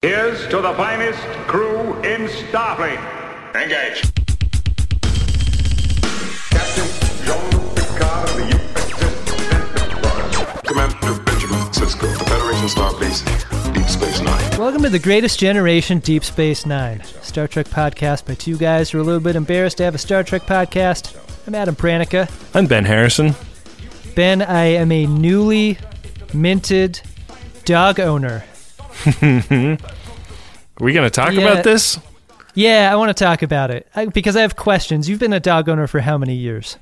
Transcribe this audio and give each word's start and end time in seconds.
Here's 0.00 0.46
to 0.50 0.60
the 0.60 0.74
finest 0.74 1.18
crew 1.48 1.94
in 2.04 2.28
Starfleet. 2.28 3.00
Engage. 3.56 4.02
Captain 6.50 6.86
Jean-Luc 7.26 7.74
Picard 7.74 8.28
of 8.28 8.36
the 8.36 8.44
USS 8.54 9.82
Enterprise. 9.82 10.62
Commander 10.68 11.20
Benjamin 11.24 11.58
Sisko, 11.72 12.16
the 12.16 12.24
Federation 12.26 12.68
Star 12.68 12.96
Base, 13.00 13.22
Deep 13.72 13.88
Space 13.88 14.20
Nine. 14.20 14.56
Welcome 14.56 14.84
to 14.84 14.88
the 14.88 15.00
Greatest 15.00 15.40
Generation 15.40 15.98
Deep 15.98 16.22
Space 16.22 16.64
Nine, 16.64 17.02
Star 17.02 17.48
Trek 17.48 17.66
podcast 17.66 18.24
by 18.24 18.34
two 18.34 18.56
guys 18.56 18.90
who 18.90 18.98
are 18.98 19.00
a 19.00 19.04
little 19.04 19.18
bit 19.18 19.34
embarrassed 19.34 19.78
to 19.78 19.82
have 19.82 19.96
a 19.96 19.98
Star 19.98 20.22
Trek 20.22 20.42
podcast. 20.42 21.16
I'm 21.48 21.56
Adam 21.56 21.74
Pranica. 21.74 22.30
I'm 22.54 22.68
Ben 22.68 22.84
Harrison. 22.84 23.34
Ben, 24.14 24.42
I 24.42 24.66
am 24.66 24.92
a 24.92 25.06
newly 25.06 25.76
minted 26.32 27.00
dog 27.64 27.98
owner. 27.98 28.44
Are 29.06 29.78
we 30.80 30.92
going 30.92 31.04
to 31.06 31.10
talk 31.10 31.32
Yeah. 31.32 31.40
about 31.40 31.64
this? 31.64 31.98
Yeah, 32.54 32.90
I 32.92 32.96
want 32.96 33.16
to 33.16 33.24
talk 33.24 33.42
about 33.42 33.70
it 33.70 33.86
I, 33.94 34.06
because 34.06 34.34
I 34.36 34.40
have 34.40 34.56
questions. 34.56 35.08
You've 35.08 35.20
been 35.20 35.32
a 35.32 35.40
dog 35.40 35.68
owner 35.68 35.86
for 35.86 36.00
how 36.00 36.18
many 36.18 36.34
years? 36.34 36.76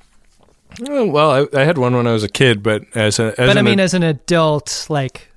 Oh, 0.88 1.06
well, 1.06 1.30
I, 1.54 1.60
I 1.60 1.64
had 1.64 1.76
one 1.78 1.94
when 1.94 2.06
I 2.06 2.12
was 2.12 2.22
a 2.24 2.28
kid, 2.28 2.62
but 2.62 2.82
as 2.94 3.18
a 3.18 3.26
as 3.38 3.48
but 3.48 3.56
I 3.56 3.60
an, 3.60 3.64
mean, 3.64 3.80
as 3.80 3.92
an 3.94 4.02
adult, 4.02 4.86
like 4.88 5.28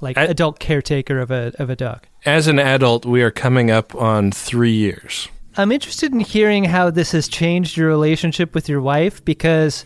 like 0.00 0.16
adult 0.16 0.58
caretaker 0.60 1.18
of 1.20 1.30
a 1.30 1.52
of 1.58 1.68
a 1.70 1.76
dog. 1.76 2.06
as 2.24 2.46
an 2.46 2.58
adult, 2.58 3.04
we 3.06 3.22
are 3.22 3.30
coming 3.30 3.70
up 3.70 3.94
on 3.94 4.30
three 4.32 4.72
years. 4.72 5.28
I'm 5.56 5.70
interested 5.72 6.12
in 6.12 6.20
hearing 6.20 6.64
how 6.64 6.90
this 6.90 7.12
has 7.12 7.28
changed 7.28 7.76
your 7.76 7.88
relationship 7.88 8.54
with 8.54 8.68
your 8.68 8.80
wife 8.80 9.22
because 9.24 9.84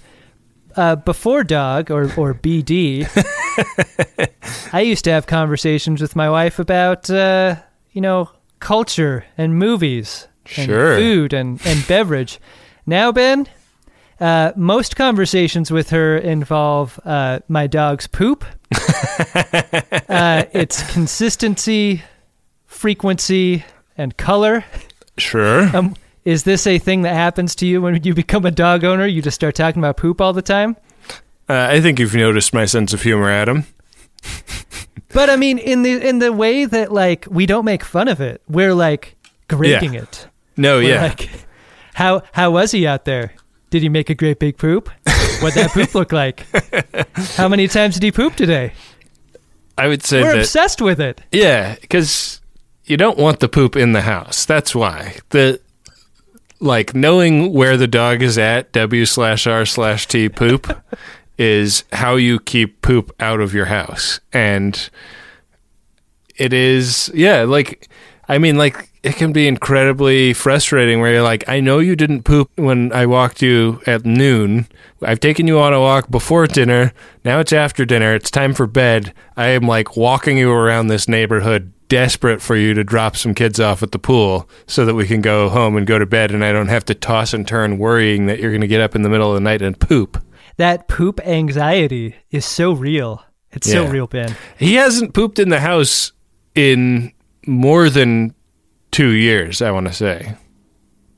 uh, 0.76 0.96
before 0.96 1.44
dog 1.44 1.90
or, 1.90 2.04
or 2.16 2.34
BD, 2.34 3.06
I 4.72 4.80
used 4.80 5.04
to 5.04 5.10
have 5.10 5.26
conversations 5.26 6.00
with 6.00 6.14
my 6.16 6.28
wife 6.30 6.58
about, 6.58 7.08
uh, 7.10 7.56
you 7.92 8.00
know, 8.00 8.30
culture 8.60 9.24
and 9.38 9.56
movies 9.58 10.28
and 10.56 10.66
Sure. 10.66 10.96
food 10.96 11.32
and, 11.32 11.60
and 11.66 11.86
beverage. 11.86 12.38
Now, 12.86 13.10
Ben, 13.12 13.46
uh, 14.20 14.52
most 14.56 14.96
conversations 14.96 15.70
with 15.70 15.90
her 15.90 16.16
involve 16.16 16.98
uh, 17.04 17.40
my 17.48 17.66
dog's 17.66 18.06
poop, 18.06 18.44
uh, 20.08 20.44
its 20.52 20.92
consistency, 20.92 22.02
frequency, 22.66 23.64
and 23.96 24.16
color. 24.16 24.64
Sure. 25.18 25.74
Um, 25.76 25.96
is 26.26 26.42
this 26.42 26.66
a 26.66 26.78
thing 26.78 27.02
that 27.02 27.14
happens 27.14 27.54
to 27.54 27.66
you 27.66 27.80
when 27.80 28.02
you 28.02 28.12
become 28.12 28.44
a 28.44 28.50
dog 28.50 28.84
owner? 28.84 29.06
You 29.06 29.22
just 29.22 29.36
start 29.36 29.54
talking 29.54 29.80
about 29.80 29.96
poop 29.96 30.20
all 30.20 30.32
the 30.32 30.42
time? 30.42 30.76
Uh, 31.48 31.68
I 31.70 31.80
think 31.80 31.98
you've 32.00 32.14
noticed 32.14 32.52
my 32.52 32.64
sense 32.64 32.92
of 32.92 33.02
humor, 33.02 33.30
Adam. 33.30 33.64
But 35.12 35.30
I 35.30 35.36
mean, 35.36 35.58
in 35.58 35.82
the 35.82 35.92
in 36.06 36.18
the 36.18 36.32
way 36.32 36.64
that 36.64 36.92
like 36.92 37.26
we 37.30 37.46
don't 37.46 37.64
make 37.64 37.84
fun 37.84 38.08
of 38.08 38.20
it, 38.20 38.42
we're 38.48 38.74
like 38.74 39.14
grading 39.48 39.94
it. 39.94 40.26
No, 40.56 40.78
We're 40.78 40.94
yeah. 40.94 41.02
like, 41.02 41.30
how 41.94 42.22
how 42.32 42.50
was 42.50 42.72
he 42.72 42.86
out 42.86 43.04
there? 43.04 43.32
Did 43.70 43.82
he 43.82 43.88
make 43.88 44.10
a 44.10 44.14
great 44.14 44.38
big 44.40 44.58
poop? 44.58 44.90
What 45.40 45.54
that 45.54 45.70
poop 45.72 45.94
look 45.94 46.12
like? 46.12 46.46
How 47.36 47.46
many 47.46 47.68
times 47.68 47.94
did 47.94 48.02
he 48.04 48.10
poop 48.12 48.36
today? 48.36 48.72
I 49.76 49.86
would 49.86 50.02
say 50.02 50.22
We're 50.22 50.32
that. 50.32 50.38
obsessed 50.40 50.80
with 50.80 50.98
it. 50.98 51.20
Yeah, 51.30 51.74
because 51.80 52.40
you 52.84 52.96
don't 52.96 53.18
want 53.18 53.40
the 53.40 53.48
poop 53.48 53.76
in 53.76 53.92
the 53.92 54.00
house. 54.00 54.46
That's 54.46 54.74
why 54.74 55.16
the 55.30 55.60
like 56.60 56.94
knowing 56.94 57.52
where 57.52 57.76
the 57.76 57.86
dog 57.86 58.22
is 58.22 58.38
at 58.38 58.72
w 58.72 59.04
slash 59.04 59.46
r 59.46 59.66
slash 59.66 60.06
t 60.06 60.28
poop 60.28 60.82
is 61.38 61.84
how 61.92 62.16
you 62.16 62.38
keep 62.40 62.80
poop 62.82 63.14
out 63.20 63.40
of 63.40 63.54
your 63.54 63.66
house, 63.66 64.20
and 64.32 64.88
it 66.36 66.52
is 66.52 67.10
yeah 67.14 67.42
like 67.42 67.88
I 68.28 68.38
mean 68.38 68.56
like 68.56 68.90
it 69.02 69.16
can 69.16 69.32
be 69.32 69.46
incredibly 69.46 70.32
frustrating 70.32 71.00
where 71.00 71.12
you're 71.12 71.22
like 71.22 71.48
I 71.48 71.60
know 71.60 71.78
you 71.78 71.94
didn't 71.94 72.22
poop 72.22 72.50
when 72.56 72.92
I 72.92 73.06
walked 73.06 73.42
you 73.42 73.80
at 73.86 74.04
noon. 74.04 74.66
I've 75.02 75.20
taken 75.20 75.46
you 75.46 75.58
on 75.58 75.74
a 75.74 75.80
walk 75.80 76.10
before 76.10 76.46
dinner. 76.46 76.92
Now 77.24 77.38
it's 77.38 77.52
after 77.52 77.84
dinner. 77.84 78.14
It's 78.14 78.30
time 78.30 78.54
for 78.54 78.66
bed. 78.66 79.12
I 79.36 79.48
am 79.48 79.62
like 79.62 79.96
walking 79.96 80.38
you 80.38 80.50
around 80.50 80.86
this 80.86 81.06
neighborhood 81.06 81.72
desperate 81.88 82.42
for 82.42 82.56
you 82.56 82.74
to 82.74 82.84
drop 82.84 83.16
some 83.16 83.34
kids 83.34 83.60
off 83.60 83.82
at 83.82 83.92
the 83.92 83.98
pool 83.98 84.48
so 84.66 84.84
that 84.84 84.94
we 84.94 85.06
can 85.06 85.20
go 85.20 85.48
home 85.48 85.76
and 85.76 85.86
go 85.86 85.98
to 85.98 86.06
bed 86.06 86.32
and 86.32 86.44
I 86.44 86.52
don't 86.52 86.68
have 86.68 86.84
to 86.86 86.94
toss 86.94 87.32
and 87.32 87.46
turn 87.46 87.78
worrying 87.78 88.26
that 88.26 88.40
you're 88.40 88.50
going 88.50 88.60
to 88.60 88.66
get 88.66 88.80
up 88.80 88.94
in 88.94 89.02
the 89.02 89.08
middle 89.08 89.30
of 89.30 89.34
the 89.34 89.40
night 89.40 89.62
and 89.62 89.78
poop. 89.78 90.22
That 90.56 90.88
poop 90.88 91.20
anxiety 91.20 92.16
is 92.30 92.44
so 92.44 92.72
real. 92.72 93.22
It's 93.52 93.70
so 93.70 93.86
real, 93.86 94.06
Ben. 94.06 94.36
He 94.58 94.74
hasn't 94.74 95.14
pooped 95.14 95.38
in 95.38 95.48
the 95.48 95.60
house 95.60 96.12
in 96.54 97.12
more 97.46 97.88
than 97.88 98.34
two 98.90 99.10
years, 99.10 99.62
I 99.62 99.70
want 99.70 99.86
to 99.86 99.92
say. 99.92 100.34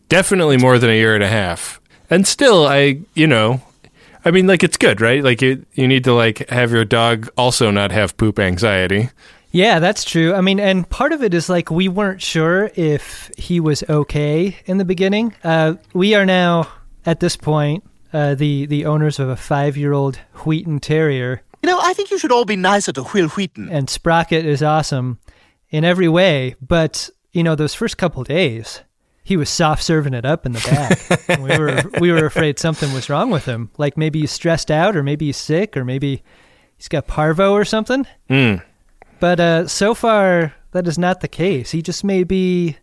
Definitely 0.09 0.57
more 0.57 0.79
than 0.79 0.91
a 0.91 0.95
year 0.95 1.15
and 1.15 1.25
a 1.25 1.29
half. 1.29 1.81
And 2.11 2.27
still, 2.27 2.67
I, 2.67 3.01
you 3.15 3.27
know, 3.27 3.61
I 4.25 4.31
mean, 4.31 4.47
like, 4.47 4.63
it's 4.63 4.77
good, 4.77 5.01
right? 5.01 5.23
Like, 5.23 5.43
you, 5.43 5.65
you 5.75 5.89
need 5.89 6.05
to, 6.05 6.15
like, 6.15 6.49
have 6.51 6.73
your 6.73 6.85
dog 6.85 7.29
also 7.37 7.71
not 7.71 7.93
have 7.93 8.17
poop 8.17 8.39
anxiety. 8.39 9.11
Yeah, 9.51 9.79
that's 9.79 10.05
true. 10.05 10.35
I 10.35 10.41
mean, 10.43 10.61
and 10.61 10.89
part 10.89 11.13
of 11.13 11.23
it 11.23 11.33
is 11.33 11.49
like 11.49 11.71
we 11.71 11.89
weren't 11.89 12.21
sure 12.21 12.71
if 12.75 13.31
he 13.39 13.61
was 13.61 13.83
okay 13.89 14.57
in 14.67 14.79
the 14.79 14.85
beginning. 14.85 15.35
Uh, 15.43 15.75
we 15.95 16.15
are 16.15 16.27
now 16.27 16.69
at 17.07 17.21
this 17.21 17.37
point 17.37 17.83
uh, 18.13 18.35
the 18.35 18.67
the 18.67 18.85
owners 18.87 19.19
of 19.19 19.29
a 19.29 19.37
five 19.37 19.77
year 19.77 19.93
old 19.93 20.17
Wheaten 20.45 20.81
Terrier, 20.81 21.43
You 21.63 21.71
know, 21.71 21.79
I 21.83 21.93
think 21.95 22.11
you 22.11 22.19
should 22.19 22.33
all 22.33 22.45
be 22.45 22.57
nicer 22.57 22.93
to 22.93 23.03
Wil 23.03 23.29
Wheaton. 23.29 23.69
and 23.71 23.89
Sprocket 23.89 24.45
is 24.45 24.63
awesome 24.63 25.19
in 25.71 25.85
every 25.85 26.09
way. 26.09 26.55
But 26.61 27.09
you 27.33 27.43
know, 27.43 27.55
those 27.55 27.75
first 27.75 27.97
couple 27.99 28.23
days, 28.25 28.83
he 29.25 29.37
was 29.37 29.49
soft 29.51 29.83
serving 29.83 30.15
it 30.15 30.25
up 30.25 30.45
in 30.47 30.53
the 30.53 30.61
back. 30.61 31.39
We 31.39 31.59
were 31.59 31.83
we 32.01 32.13
were 32.13 32.27
afraid 32.27 32.59
something 32.59 32.93
was 32.93 33.09
wrong 33.09 33.31
with 33.31 33.45
him. 33.47 33.71
Like 33.79 33.97
maybe 33.97 34.21
he's 34.21 34.33
stressed 34.33 34.71
out, 34.71 34.97
or 34.97 35.03
maybe 35.03 35.27
he's 35.27 35.37
sick, 35.37 35.77
or 35.77 35.85
maybe 35.85 36.23
he's 36.77 36.89
got 36.89 37.07
parvo 37.07 37.53
or 37.53 37.65
something. 37.65 38.07
Mm. 38.31 38.63
But 39.21 39.41
uh, 39.41 39.67
so 39.69 39.95
far, 39.95 40.55
that 40.73 40.87
is 40.87 40.99
not 40.99 41.21
the 41.21 41.29
case. 41.29 41.71
He 41.73 41.83
just 41.83 42.05
may 42.05 42.25
be 42.25 42.77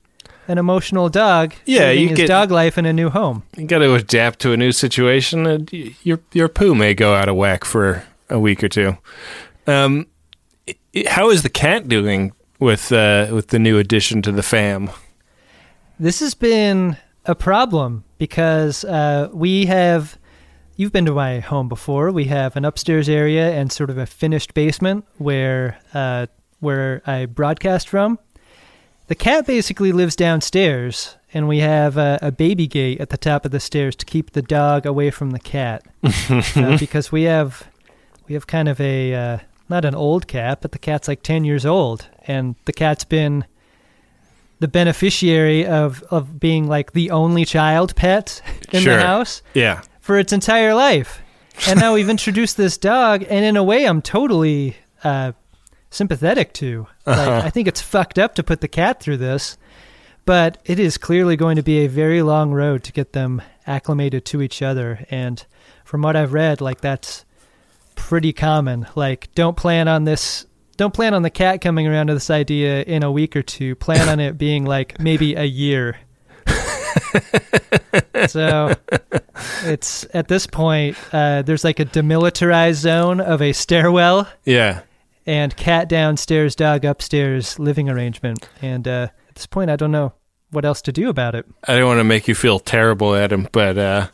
an 0.48 0.58
emotional 0.58 1.10
dog. 1.10 1.54
Yeah, 1.66 1.92
you 1.92 2.10
his 2.10 2.18
get- 2.18 2.28
dog 2.28 2.52
life 2.52 2.78
in 2.78 2.86
a 2.86 2.94
new 2.94 3.10
home. 3.10 3.44
You 3.58 3.66
got 3.66 3.80
to 3.80 3.94
adapt 3.96 4.40
to 4.40 4.52
a 4.54 4.58
new 4.58 4.72
situation. 4.72 5.48
And 5.48 5.72
your 6.04 6.20
your 6.34 6.48
poo 6.50 6.76
may 6.76 6.94
go 6.94 7.14
out 7.14 7.30
of 7.30 7.36
whack 7.36 7.66
for 7.66 8.04
a 8.30 8.40
week 8.40 8.64
or 8.64 8.70
two. 8.70 8.98
Um, 9.68 10.08
how 11.08 11.30
is 11.30 11.44
the 11.44 11.50
cat 11.50 11.88
doing 11.88 12.32
with 12.60 12.92
uh, 12.92 13.28
with 13.32 13.48
the 13.48 13.60
new 13.60 13.78
addition 13.80 14.22
to 14.24 14.32
the 14.32 14.44
fam? 14.44 14.90
This 16.00 16.20
has 16.20 16.34
been 16.34 16.98
a 17.26 17.36
problem 17.36 18.04
because 18.18 18.84
uh, 18.86 19.30
we 19.34 19.66
have. 19.66 20.18
You've 20.78 20.92
been 20.92 21.06
to 21.06 21.14
my 21.14 21.40
home 21.40 21.70
before. 21.70 22.12
We 22.12 22.26
have 22.26 22.56
an 22.58 22.66
upstairs 22.66 23.08
area 23.08 23.52
and 23.52 23.72
sort 23.72 23.90
of 23.90 23.98
a 23.98 24.06
finished 24.06 24.54
basement 24.54 25.06
where 25.18 25.80
uh, 25.94 26.28
where 26.60 27.02
I 27.06 27.26
broadcast 27.28 27.88
from. 27.88 28.20
The 29.08 29.16
cat 29.16 29.46
basically 29.46 29.92
lives 29.92 30.16
downstairs, 30.16 31.16
and 31.34 31.48
we 31.48 31.60
have 31.60 31.96
a, 31.96 32.18
a 32.24 32.32
baby 32.32 32.66
gate 32.68 33.00
at 33.00 33.10
the 33.10 33.18
top 33.18 33.46
of 33.46 33.52
the 33.52 33.60
stairs 33.60 33.96
to 33.98 34.06
keep 34.06 34.32
the 34.32 34.42
dog 34.42 34.86
away 34.86 35.12
from 35.12 35.30
the 35.32 35.40
cat, 35.40 35.84
uh, 36.04 36.78
because 36.80 37.12
we 37.12 37.24
have 37.24 37.68
we 38.28 38.34
have 38.34 38.48
kind 38.48 38.68
of 38.68 38.82
a 38.82 39.14
uh, 39.14 39.38
not 39.70 39.86
an 39.86 39.96
old 39.96 40.28
cat, 40.28 40.60
but 40.62 40.72
the 40.74 40.80
cat's 40.80 41.08
like 41.08 41.22
ten 41.22 41.46
years 41.46 41.66
old, 41.66 42.08
and 42.28 42.56
the 42.66 42.74
cat's 42.74 43.06
been 43.06 43.46
the 44.60 44.68
beneficiary 44.68 45.66
of 45.66 46.04
of 46.10 46.40
being 46.40 46.68
like 46.68 46.92
the 46.94 47.12
only 47.12 47.46
child 47.46 47.96
pet 47.96 48.42
in 48.72 48.82
Sure. 48.82 48.98
the 48.98 49.04
house 49.04 49.42
Yeah, 49.54 49.82
for 50.06 50.20
its 50.20 50.32
entire 50.32 50.76
life. 50.76 51.20
And 51.68 51.80
now 51.80 51.96
we've 51.96 52.10
introduced 52.10 52.58
this 52.58 52.78
dog, 52.78 53.26
and 53.28 53.44
in 53.44 53.58
a 53.58 53.64
way, 53.64 53.86
I'm 53.86 54.04
totally 54.04 54.78
uh, 55.04 55.32
sympathetic 55.90 56.54
to. 56.54 56.86
Like, 57.08 57.28
I 57.28 57.50
think 57.50 57.68
it's 57.68 57.82
fucked 57.82 58.20
up 58.20 58.36
to 58.36 58.44
put 58.44 58.62
the 58.62 58.68
cat 58.68 59.00
through 59.00 59.18
this, 59.18 59.58
but 60.24 60.60
it 60.64 60.80
is 60.80 61.00
clearly 61.00 61.36
going 61.36 61.56
to 61.56 61.64
be 61.64 61.80
a 61.80 61.88
very 61.88 62.22
long 62.22 62.52
road 62.52 62.84
to 62.84 62.92
get 62.92 63.14
them 63.14 63.42
acclimated 63.66 64.26
to 64.26 64.44
each 64.44 64.62
other. 64.62 65.08
And 65.10 65.44
from 65.84 66.04
what 66.04 66.16
I've 66.16 66.34
read, 66.34 66.62
like 66.62 66.82
that's 66.82 67.26
pretty 67.96 68.32
common. 68.32 68.86
Like, 68.94 69.34
don't 69.34 69.58
plan 69.58 69.88
on 69.88 70.04
this. 70.04 70.46
Don't 70.78 70.94
plan 70.94 71.16
on 71.16 71.24
the 71.24 71.32
cat 71.32 71.62
coming 71.62 71.88
around 71.88 72.08
to 72.08 72.14
this 72.14 72.30
idea 72.30 72.84
in 72.84 73.02
a 73.02 73.12
week 73.12 73.36
or 73.36 73.42
two. 73.42 73.74
Plan 73.74 74.08
on 74.08 74.20
it 74.20 74.38
being 74.38 74.66
like 74.66 75.00
maybe 75.00 75.34
a 75.34 75.46
year. 75.46 75.98
so 78.28 78.74
it's 79.64 80.06
at 80.14 80.28
this 80.28 80.48
point 80.48 80.98
uh, 81.14 81.42
there's 81.42 81.64
like 81.64 81.80
a 81.80 81.86
demilitarized 81.86 82.76
zone 82.76 83.20
of 83.20 83.42
a 83.42 83.54
stairwell 83.54 84.28
yeah. 84.46 84.82
and 85.26 85.56
cat 85.56 85.90
downstairs 85.90 86.56
dog 86.56 86.86
upstairs 86.86 87.60
living 87.60 87.90
arrangement 87.90 88.50
and 88.62 88.88
uh, 88.88 89.08
at 89.30 89.36
this 89.36 89.46
point 89.46 89.70
i 89.70 89.76
don't 89.76 89.92
know 89.92 90.14
what 90.52 90.64
else 90.64 90.82
to 90.82 90.92
do 90.92 91.10
about 91.10 91.36
it 91.36 91.46
I 91.68 91.78
don't 91.78 91.88
want 91.88 92.00
to 92.00 92.04
make 92.04 92.28
you 92.28 92.36
feel 92.36 92.60
terrible, 92.60 93.16
Adam, 93.16 93.48
but 93.52 93.78
uh, 93.78 94.08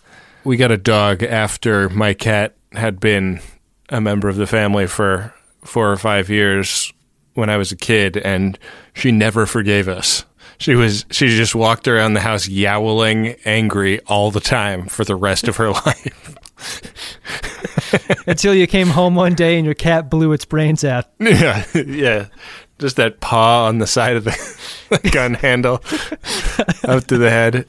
we 0.44 0.57
got 0.57 0.72
a 0.72 0.78
dog 0.78 1.22
after 1.22 1.89
my 1.89 2.13
cat 2.13 2.56
had 2.72 3.00
been 3.00 3.42
a 3.89 4.00
member 4.00 4.30
of 4.30 4.38
the 4.38 4.48
family 4.48 4.88
for 4.88 5.33
four 5.63 5.92
or 5.92 5.98
five 5.98 6.30
years 6.30 6.92
when 7.33 7.50
I 7.50 7.57
was 7.57 7.72
a 7.72 7.75
kid, 7.75 8.18
and 8.18 8.57
she 8.94 9.12
never 9.12 9.45
forgave 9.45 9.88
us. 9.88 10.25
She 10.61 10.75
was 10.75 11.05
she 11.09 11.27
just 11.29 11.55
walked 11.55 11.87
around 11.87 12.13
the 12.13 12.19
house 12.19 12.47
yowling, 12.47 13.35
angry 13.45 13.99
all 14.01 14.29
the 14.29 14.39
time 14.39 14.85
for 14.85 15.03
the 15.03 15.15
rest 15.15 15.47
of 15.47 15.57
her 15.57 15.71
life. 15.85 16.35
Until 18.27 18.53
you 18.53 18.67
came 18.67 18.89
home 18.89 19.15
one 19.15 19.33
day 19.33 19.57
and 19.57 19.65
your 19.65 19.73
cat 19.73 20.09
blew 20.09 20.31
its 20.33 20.45
brains 20.45 20.83
out. 20.83 21.05
yeah, 21.19 21.65
yeah, 21.73 22.27
just 22.77 22.95
that 22.97 23.19
paw 23.21 23.65
on 23.65 23.79
the 23.79 23.87
side 23.87 24.15
of 24.17 24.23
the 24.25 25.09
gun 25.11 25.33
handle 25.33 25.81
up 26.83 27.05
to 27.07 27.17
the 27.17 27.29
head. 27.31 27.65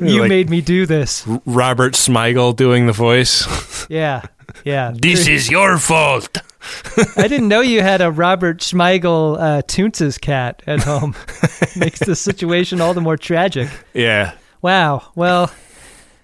You 0.00 0.20
Like 0.20 0.28
made 0.28 0.50
me 0.50 0.60
do 0.60 0.84
this. 0.84 1.26
Robert 1.46 1.94
Smigel 1.94 2.54
doing 2.54 2.86
the 2.86 2.92
voice. 2.92 3.86
Yeah, 3.88 4.22
yeah. 4.64 4.92
this 4.94 5.26
is 5.26 5.50
your 5.50 5.78
fault. 5.78 6.38
I 7.16 7.28
didn't 7.28 7.48
know 7.48 7.60
you 7.60 7.82
had 7.82 8.00
a 8.00 8.10
Robert 8.10 8.58
Smigel 8.58 9.38
uh, 9.38 9.62
Toontz's 9.62 10.18
cat 10.18 10.62
at 10.66 10.80
home. 10.80 11.14
Makes 11.76 12.00
the 12.00 12.16
situation 12.16 12.80
all 12.80 12.94
the 12.94 13.00
more 13.00 13.16
tragic. 13.16 13.68
Yeah, 13.92 14.34
Wow. 14.64 15.10
Well, 15.14 15.52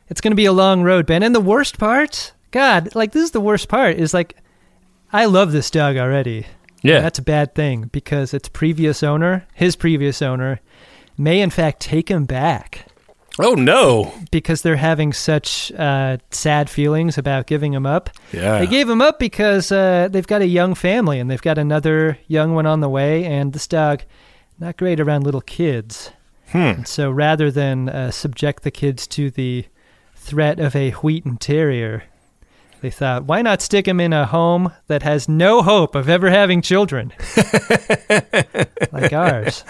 it's 0.09 0.23
going 0.23 0.33
to 0.33 0.37
be 0.37 0.47
a 0.47 0.53
long 0.53 0.83
road, 0.83 1.05
Ben. 1.05 1.23
And 1.23 1.35
the 1.35 1.41
worst 1.41 1.79
part, 1.79 2.33
God, 2.53 2.95
like 2.95 3.13
this 3.13 3.25
is 3.25 3.31
the 3.33 3.41
worst 3.41 3.69
part. 3.69 3.99
Is 3.99 4.15
like, 4.15 4.35
I 5.13 5.27
love 5.27 5.53
this 5.53 5.71
dog 5.71 5.99
already. 5.99 6.47
yeah. 6.81 7.03
That's 7.03 7.19
a 7.19 7.23
bad 7.23 7.55
thing 7.55 7.91
because 7.93 8.33
its 8.33 8.49
previous 8.49 9.03
owner, 9.03 9.47
his 9.53 9.77
previous 9.77 10.23
owner, 10.23 10.61
may 11.19 11.43
in 11.43 11.51
fact 11.51 11.81
take 11.81 12.11
him 12.11 12.25
back 12.25 12.87
oh 13.39 13.55
no. 13.55 14.13
because 14.31 14.63
they're 14.63 14.77
having 14.77 15.13
such 15.13 15.73
uh, 15.73 16.19
sad 16.31 16.69
feelings 16.69 17.17
about 17.19 17.47
giving 17.47 17.73
him 17.73 17.87
up. 17.87 18.11
Yeah. 18.33 18.59
They 18.59 18.67
gave 18.67 18.89
him 18.89 19.01
up 19.01 19.19
because 19.19 19.71
uh, 19.71 20.09
they've 20.11 20.27
got 20.27 20.43
a 20.43 20.47
young 20.47 20.75
family 20.75 21.21
and 21.21 21.31
they've 21.31 21.41
got 21.41 21.59
another 21.59 22.19
young 22.27 22.55
one 22.55 22.67
on 22.67 22.81
the 22.81 22.89
way, 22.89 23.25
and 23.25 23.53
this 23.53 23.67
dog 23.67 24.03
not 24.59 24.77
great 24.77 25.01
around 25.01 25.25
little 25.25 25.41
kids. 25.41 26.13
Hmm. 26.53 26.83
So 26.85 27.11
rather 27.11 27.51
than 27.51 27.89
uh, 27.89 28.11
subject 28.11 28.63
the 28.63 28.71
kids 28.71 29.07
to 29.09 29.31
the 29.31 29.67
threat 30.17 30.59
of 30.59 30.75
a 30.75 30.91
Wheaten 30.91 31.37
Terrier, 31.39 32.05
they 32.81 32.91
thought, 32.91 33.25
why 33.25 33.43
not 33.43 33.63
stick 33.63 33.87
him 33.87 34.01
in 34.01 34.13
a 34.13 34.27
home 34.27 34.73
that 34.87 35.03
has 35.03 35.29
no 35.29 35.63
hope 35.63 35.95
of 35.95 36.09
ever 36.09 36.31
having 36.31 36.63
children, 36.63 37.13
like 38.93 39.13
ours? 39.13 39.65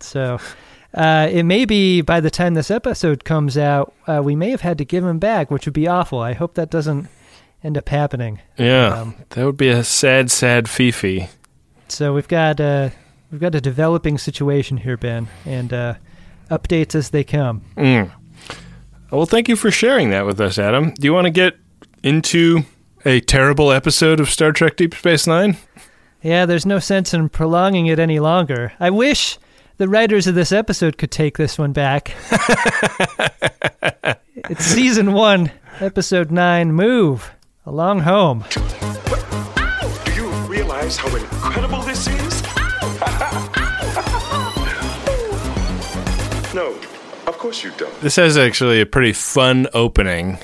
So. 0.00 0.38
Uh, 0.96 1.28
it 1.30 1.42
may 1.42 1.66
be 1.66 2.00
by 2.00 2.20
the 2.20 2.30
time 2.30 2.54
this 2.54 2.70
episode 2.70 3.22
comes 3.22 3.58
out, 3.58 3.92
uh, 4.06 4.22
we 4.24 4.34
may 4.34 4.50
have 4.50 4.62
had 4.62 4.78
to 4.78 4.84
give 4.84 5.04
him 5.04 5.18
back, 5.18 5.50
which 5.50 5.66
would 5.66 5.74
be 5.74 5.86
awful. 5.86 6.20
I 6.20 6.32
hope 6.32 6.54
that 6.54 6.70
doesn't 6.70 7.08
end 7.62 7.76
up 7.76 7.88
happening. 7.90 8.40
Yeah. 8.56 9.00
Um, 9.00 9.14
that 9.30 9.44
would 9.44 9.58
be 9.58 9.68
a 9.68 9.84
sad, 9.84 10.30
sad 10.30 10.70
Fifi. 10.70 11.28
So 11.88 12.14
we've 12.14 12.28
got 12.28 12.60
uh, 12.60 12.90
we've 13.30 13.40
got 13.40 13.54
a 13.54 13.60
developing 13.60 14.16
situation 14.16 14.78
here, 14.78 14.96
Ben, 14.96 15.28
and 15.44 15.72
uh, 15.72 15.94
updates 16.50 16.94
as 16.94 17.10
they 17.10 17.24
come. 17.24 17.62
Mm. 17.76 18.10
Well, 19.10 19.26
thank 19.26 19.48
you 19.48 19.56
for 19.56 19.70
sharing 19.70 20.10
that 20.10 20.26
with 20.26 20.40
us, 20.40 20.58
Adam. 20.58 20.92
Do 20.94 21.06
you 21.06 21.12
want 21.12 21.26
to 21.26 21.30
get 21.30 21.56
into 22.02 22.62
a 23.04 23.20
terrible 23.20 23.70
episode 23.70 24.18
of 24.18 24.30
Star 24.30 24.50
Trek 24.50 24.76
Deep 24.76 24.94
Space 24.94 25.26
Nine? 25.26 25.58
Yeah, 26.22 26.46
there's 26.46 26.66
no 26.66 26.78
sense 26.78 27.14
in 27.14 27.28
prolonging 27.28 27.86
it 27.86 27.98
any 27.98 28.18
longer. 28.18 28.72
I 28.80 28.90
wish 28.90 29.38
the 29.78 29.88
writers 29.88 30.26
of 30.26 30.34
this 30.34 30.52
episode 30.52 30.98
could 30.98 31.10
take 31.10 31.36
this 31.36 31.58
one 31.58 31.72
back. 31.72 32.14
it's 34.50 34.64
season 34.64 35.12
one, 35.12 35.52
episode 35.80 36.30
nine. 36.30 36.72
Move 36.72 37.30
along 37.64 38.00
home. 38.00 38.44
Do 40.04 40.14
you 40.14 40.28
realize 40.46 40.96
how 40.96 41.14
incredible 41.14 41.82
this 41.82 42.06
is? 42.06 42.42
no, 46.54 46.78
of 47.26 47.38
course 47.38 47.62
you 47.62 47.70
don't. 47.76 48.00
This 48.00 48.16
has 48.16 48.38
actually 48.38 48.80
a 48.80 48.86
pretty 48.86 49.12
fun 49.12 49.68
opening. 49.74 50.38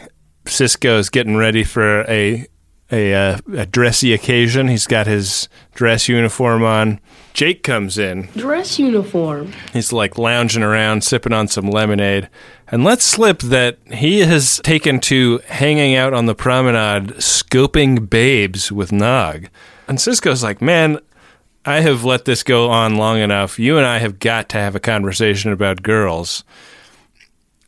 Sisko's 0.44 1.08
getting 1.08 1.36
ready 1.36 1.64
for 1.64 2.02
a 2.02 2.46
a, 2.90 3.14
uh, 3.14 3.38
a 3.56 3.64
dressy 3.64 4.12
occasion. 4.12 4.68
He's 4.68 4.86
got 4.86 5.06
his 5.06 5.48
dress 5.74 6.08
uniform 6.08 6.62
on. 6.62 7.00
Jake 7.32 7.62
comes 7.62 7.98
in. 7.98 8.28
Dress 8.36 8.78
uniform. 8.78 9.52
He's 9.72 9.92
like 9.92 10.18
lounging 10.18 10.62
around, 10.62 11.02
sipping 11.02 11.32
on 11.32 11.48
some 11.48 11.70
lemonade, 11.70 12.28
and 12.68 12.84
let's 12.84 13.04
slip 13.04 13.38
that 13.40 13.78
he 13.92 14.20
has 14.20 14.60
taken 14.62 15.00
to 15.00 15.38
hanging 15.46 15.94
out 15.94 16.12
on 16.12 16.26
the 16.26 16.34
promenade, 16.34 17.08
scoping 17.16 18.08
babes 18.08 18.70
with 18.70 18.92
Nog. 18.92 19.48
And 19.88 19.98
Sisko's 19.98 20.42
like, 20.42 20.60
"Man, 20.60 20.98
I 21.64 21.80
have 21.80 22.04
let 22.04 22.24
this 22.26 22.42
go 22.42 22.70
on 22.70 22.96
long 22.96 23.18
enough. 23.18 23.58
You 23.58 23.78
and 23.78 23.86
I 23.86 23.98
have 23.98 24.18
got 24.18 24.48
to 24.50 24.58
have 24.58 24.76
a 24.76 24.80
conversation 24.80 25.52
about 25.52 25.82
girls." 25.82 26.44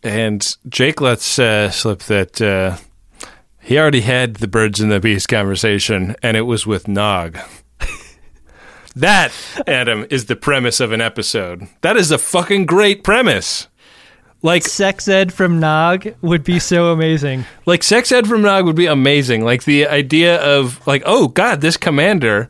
And 0.02 0.46
Jake 0.68 1.00
lets 1.00 1.38
uh, 1.38 1.70
slip 1.70 2.00
that 2.00 2.40
uh, 2.42 2.76
he 3.60 3.78
already 3.78 4.02
had 4.02 4.36
the 4.36 4.48
birds 4.48 4.80
and 4.80 4.92
the 4.92 5.00
bees 5.00 5.26
conversation, 5.26 6.14
and 6.22 6.36
it 6.36 6.42
was 6.42 6.66
with 6.66 6.86
Nog. 6.86 7.38
That, 8.96 9.32
Adam, 9.66 10.06
is 10.10 10.26
the 10.26 10.36
premise 10.36 10.80
of 10.80 10.92
an 10.92 11.00
episode. 11.00 11.68
That 11.80 11.96
is 11.96 12.10
a 12.10 12.18
fucking 12.18 12.66
great 12.66 13.02
premise. 13.04 13.68
Like, 14.42 14.64
Sex 14.64 15.08
ed 15.08 15.32
from 15.32 15.58
Nog 15.58 16.06
would 16.20 16.44
be 16.44 16.58
so 16.58 16.92
amazing. 16.92 17.46
like 17.64 17.82
sex 17.82 18.12
ed 18.12 18.26
from 18.26 18.42
Nog 18.42 18.66
would 18.66 18.76
be 18.76 18.86
amazing. 18.86 19.42
Like 19.42 19.64
the 19.64 19.86
idea 19.86 20.36
of 20.42 20.86
like, 20.86 21.02
oh 21.06 21.28
god, 21.28 21.62
this 21.62 21.78
commander 21.78 22.48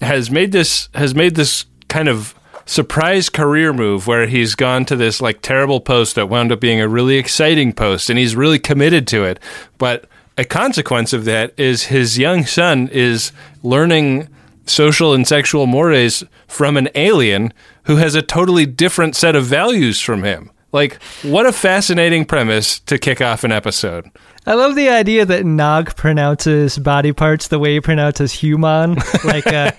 has 0.00 0.30
made 0.30 0.52
this 0.52 0.88
has 0.94 1.14
made 1.14 1.34
this 1.34 1.66
kind 1.88 2.08
of 2.08 2.34
surprise 2.66 3.28
career 3.28 3.74
move 3.74 4.06
where 4.06 4.26
he's 4.26 4.54
gone 4.54 4.86
to 4.86 4.96
this 4.96 5.20
like 5.20 5.42
terrible 5.42 5.80
post 5.80 6.14
that 6.14 6.30
wound 6.30 6.50
up 6.50 6.60
being 6.60 6.80
a 6.80 6.88
really 6.88 7.16
exciting 7.16 7.74
post 7.74 8.08
and 8.08 8.18
he's 8.18 8.34
really 8.34 8.58
committed 8.58 9.06
to 9.08 9.24
it. 9.24 9.38
But 9.76 10.06
a 10.38 10.46
consequence 10.46 11.12
of 11.12 11.26
that 11.26 11.52
is 11.58 11.84
his 11.84 12.18
young 12.18 12.46
son 12.46 12.88
is 12.88 13.32
learning 13.62 14.28
social 14.66 15.12
and 15.12 15.26
sexual 15.26 15.66
mores 15.66 16.24
from 16.46 16.76
an 16.76 16.88
alien 16.94 17.52
who 17.84 17.96
has 17.96 18.14
a 18.14 18.22
totally 18.22 18.66
different 18.66 19.16
set 19.16 19.36
of 19.36 19.44
values 19.44 20.00
from 20.00 20.24
him. 20.24 20.50
Like, 20.72 21.00
what 21.22 21.46
a 21.46 21.52
fascinating 21.52 22.24
premise 22.24 22.80
to 22.80 22.98
kick 22.98 23.20
off 23.20 23.44
an 23.44 23.52
episode. 23.52 24.10
I 24.46 24.54
love 24.54 24.74
the 24.74 24.88
idea 24.88 25.24
that 25.24 25.46
Nog 25.46 25.94
pronounces 25.94 26.78
body 26.78 27.12
parts 27.12 27.48
the 27.48 27.58
way 27.60 27.74
he 27.74 27.80
pronounces 27.80 28.32
human. 28.32 28.96
Like, 29.24 29.46
uh, 29.46 29.70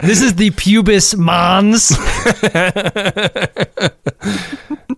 this 0.00 0.22
is 0.22 0.34
the 0.34 0.50
pubis 0.50 1.16
mons. 1.16 1.96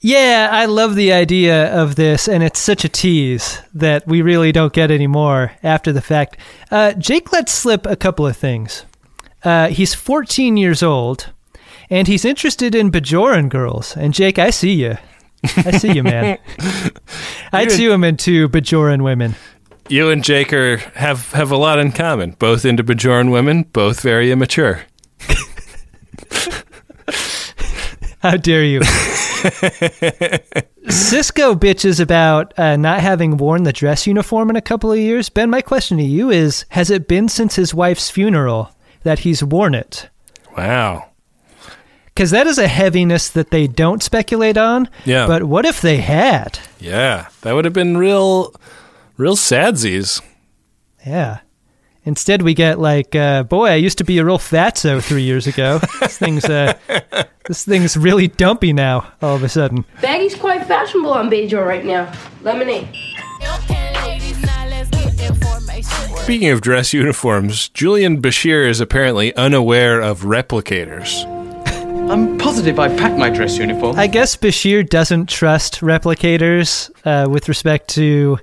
yeah, 0.00 0.48
I 0.52 0.66
love 0.66 0.94
the 0.94 1.12
idea 1.12 1.72
of 1.74 1.96
this, 1.96 2.28
and 2.28 2.42
it's 2.42 2.60
such 2.60 2.84
a 2.84 2.88
tease 2.88 3.60
that 3.74 4.06
we 4.06 4.22
really 4.22 4.52
don't 4.52 4.72
get 4.72 4.90
any 4.90 5.06
more 5.06 5.52
after 5.62 5.92
the 5.92 6.00
fact. 6.02 6.38
Uh, 6.70 6.92
Jake 6.94 7.32
lets 7.32 7.52
slip 7.52 7.86
a 7.86 7.96
couple 7.96 8.26
of 8.26 8.36
things. 8.36 8.84
Uh, 9.42 9.68
he's 9.68 9.94
14 9.94 10.56
years 10.56 10.82
old, 10.82 11.32
and 11.88 12.08
he's 12.08 12.24
interested 12.24 12.74
in 12.74 12.90
Bajoran 12.90 13.48
girls. 13.48 13.96
And 13.96 14.12
Jake, 14.12 14.38
I 14.38 14.50
see 14.50 14.74
you. 14.74 14.98
I 15.56 15.70
see 15.72 15.92
you, 15.96 16.02
man. 16.02 16.38
I'd 17.52 17.70
see 17.70 17.88
him 17.88 18.04
into 18.04 18.48
Bajoran 18.48 19.02
women. 19.02 19.34
You 19.88 20.10
and 20.10 20.24
Jake 20.24 20.52
are, 20.52 20.78
have 20.78 21.30
have 21.32 21.52
a 21.52 21.56
lot 21.56 21.78
in 21.78 21.92
common. 21.92 22.32
Both 22.32 22.64
into 22.64 22.82
Bajoran 22.82 23.30
women, 23.30 23.62
both 23.72 24.00
very 24.00 24.32
immature. 24.32 24.82
How 28.18 28.36
dare 28.36 28.64
you? 28.64 28.82
Sisko 30.86 31.54
bitches 31.58 32.00
about 32.00 32.58
uh, 32.58 32.76
not 32.76 33.00
having 33.00 33.36
worn 33.36 33.64
the 33.64 33.72
dress 33.72 34.06
uniform 34.06 34.50
in 34.50 34.56
a 34.56 34.62
couple 34.62 34.92
of 34.92 34.98
years. 34.98 35.28
Ben, 35.28 35.50
my 35.50 35.60
question 35.60 35.98
to 35.98 36.04
you 36.04 36.30
is 36.30 36.64
Has 36.70 36.90
it 36.90 37.08
been 37.08 37.28
since 37.28 37.56
his 37.56 37.74
wife's 37.74 38.10
funeral 38.10 38.70
that 39.02 39.20
he's 39.20 39.42
worn 39.42 39.74
it? 39.74 40.08
Wow. 40.56 41.10
Because 42.06 42.30
that 42.30 42.46
is 42.46 42.58
a 42.58 42.68
heaviness 42.68 43.28
that 43.28 43.50
they 43.50 43.66
don't 43.66 44.02
speculate 44.02 44.56
on. 44.56 44.88
Yeah. 45.04 45.26
But 45.26 45.44
what 45.44 45.66
if 45.66 45.82
they 45.82 45.98
had? 45.98 46.58
Yeah, 46.80 47.28
that 47.42 47.52
would 47.52 47.66
have 47.66 47.74
been 47.74 47.98
real, 47.98 48.54
real 49.18 49.36
sadsies. 49.36 50.22
Yeah. 51.06 51.40
Instead, 52.06 52.42
we 52.42 52.54
get 52.54 52.78
like, 52.78 53.16
uh, 53.16 53.42
boy, 53.42 53.66
I 53.66 53.74
used 53.74 53.98
to 53.98 54.04
be 54.04 54.18
a 54.18 54.24
real 54.24 54.38
fatso 54.38 55.02
three 55.02 55.24
years 55.24 55.48
ago. 55.48 55.80
this 56.00 56.16
thing's 56.16 56.44
uh, 56.44 56.72
this 57.46 57.64
thing's 57.64 57.96
really 57.96 58.28
dumpy 58.28 58.72
now. 58.72 59.12
All 59.20 59.34
of 59.34 59.42
a 59.42 59.48
sudden, 59.48 59.84
Baggy's 60.00 60.36
quite 60.36 60.64
fashionable 60.66 61.12
on 61.12 61.28
Bajor 61.28 61.66
right 61.66 61.84
now. 61.84 62.12
Lemonade. 62.42 62.88
Speaking 66.22 66.50
of 66.50 66.60
dress 66.60 66.92
uniforms, 66.92 67.68
Julian 67.70 68.22
Bashir 68.22 68.68
is 68.68 68.80
apparently 68.80 69.34
unaware 69.34 70.00
of 70.00 70.22
replicators. 70.22 71.24
I'm 72.10 72.38
positive 72.38 72.78
I 72.78 72.88
packed 72.96 73.18
my 73.18 73.30
dress 73.30 73.58
uniform. 73.58 73.98
I 73.98 74.06
guess 74.06 74.36
Bashir 74.36 74.88
doesn't 74.88 75.28
trust 75.28 75.80
replicators 75.80 76.88
uh, 77.04 77.28
with 77.28 77.48
respect 77.48 77.88
to 77.90 78.38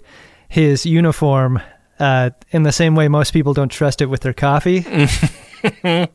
his 0.49 0.85
uniform. 0.85 1.61
Uh, 2.03 2.29
in 2.51 2.63
the 2.63 2.71
same 2.73 2.95
way 2.95 3.07
most 3.07 3.31
people 3.31 3.53
don't 3.53 3.71
trust 3.71 4.01
it 4.01 4.07
with 4.07 4.21
their 4.21 4.33
coffee. 4.33 4.81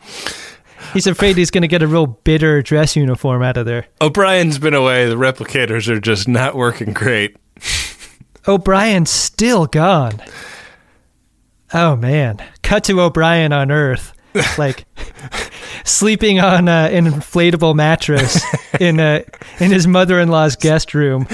he's 0.92 1.06
afraid 1.06 1.36
he's 1.38 1.50
going 1.50 1.62
to 1.62 1.68
get 1.68 1.82
a 1.82 1.86
real 1.86 2.06
bitter 2.06 2.60
dress 2.60 2.94
uniform 2.94 3.42
out 3.42 3.56
of 3.56 3.64
there. 3.64 3.86
O'Brien's 4.00 4.58
been 4.58 4.74
away. 4.74 5.08
The 5.08 5.16
replicators 5.16 5.88
are 5.88 5.98
just 5.98 6.28
not 6.28 6.54
working 6.54 6.92
great. 6.92 7.36
O'Brien's 8.48 9.10
still 9.10 9.66
gone. 9.66 10.20
Oh 11.72 11.96
man, 11.96 12.38
cut 12.62 12.84
to 12.84 13.00
O'Brien 13.00 13.52
on 13.52 13.70
Earth, 13.70 14.14
like 14.58 14.86
sleeping 15.84 16.38
on 16.40 16.68
uh, 16.68 16.88
an 16.90 17.04
inflatable 17.06 17.74
mattress 17.74 18.42
in 18.80 19.00
uh, 19.00 19.22
in 19.60 19.70
his 19.70 19.86
mother-in-law's 19.86 20.56
guest 20.56 20.94
room. 20.94 21.26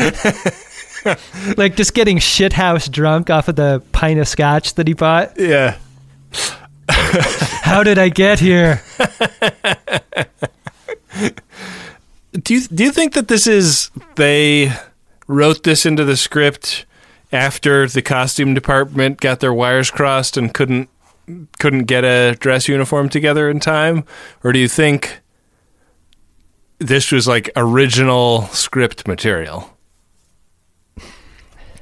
like 1.56 1.76
just 1.76 1.94
getting 1.94 2.18
shithouse 2.18 2.90
drunk 2.90 3.30
off 3.30 3.48
of 3.48 3.56
the 3.56 3.82
pint 3.92 4.18
of 4.20 4.28
scotch 4.28 4.74
that 4.74 4.88
he 4.88 4.94
bought. 4.94 5.38
Yeah. 5.38 5.76
How 6.88 7.82
did 7.82 7.98
I 7.98 8.08
get 8.08 8.40
here? 8.40 8.82
Do 12.32 12.54
you 12.54 12.60
do 12.62 12.84
you 12.84 12.90
think 12.90 13.14
that 13.14 13.28
this 13.28 13.46
is 13.46 13.90
they 14.16 14.72
wrote 15.28 15.62
this 15.62 15.86
into 15.86 16.04
the 16.04 16.16
script 16.16 16.84
after 17.32 17.86
the 17.86 18.02
costume 18.02 18.54
department 18.54 19.20
got 19.20 19.40
their 19.40 19.54
wires 19.54 19.90
crossed 19.90 20.36
and 20.36 20.52
couldn't 20.52 20.88
couldn't 21.58 21.84
get 21.84 22.04
a 22.04 22.36
dress 22.38 22.68
uniform 22.68 23.08
together 23.08 23.48
in 23.48 23.60
time, 23.60 24.04
or 24.42 24.52
do 24.52 24.58
you 24.58 24.68
think 24.68 25.20
this 26.78 27.12
was 27.12 27.28
like 27.28 27.50
original 27.56 28.42
script 28.48 29.06
material? 29.06 29.73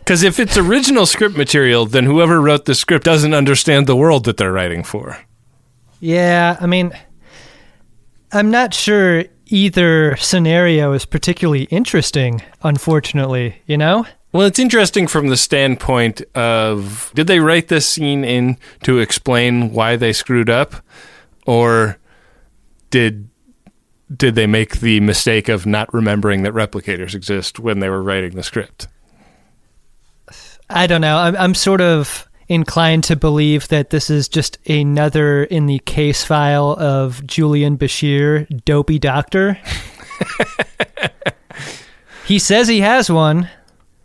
Because 0.02 0.24
if 0.24 0.40
it's 0.40 0.56
original 0.56 1.06
script 1.06 1.36
material, 1.36 1.86
then 1.86 2.04
whoever 2.04 2.40
wrote 2.40 2.64
the 2.64 2.74
script 2.74 3.04
doesn't 3.04 3.34
understand 3.34 3.86
the 3.86 3.94
world 3.94 4.24
that 4.24 4.36
they're 4.36 4.52
writing 4.52 4.82
for. 4.82 5.16
Yeah, 6.00 6.56
I 6.60 6.66
mean, 6.66 6.92
I'm 8.32 8.50
not 8.50 8.74
sure 8.74 9.24
either 9.46 10.16
scenario 10.16 10.92
is 10.92 11.04
particularly 11.04 11.64
interesting, 11.64 12.42
unfortunately, 12.62 13.62
you 13.66 13.76
know? 13.78 14.04
Well, 14.32 14.46
it's 14.46 14.58
interesting 14.58 15.06
from 15.06 15.28
the 15.28 15.36
standpoint 15.36 16.22
of 16.34 17.12
did 17.14 17.28
they 17.28 17.38
write 17.38 17.68
this 17.68 17.86
scene 17.86 18.24
in 18.24 18.56
to 18.82 18.98
explain 18.98 19.72
why 19.72 19.94
they 19.96 20.12
screwed 20.12 20.50
up 20.50 20.74
or 21.46 21.98
did 22.90 23.28
did 24.14 24.34
they 24.34 24.46
make 24.46 24.80
the 24.80 25.00
mistake 25.00 25.48
of 25.48 25.64
not 25.64 25.92
remembering 25.94 26.42
that 26.42 26.52
replicators 26.52 27.14
exist 27.14 27.58
when 27.58 27.80
they 27.80 27.88
were 27.88 28.02
writing 28.02 28.34
the 28.34 28.42
script? 28.42 28.88
I 30.74 30.86
don't 30.86 31.00
know. 31.00 31.16
I'm, 31.18 31.36
I'm 31.36 31.54
sort 31.54 31.80
of 31.80 32.28
inclined 32.48 33.04
to 33.04 33.16
believe 33.16 33.68
that 33.68 33.90
this 33.90 34.10
is 34.10 34.28
just 34.28 34.58
another 34.68 35.44
in 35.44 35.66
the 35.66 35.78
case 35.80 36.24
file 36.24 36.72
of 36.78 37.26
Julian 37.26 37.78
Bashir, 37.78 38.64
dopey 38.64 38.98
doctor. 38.98 39.58
he 42.26 42.38
says 42.38 42.68
he 42.68 42.80
has 42.80 43.10
one, 43.10 43.48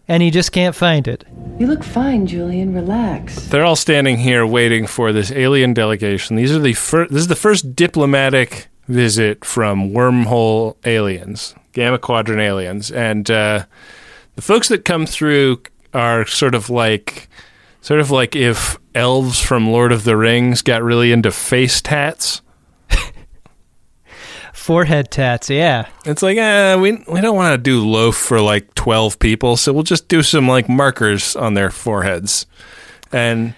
and 0.08 0.24
he 0.24 0.32
just 0.32 0.52
can't 0.52 0.76
find 0.76 1.08
it. 1.08 1.26
You 1.60 1.68
look 1.68 1.84
fine, 1.84 2.28
Julian. 2.28 2.74
Relax. 2.74 3.48
They're 3.48 3.66
all 3.66 3.76
standing 3.76 4.18
here 4.18 4.46
waiting 4.46 4.88
for 4.88 5.12
this 5.12 5.32
alien 5.32 5.74
delegation. 5.74 6.36
These 6.36 6.56
are 6.56 6.60
the 6.60 6.74
fir- 6.74 7.08
this 7.08 7.22
is 7.22 7.28
the 7.28 7.36
first 7.36 7.76
diplomatic 7.76 8.68
visit 8.88 9.44
from 9.44 9.92
wormhole 9.92 10.78
aliens, 10.86 11.56
gamma 11.74 11.98
quadrant 11.98 12.42
aliens, 12.42 12.92
and 12.92 13.30
uh, 13.30 13.66
the 14.36 14.42
folks 14.42 14.70
that 14.70 14.86
come 14.86 15.06
through 15.06 15.62
are 15.94 16.26
sort 16.26 16.56
of 16.56 16.70
like 16.70 17.30
sort 17.82 18.00
of 18.00 18.12
like 18.12 18.36
if 18.36 18.78
elves 18.96 19.40
from 19.42 19.70
Lord 19.70 19.92
of 19.92 20.04
the 20.04 20.18
Rings 20.18 20.62
got 20.62 20.84
really 20.84 21.12
into 21.12 21.32
face 21.32 21.82
tats. 21.82 22.42
Forehead 24.54 25.12
tats, 25.12 25.50
yeah. 25.50 25.88
It's 26.06 26.22
like, 26.22 26.38
eh, 26.38 26.76
we 26.76 27.04
we 27.08 27.22
don't 27.22 27.36
want 27.36 27.54
to 27.54 27.58
do 27.58 27.86
loaf 27.88 28.18
for 28.18 28.42
like 28.42 28.74
twelve 28.76 29.18
people, 29.20 29.56
so 29.56 29.72
we'll 29.72 29.84
just 29.84 30.08
do 30.10 30.22
some 30.24 30.48
like 30.48 30.68
markers 30.68 31.36
on 31.36 31.54
their 31.54 31.70
foreheads. 31.70 32.46
And 33.14 33.54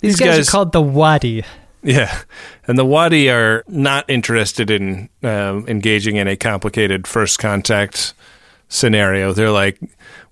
These, 0.00 0.16
these, 0.16 0.20
guys, 0.20 0.36
guys, 0.38 0.48
are 0.48 0.50
called 0.50 0.72
the 0.72 0.80
Wadi. 0.80 1.44
yeah, 1.82 2.22
and 2.66 2.78
the 2.78 2.86
Wadi 2.86 3.28
are 3.28 3.64
not 3.68 4.08
interested 4.08 4.70
in 4.70 5.10
um, 5.22 5.66
engaging 5.68 6.16
in 6.16 6.26
a 6.28 6.36
complicated 6.36 7.06
first 7.06 7.38
contact 7.38 8.14
scenario. 8.68 9.32
They're 9.32 9.50
like, 9.50 9.78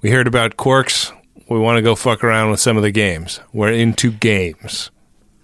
we 0.01 0.11
heard 0.11 0.27
about 0.27 0.57
Quark's. 0.57 1.13
We 1.49 1.59
want 1.59 1.77
to 1.77 1.83
go 1.83 1.95
fuck 1.95 2.25
around 2.25 2.51
with 2.51 2.61
some 2.61 2.77
of 2.77 2.83
the 2.83 2.91
games. 2.91 3.41
We're 3.53 3.73
into 3.73 4.11
games. 4.11 4.91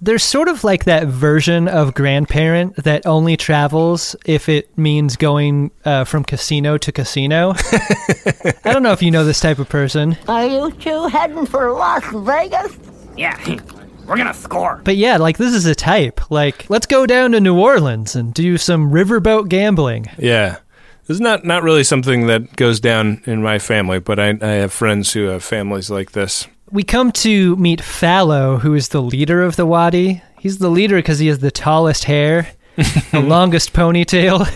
They're 0.03 0.19
sort 0.19 0.49
of 0.49 0.65
like 0.65 0.85
that 0.85 1.09
version 1.09 1.69
of 1.69 1.93
grandparent 1.93 2.77
that 2.77 3.05
only 3.07 3.37
travels 3.37 4.17
if 4.25 4.49
it 4.49 4.77
means 4.79 5.17
going 5.17 5.73
uh, 5.85 6.05
from 6.05 6.25
casino 6.25 6.79
to 6.79 6.91
casino. 6.91 7.51
I 8.65 8.73
don't 8.73 8.83
know 8.83 8.93
if 8.93 9.03
you 9.03 9.11
know 9.11 9.25
this 9.25 9.41
type 9.41 9.59
of 9.59 9.69
person. 9.69 10.17
Are 10.27 10.47
you 10.47 10.71
two 10.73 11.07
heading 11.09 11.45
for 11.45 11.71
Las 11.73 12.03
Vegas? 12.15 12.79
Yeah, 13.15 13.39
we're 14.07 14.17
gonna 14.17 14.33
score. 14.33 14.81
But 14.85 14.97
yeah, 14.97 15.19
like 15.19 15.37
this 15.37 15.53
is 15.53 15.67
a 15.67 15.75
type. 15.75 16.31
Like, 16.31 16.71
let's 16.71 16.87
go 16.87 17.05
down 17.05 17.33
to 17.33 17.41
New 17.41 17.59
Orleans 17.59 18.17
and 18.17 18.33
do 18.33 18.57
some 18.57 18.91
riverboat 18.91 19.51
gambling. 19.51 20.07
Yeah. 20.19 20.57
This 21.11 21.17
is 21.17 21.23
not, 21.23 21.45
not 21.45 21.65
really 21.65 21.83
something 21.83 22.29
that 22.29 22.55
goes 22.55 22.79
down 22.79 23.21
in 23.27 23.43
my 23.43 23.59
family, 23.59 23.99
but 23.99 24.21
I, 24.21 24.39
I 24.41 24.53
have 24.63 24.73
friends 24.73 25.13
who 25.13 25.25
have 25.25 25.43
families 25.43 25.91
like 25.91 26.13
this. 26.13 26.47
We 26.71 26.85
come 26.85 27.11
to 27.27 27.57
meet 27.57 27.81
Fallow, 27.81 28.59
who 28.59 28.75
is 28.75 28.91
the 28.91 29.03
leader 29.03 29.43
of 29.43 29.57
the 29.57 29.67
Wadi. 29.67 30.23
He's 30.39 30.59
the 30.59 30.69
leader 30.69 30.95
because 30.95 31.19
he 31.19 31.27
has 31.27 31.41
the 31.41 31.51
tallest 31.51 32.05
hair, 32.05 32.53
the 33.11 33.19
longest 33.19 33.73
ponytail, 33.73 34.49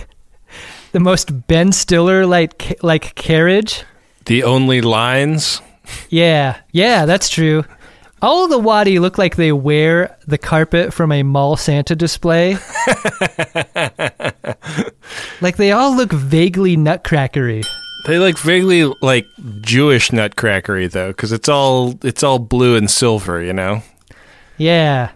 the 0.92 1.00
most 1.00 1.48
Ben 1.48 1.72
Stiller 1.72 2.24
like 2.24 2.78
like 2.84 3.16
carriage. 3.16 3.82
The 4.26 4.44
only 4.44 4.80
lines. 4.80 5.60
Yeah, 6.08 6.58
yeah, 6.70 7.04
that's 7.04 7.30
true. 7.30 7.64
All 8.24 8.44
of 8.44 8.50
the 8.50 8.58
Wadi 8.58 8.98
look 8.98 9.18
like 9.18 9.36
they 9.36 9.52
wear 9.52 10.16
the 10.26 10.38
carpet 10.38 10.94
from 10.94 11.12
a 11.12 11.22
mall 11.22 11.58
Santa 11.58 11.94
display. 11.94 12.52
like 15.42 15.58
they 15.58 15.72
all 15.72 15.94
look 15.94 16.10
vaguely 16.10 16.74
nutcrackery. 16.74 17.66
They 18.06 18.18
look 18.18 18.38
vaguely 18.38 18.84
like 19.02 19.26
Jewish 19.60 20.08
nutcrackery 20.08 20.90
though, 20.90 21.08
because 21.08 21.32
it's 21.32 21.50
all 21.50 21.98
it's 22.02 22.22
all 22.22 22.38
blue 22.38 22.76
and 22.76 22.90
silver, 22.90 23.42
you 23.42 23.52
know. 23.52 23.82
Yeah. 24.56 25.10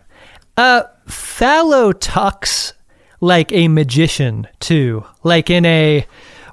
Uh 0.58 0.82
Fallow 1.06 1.92
talks 1.92 2.74
like 3.22 3.50
a 3.52 3.68
magician 3.68 4.46
too. 4.60 5.06
Like 5.22 5.48
in 5.48 5.64
a 5.64 6.06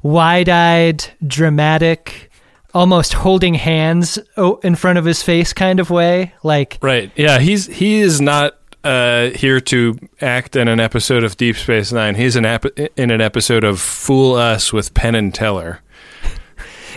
wide-eyed, 0.03 1.03
dramatic, 1.27 2.31
almost 2.75 3.13
holding 3.13 3.53
hands 3.55 4.19
in 4.61 4.75
front 4.75 4.99
of 4.99 5.05
his 5.05 5.23
face 5.23 5.53
kind 5.53 5.79
of 5.79 5.89
way. 5.89 6.33
Like 6.43 6.77
Right. 6.81 7.11
Yeah, 7.15 7.39
he's 7.39 7.65
he 7.65 7.95
is 8.01 8.21
not 8.21 8.57
uh, 8.83 9.29
here 9.29 9.59
to 9.61 9.97
act 10.21 10.55
in 10.55 10.67
an 10.67 10.79
episode 10.79 11.23
of 11.23 11.37
Deep 11.37 11.55
Space 11.55 11.91
Nine. 11.91 12.13
He's 12.13 12.35
an 12.35 12.45
ep- 12.45 12.77
in 12.95 13.09
an 13.09 13.21
episode 13.21 13.63
of 13.63 13.79
Fool 13.79 14.35
Us 14.35 14.71
with 14.71 14.93
Penn 14.93 15.15
and 15.15 15.33
Teller. 15.33 15.81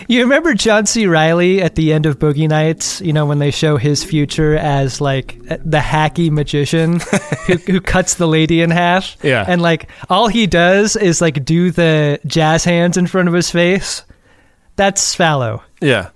You 0.07 0.21
remember 0.21 0.55
John 0.55 0.87
C. 0.87 1.05
Reilly 1.05 1.61
at 1.61 1.75
the 1.75 1.93
end 1.93 2.07
of 2.07 2.17
Boogie 2.17 2.47
Nights? 2.47 2.99
You 2.99 3.13
know 3.13 3.27
when 3.27 3.37
they 3.37 3.51
show 3.51 3.77
his 3.77 4.03
future 4.03 4.55
as 4.55 4.99
like 4.99 5.37
the 5.43 5.77
hacky 5.77 6.31
magician 6.31 6.99
who, 7.45 7.57
who 7.57 7.81
cuts 7.81 8.15
the 8.15 8.27
lady 8.27 8.61
in 8.61 8.71
half. 8.71 9.17
Yeah. 9.21 9.45
and 9.47 9.61
like 9.61 9.87
all 10.09 10.27
he 10.27 10.47
does 10.47 10.95
is 10.95 11.21
like 11.21 11.45
do 11.45 11.69
the 11.69 12.19
jazz 12.25 12.63
hands 12.63 12.97
in 12.97 13.05
front 13.05 13.27
of 13.27 13.35
his 13.35 13.51
face. 13.51 14.03
That's 14.79 15.13
Fallow. 15.13 15.61
Yeah. 15.81 16.11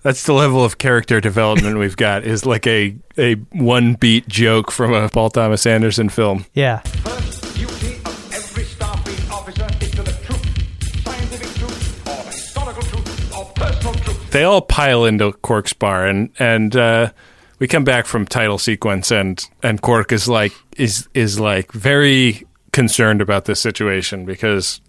That's 0.00 0.24
the 0.24 0.32
level 0.32 0.64
of 0.64 0.78
character 0.78 1.20
development 1.20 1.76
we've 1.76 1.94
got 1.94 2.24
is 2.24 2.46
like 2.46 2.66
a, 2.66 2.96
a 3.18 3.34
one 3.52 3.96
beat 3.96 4.26
joke 4.26 4.70
from 4.70 4.94
a 4.94 5.10
Paul 5.10 5.28
Thomas 5.28 5.66
Anderson 5.66 6.08
film. 6.08 6.46
Yeah. 6.54 6.78
First 6.78 7.54
duty 7.54 7.96
of 7.96 8.32
every 8.32 8.64
Starfleet 8.64 9.30
officer 9.30 9.66
is 9.84 9.90
to 9.90 10.02
the 10.04 10.12
truth. 10.24 11.02
Scientific 11.04 11.48
truth, 11.48 12.08
or 12.08 12.24
historical 12.24 12.82
truth, 12.82 13.36
or 13.36 13.44
personal 13.56 13.92
truth. 13.92 14.30
They 14.30 14.44
all 14.44 14.62
pile 14.62 15.04
into 15.04 15.34
Quark's 15.34 15.74
bar 15.74 16.06
and, 16.06 16.30
and 16.38 16.74
uh, 16.74 17.12
we 17.58 17.68
come 17.68 17.84
back 17.84 18.06
from 18.06 18.24
title 18.24 18.56
sequence 18.56 19.10
and, 19.10 19.46
and 19.62 19.82
Quark 19.82 20.12
is 20.12 20.26
like 20.26 20.54
is 20.78 21.10
is 21.12 21.38
like 21.38 21.72
very 21.72 22.46
concerned 22.72 23.20
about 23.20 23.44
this 23.44 23.60
situation 23.60 24.24
because 24.24 24.80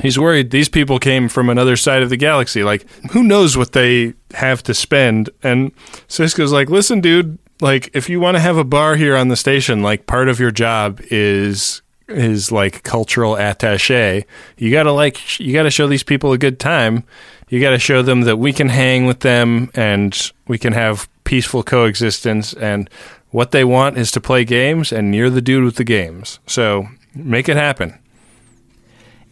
He's 0.00 0.18
worried 0.18 0.50
these 0.50 0.68
people 0.68 0.98
came 0.98 1.28
from 1.28 1.48
another 1.48 1.76
side 1.76 2.02
of 2.02 2.10
the 2.10 2.16
galaxy. 2.16 2.62
Like, 2.62 2.86
who 3.12 3.22
knows 3.22 3.56
what 3.56 3.72
they 3.72 4.14
have 4.34 4.62
to 4.64 4.74
spend? 4.74 5.30
And 5.42 5.76
Sisko's 6.08 6.52
like, 6.52 6.70
listen, 6.70 7.00
dude, 7.00 7.38
like, 7.60 7.90
if 7.92 8.08
you 8.08 8.18
want 8.18 8.36
to 8.36 8.40
have 8.40 8.56
a 8.56 8.64
bar 8.64 8.96
here 8.96 9.16
on 9.16 9.28
the 9.28 9.36
station, 9.36 9.82
like, 9.82 10.06
part 10.06 10.28
of 10.28 10.40
your 10.40 10.50
job 10.50 11.00
is 11.10 11.82
is 12.08 12.52
like 12.52 12.82
cultural 12.82 13.36
attache. 13.36 14.24
You 14.58 14.70
gotta 14.70 14.92
like, 14.92 15.40
you 15.40 15.52
gotta 15.52 15.70
show 15.70 15.86
these 15.86 16.02
people 16.02 16.32
a 16.32 16.38
good 16.38 16.58
time. 16.58 17.04
You 17.48 17.60
gotta 17.60 17.78
show 17.78 18.02
them 18.02 18.22
that 18.22 18.36
we 18.36 18.52
can 18.52 18.68
hang 18.68 19.06
with 19.06 19.20
them 19.20 19.70
and 19.74 20.32
we 20.46 20.58
can 20.58 20.72
have 20.72 21.08
peaceful 21.24 21.62
coexistence. 21.62 22.52
And 22.54 22.88
what 23.30 23.50
they 23.50 23.64
want 23.64 23.96
is 23.96 24.10
to 24.12 24.20
play 24.20 24.44
games, 24.44 24.92
and 24.92 25.14
you're 25.14 25.30
the 25.30 25.40
dude 25.40 25.64
with 25.64 25.76
the 25.76 25.84
games. 25.84 26.38
So 26.46 26.88
make 27.14 27.48
it 27.48 27.56
happen. 27.56 27.98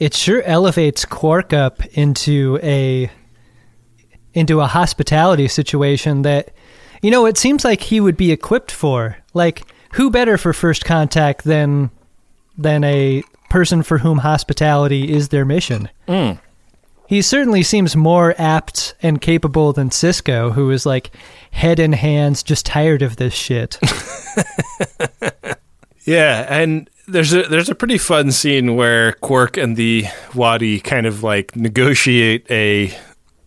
It 0.01 0.15
sure 0.15 0.43
elevates 0.43 1.05
Quark 1.05 1.53
up 1.53 1.85
into 1.93 2.59
a 2.63 3.11
into 4.33 4.61
a 4.61 4.67
hospitality 4.67 5.47
situation 5.47 6.23
that 6.23 6.53
you 7.03 7.11
know, 7.11 7.27
it 7.27 7.39
seems 7.39 7.65
like 7.65 7.83
he 7.83 8.01
would 8.01 8.17
be 8.17 8.33
equipped 8.33 8.73
for. 8.73 9.19
Like 9.35 9.63
who 9.93 10.11
better 10.11 10.39
for 10.39 10.53
first 10.53 10.85
contact 10.85 11.45
than 11.45 11.91
than 12.57 12.85
a 12.85 13.23
person 13.49 13.83
for 13.83 13.99
whom 13.99 14.19
hospitality 14.19 15.13
is 15.13 15.29
their 15.29 15.45
mission? 15.45 15.89
Mm. 16.09 16.41
He 17.07 17.23
certainly 17.23 17.65
seems 17.65 17.97
more 17.97 18.35
apt 18.39 18.95
and 19.03 19.21
capable 19.21 19.73
than 19.73 19.91
Sisko, 19.91 20.53
who 20.53 20.71
is 20.71 20.87
like 20.87 21.11
head 21.51 21.81
in 21.81 21.93
hands, 21.93 22.43
just 22.43 22.65
tired 22.65 23.03
of 23.03 23.17
this 23.17 23.35
shit. 23.35 23.79
yeah, 26.05 26.47
and 26.49 26.89
there's 27.11 27.33
a 27.33 27.43
there's 27.43 27.69
a 27.69 27.75
pretty 27.75 27.99
fun 27.99 28.33
scene 28.33 28.77
where 28.77 29.13
Quark 29.15 29.57
and 29.57 29.77
the 29.77 30.07
Wadi 30.35 30.81
kind 30.81 31.07
of 31.07 31.23
like 31.23 31.55
negotiate 31.57 32.47
a 32.51 32.97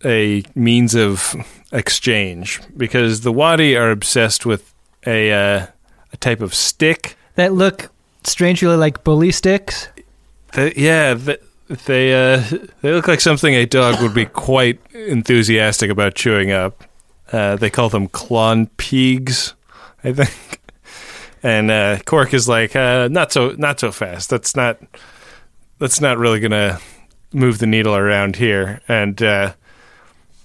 a 0.05 0.43
means 0.55 0.96
of 0.96 1.36
exchange 1.72 2.62
because 2.75 3.22
the 3.22 3.32
Wadi 3.32 3.75
are 3.75 3.91
obsessed 3.91 4.46
with 4.46 4.74
a 5.05 5.32
uh, 5.32 5.67
a 6.12 6.17
type 6.17 6.41
of 6.41 6.53
stick 6.53 7.17
that 7.36 7.53
look 7.53 7.89
strangely 8.24 8.75
like 8.75 9.03
bully 9.03 9.32
sticks. 9.32 9.89
The, 10.53 10.74
yeah, 10.75 11.13
the, 11.13 11.39
they 11.86 12.13
uh, 12.13 12.43
they 12.82 12.91
look 12.91 13.08
like 13.08 13.22
something 13.22 13.53
a 13.53 13.65
dog 13.65 14.01
would 14.01 14.13
be 14.13 14.25
quite 14.25 14.79
enthusiastic 14.93 15.89
about 15.89 16.15
chewing 16.15 16.51
up. 16.51 16.84
Uh, 17.32 17.55
they 17.55 17.70
call 17.70 17.89
them 17.89 18.08
klonpeegs, 18.10 19.53
I 20.03 20.13
think. 20.13 20.60
And 21.43 21.69
uh, 21.69 22.00
Quark 22.05 22.33
is 22.33 22.47
like, 22.47 22.75
uh, 22.75 23.09
not 23.12 23.31
so 23.31 23.50
not 23.57 23.79
so 23.79 23.91
fast. 23.91 24.29
That's 24.29 24.55
not 24.55 24.79
that's 25.77 26.00
not 26.00 26.17
really 26.17 26.39
gonna 26.39 26.79
move 27.33 27.59
the 27.59 27.67
needle 27.67 27.95
around 27.95 28.38
here. 28.38 28.81
And 28.88 29.21
uh, 29.21 29.53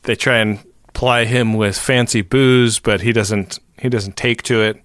they 0.02 0.16
try 0.16 0.38
and 0.38 0.58
ply 0.94 1.24
him 1.24 1.54
with 1.54 1.78
fancy 1.78 2.22
booze, 2.22 2.80
but 2.80 3.00
he 3.00 3.12
doesn't 3.12 3.58
he 3.78 3.88
doesn't 3.88 4.16
take 4.16 4.42
to 4.44 4.60
it. 4.60 4.82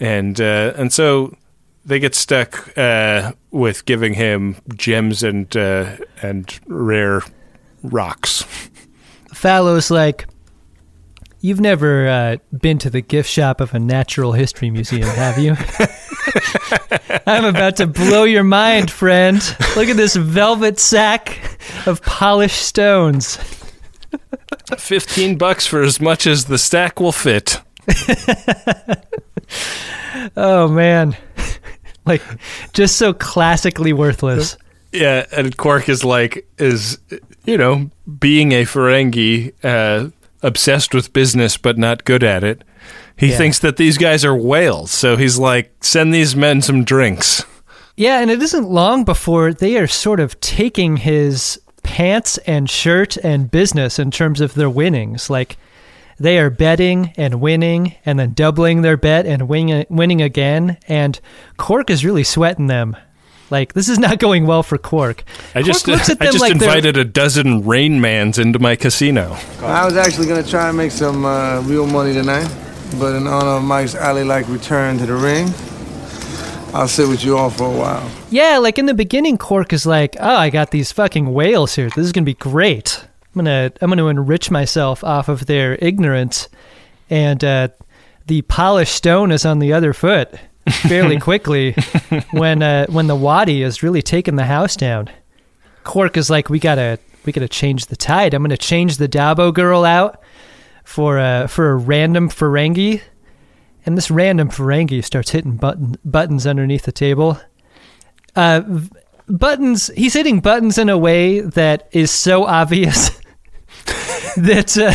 And 0.00 0.40
uh, 0.40 0.72
and 0.76 0.92
so 0.92 1.36
they 1.84 1.98
get 1.98 2.14
stuck 2.14 2.76
uh, 2.76 3.32
with 3.50 3.84
giving 3.84 4.14
him 4.14 4.56
gems 4.74 5.22
and 5.22 5.54
uh, 5.56 5.96
and 6.22 6.58
rare 6.66 7.22
rocks. 7.82 8.44
Fallow's 9.32 9.90
like, 9.90 10.26
you've 11.40 11.60
never 11.60 12.08
uh, 12.08 12.36
been 12.56 12.78
to 12.78 12.90
the 12.90 13.00
gift 13.00 13.28
shop 13.28 13.60
of 13.60 13.74
a 13.74 13.78
natural 13.78 14.32
history 14.32 14.70
museum, 14.70 15.08
have 15.08 15.38
you? 15.38 15.56
I'm 17.26 17.44
about 17.44 17.76
to 17.76 17.86
blow 17.86 18.24
your 18.24 18.44
mind, 18.44 18.90
friend. 18.90 19.36
Look 19.76 19.88
at 19.88 19.96
this 19.96 20.16
velvet 20.16 20.78
sack 20.78 21.58
of 21.86 22.02
polished 22.02 22.62
stones. 22.62 23.38
Fifteen 24.78 25.38
bucks 25.38 25.66
for 25.66 25.82
as 25.82 26.00
much 26.00 26.26
as 26.26 26.46
the 26.46 26.58
stack 26.58 27.00
will 27.00 27.12
fit. 27.12 27.60
oh 30.36 30.68
man 30.68 31.16
like 32.06 32.22
just 32.72 32.96
so 32.96 33.12
classically 33.12 33.92
worthless. 33.92 34.56
Yeah, 34.92 35.26
and 35.32 35.54
Quark 35.56 35.88
is 35.88 36.04
like 36.04 36.46
is 36.56 36.98
you 37.44 37.58
know 37.58 37.90
being 38.18 38.52
a 38.52 38.62
Ferengi, 38.62 39.52
uh, 39.62 40.10
obsessed 40.42 40.94
with 40.94 41.12
business 41.12 41.56
but 41.56 41.78
not 41.78 42.04
good 42.04 42.22
at 42.22 42.44
it. 42.44 42.62
He 43.16 43.30
yeah. 43.30 43.38
thinks 43.38 43.58
that 43.60 43.76
these 43.76 43.98
guys 43.98 44.24
are 44.24 44.36
whales, 44.36 44.90
so 44.90 45.16
he's 45.16 45.38
like, 45.38 45.72
send 45.82 46.12
these 46.12 46.36
men 46.36 46.60
some 46.62 46.84
drinks. 46.84 47.44
Yeah, 47.96 48.20
and 48.20 48.30
it 48.30 48.42
isn't 48.42 48.68
long 48.68 49.04
before 49.04 49.54
they 49.54 49.78
are 49.78 49.86
sort 49.86 50.20
of 50.20 50.38
taking 50.40 50.98
his 50.98 51.58
pants 51.82 52.36
and 52.38 52.68
shirt 52.68 53.16
and 53.18 53.50
business 53.50 53.98
in 53.98 54.10
terms 54.10 54.40
of 54.42 54.52
their 54.54 54.68
winnings. 54.68 55.30
Like 55.30 55.56
they 56.18 56.38
are 56.38 56.50
betting 56.50 57.12
and 57.16 57.40
winning 57.40 57.94
and 58.04 58.18
then 58.18 58.34
doubling 58.34 58.82
their 58.82 58.96
bet 58.96 59.24
and 59.24 59.48
win- 59.48 59.86
winning 59.88 60.20
again. 60.20 60.76
And 60.88 61.18
Quark 61.56 61.88
is 61.88 62.04
really 62.04 62.24
sweating 62.24 62.66
them. 62.66 62.96
Like 63.50 63.74
this 63.74 63.88
is 63.88 63.98
not 63.98 64.18
going 64.18 64.46
well 64.46 64.62
for 64.62 64.78
Quark. 64.78 65.22
I 65.54 65.62
just 65.62 65.86
looks 65.86 66.08
at 66.08 66.18
them 66.18 66.28
I 66.28 66.30
just 66.30 66.40
like 66.40 66.52
invited 66.52 66.96
a 66.96 67.04
dozen 67.04 67.64
Rain 67.64 68.00
Mans 68.00 68.38
into 68.38 68.58
my 68.58 68.76
casino. 68.76 69.36
I 69.60 69.84
was 69.84 69.96
actually 69.96 70.26
going 70.26 70.42
to 70.42 70.50
try 70.50 70.68
and 70.68 70.76
make 70.76 70.90
some 70.90 71.24
uh, 71.24 71.60
real 71.62 71.86
money 71.86 72.12
tonight, 72.12 72.48
but 72.98 73.14
in 73.14 73.26
honor 73.26 73.58
of 73.58 73.64
Mike's 73.64 73.94
alley-like 73.94 74.48
return 74.48 74.98
to 74.98 75.06
the 75.06 75.14
ring, 75.14 75.48
I'll 76.74 76.88
sit 76.88 77.08
with 77.08 77.24
you 77.24 77.36
all 77.36 77.50
for 77.50 77.72
a 77.72 77.78
while. 77.78 78.10
Yeah, 78.30 78.58
like 78.58 78.78
in 78.78 78.86
the 78.86 78.94
beginning, 78.94 79.38
Quark 79.38 79.72
is 79.72 79.86
like, 79.86 80.16
"Oh, 80.18 80.36
I 80.36 80.50
got 80.50 80.72
these 80.72 80.90
fucking 80.92 81.32
whales 81.32 81.74
here. 81.74 81.88
This 81.88 82.04
is 82.04 82.12
gonna 82.12 82.24
be 82.24 82.34
great." 82.34 83.06
I'm 83.34 83.44
gonna 83.44 83.72
I'm 83.80 83.90
gonna 83.90 84.06
enrich 84.06 84.50
myself 84.50 85.04
off 85.04 85.28
of 85.28 85.46
their 85.46 85.76
ignorance, 85.76 86.48
and 87.08 87.42
uh, 87.44 87.68
the 88.26 88.42
polished 88.42 88.94
stone 88.94 89.30
is 89.30 89.44
on 89.46 89.58
the 89.60 89.72
other 89.72 89.92
foot 89.92 90.34
fairly 90.70 91.18
quickly 91.20 91.74
when 92.30 92.62
uh, 92.62 92.86
when 92.86 93.06
the 93.06 93.16
Wadi 93.16 93.62
is 93.62 93.82
really 93.82 94.02
taking 94.02 94.36
the 94.36 94.44
house 94.44 94.76
down. 94.76 95.08
Quark 95.84 96.16
is 96.16 96.30
like, 96.30 96.50
we 96.50 96.58
gotta 96.58 96.98
we 97.24 97.32
gotta 97.32 97.48
change 97.48 97.86
the 97.86 97.96
tide. 97.96 98.34
I'm 98.34 98.42
gonna 98.42 98.56
change 98.56 98.96
the 98.96 99.08
Dabo 99.08 99.52
girl 99.52 99.84
out 99.84 100.22
for 100.84 101.18
a 101.18 101.48
for 101.48 101.70
a 101.70 101.76
random 101.76 102.28
Ferengi, 102.28 103.02
and 103.84 103.96
this 103.96 104.10
random 104.10 104.48
Ferengi 104.50 105.04
starts 105.04 105.30
hitting 105.30 105.56
button 105.56 105.96
buttons 106.04 106.46
underneath 106.46 106.84
the 106.84 106.92
table. 106.92 107.40
Uh, 108.34 108.62
buttons. 109.28 109.88
He's 109.96 110.14
hitting 110.14 110.40
buttons 110.40 110.78
in 110.78 110.88
a 110.88 110.98
way 110.98 111.40
that 111.40 111.88
is 111.92 112.10
so 112.10 112.44
obvious 112.44 113.10
that 114.36 114.76
uh, 114.78 114.94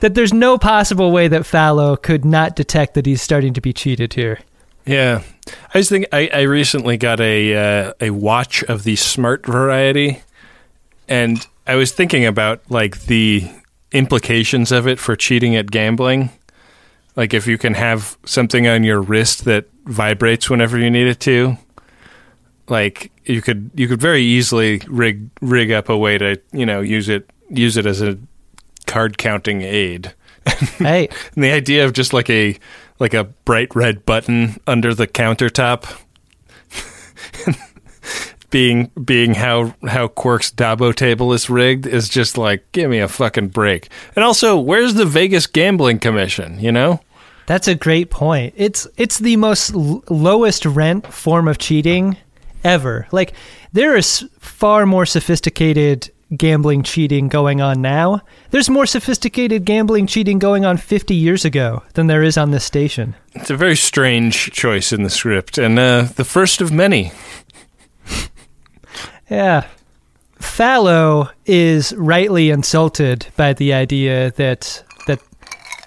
that 0.00 0.14
there's 0.14 0.32
no 0.32 0.58
possible 0.58 1.10
way 1.10 1.28
that 1.28 1.46
Fallow 1.46 1.96
could 1.96 2.24
not 2.24 2.56
detect 2.56 2.94
that 2.94 3.06
he's 3.06 3.22
starting 3.22 3.54
to 3.54 3.60
be 3.60 3.72
cheated 3.72 4.14
here. 4.14 4.38
Yeah, 4.86 5.22
I 5.72 5.78
just 5.78 5.90
think 5.90 6.06
I, 6.12 6.28
I 6.32 6.42
recently 6.42 6.96
got 6.96 7.20
a 7.20 7.54
uh, 7.54 7.92
a 8.00 8.10
watch 8.10 8.62
of 8.64 8.84
the 8.84 8.96
smart 8.96 9.46
variety, 9.46 10.22
and 11.08 11.46
I 11.66 11.76
was 11.76 11.92
thinking 11.92 12.26
about 12.26 12.60
like 12.70 13.02
the 13.04 13.50
implications 13.92 14.72
of 14.72 14.86
it 14.86 14.98
for 14.98 15.16
cheating 15.16 15.56
at 15.56 15.70
gambling. 15.70 16.30
Like 17.16 17.32
if 17.32 17.46
you 17.46 17.56
can 17.56 17.74
have 17.74 18.18
something 18.26 18.66
on 18.66 18.84
your 18.84 19.00
wrist 19.00 19.44
that 19.44 19.66
vibrates 19.84 20.50
whenever 20.50 20.78
you 20.78 20.90
need 20.90 21.06
it 21.06 21.20
to, 21.20 21.56
like 22.68 23.10
you 23.24 23.40
could 23.40 23.70
you 23.74 23.88
could 23.88 24.00
very 24.00 24.22
easily 24.22 24.82
rig 24.88 25.30
rig 25.40 25.70
up 25.70 25.88
a 25.88 25.96
way 25.96 26.18
to 26.18 26.40
you 26.52 26.66
know 26.66 26.80
use 26.80 27.08
it 27.08 27.30
use 27.48 27.76
it 27.76 27.86
as 27.86 28.02
a 28.02 28.18
card 28.86 29.16
counting 29.18 29.62
aid. 29.62 30.12
Hey, 30.78 31.08
and 31.34 31.42
the 31.42 31.52
idea 31.52 31.86
of 31.86 31.94
just 31.94 32.12
like 32.12 32.28
a 32.28 32.58
like 32.98 33.14
a 33.14 33.24
bright 33.24 33.74
red 33.74 34.06
button 34.06 34.60
under 34.66 34.94
the 34.94 35.06
countertop 35.06 36.00
being 38.50 38.90
being 39.04 39.34
how 39.34 39.74
how 39.86 40.06
Quark's 40.06 40.50
Dabo 40.52 40.94
table 40.94 41.32
is 41.32 41.50
rigged 41.50 41.86
is 41.86 42.08
just 42.08 42.38
like 42.38 42.70
give 42.72 42.88
me 42.90 43.00
a 43.00 43.08
fucking 43.08 43.48
break. 43.48 43.88
And 44.14 44.24
also, 44.24 44.58
where's 44.58 44.94
the 44.94 45.04
Vegas 45.04 45.46
gambling 45.46 45.98
commission, 45.98 46.60
you 46.60 46.70
know? 46.70 47.00
That's 47.46 47.68
a 47.68 47.74
great 47.74 48.10
point. 48.10 48.54
It's 48.56 48.86
it's 48.96 49.18
the 49.18 49.36
most 49.36 49.74
l- 49.74 50.04
lowest 50.08 50.64
rent 50.64 51.12
form 51.12 51.48
of 51.48 51.58
cheating 51.58 52.16
ever. 52.62 53.06
Like 53.10 53.34
there 53.72 53.96
is 53.96 54.24
far 54.38 54.86
more 54.86 55.04
sophisticated 55.04 56.10
gambling 56.36 56.82
cheating 56.82 57.28
going 57.28 57.60
on 57.60 57.82
now. 57.82 58.20
There's 58.50 58.70
more 58.70 58.86
sophisticated 58.86 59.64
gambling 59.64 60.06
cheating 60.06 60.38
going 60.38 60.64
on 60.64 60.76
50 60.76 61.14
years 61.14 61.44
ago 61.44 61.82
than 61.94 62.06
there 62.06 62.22
is 62.22 62.36
on 62.36 62.50
this 62.50 62.64
station. 62.64 63.14
It's 63.34 63.50
a 63.50 63.56
very 63.56 63.76
strange 63.76 64.50
choice 64.52 64.92
in 64.92 65.02
the 65.02 65.10
script, 65.10 65.58
and 65.58 65.78
uh, 65.78 66.08
the 66.16 66.24
first 66.24 66.60
of 66.60 66.72
many. 66.72 67.12
yeah. 69.30 69.66
Fallow 70.40 71.30
is 71.46 71.94
rightly 71.94 72.50
insulted 72.50 73.26
by 73.36 73.54
the 73.54 73.72
idea 73.72 74.30
that 74.32 74.84
that 75.06 75.20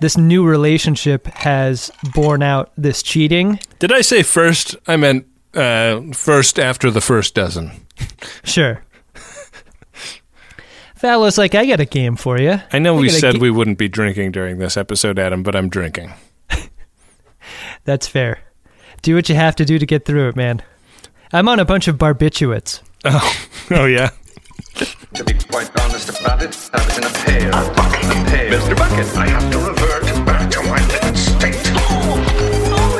this 0.02 0.18
new 0.18 0.46
relationship 0.46 1.28
has 1.28 1.92
borne 2.14 2.42
out 2.42 2.72
this 2.78 3.04
cheating. 3.04 3.60
Did 3.80 3.92
I 3.92 4.02
say 4.02 4.24
first? 4.24 4.76
I 4.88 4.98
meant 4.98 5.28
uh, 5.54 6.02
first 6.14 6.60
after 6.60 6.90
the 6.90 7.02
first 7.02 7.36
dozen. 7.36 7.72
Sure. 8.44 8.84
Fallow's 10.98 11.38
like, 11.38 11.54
I 11.54 11.66
got 11.68 11.80
a 11.80 11.86
game 11.86 12.16
for 12.16 12.40
you. 12.40 12.60
I 12.74 12.80
know 12.80 12.98
I 12.98 13.02
we 13.02 13.10
said 13.10 13.36
ga- 13.36 13.40
we 13.40 13.52
wouldn't 13.52 13.78
be 13.78 13.88
drinking 13.88 14.32
during 14.32 14.58
this 14.58 14.78
episode, 14.78 15.20
Adam, 15.20 15.44
but 15.44 15.56
I'm 15.56 15.70
drinking. 15.70 16.12
That's 17.84 18.08
fair. 18.08 18.40
Do 19.04 19.14
what 19.14 19.30
you 19.30 19.36
have 19.36 19.56
to 19.58 19.66
do 19.66 19.78
to 19.78 19.86
get 19.86 20.06
through 20.06 20.30
it, 20.30 20.36
man. 20.36 20.64
I'm 21.32 21.48
on 21.50 21.60
a 21.60 21.66
bunch 21.66 21.88
of 21.88 21.98
barbiturates. 21.98 22.82
Oh, 23.06 23.46
oh 23.72 23.86
yeah. 23.86 24.10
to 25.14 25.24
be 25.24 25.34
quite 25.34 25.70
honest 25.82 26.20
about 26.20 26.42
it, 26.42 26.58
I 26.74 26.84
was 26.84 26.98
in 26.98 27.04
a 27.04 27.10
pail. 27.10 27.50
A 27.50 27.76
bucket. 27.76 28.04
A 28.04 28.32
pail. 28.32 28.60
Mr. 28.60 28.76
Bucket, 28.76 29.18
I 29.18 29.28
have 29.28 29.52
to 29.52 29.58
revert 29.60 30.26
back 30.26 30.50
to 30.50 30.58
toilet 30.58 31.16
state. 31.16 31.62
Oh, 31.76 32.26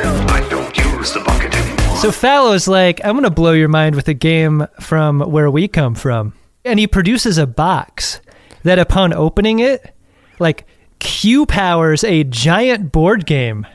oh, 0.04 0.26
I 0.28 0.48
don't 0.48 0.76
use 0.76 1.12
the 1.12 1.20
bucket 1.20 1.52
anymore. 1.52 1.96
So 1.96 2.12
Fallow's 2.12 2.68
like, 2.68 3.00
I'm 3.04 3.14
going 3.14 3.24
to 3.24 3.30
blow 3.30 3.52
your 3.54 3.68
mind 3.68 3.96
with 3.96 4.06
a 4.06 4.14
game 4.14 4.68
from 4.78 5.20
where 5.20 5.50
we 5.50 5.66
come 5.66 5.96
from. 5.96 6.32
And 6.64 6.78
he 6.78 6.86
produces 6.86 7.38
a 7.38 7.46
box 7.46 8.20
that 8.62 8.78
upon 8.78 9.12
opening 9.12 9.58
it, 9.60 9.94
like 10.38 10.66
Q 10.98 11.46
powers 11.46 12.04
a 12.04 12.24
giant 12.24 12.92
board 12.92 13.26
game 13.26 13.66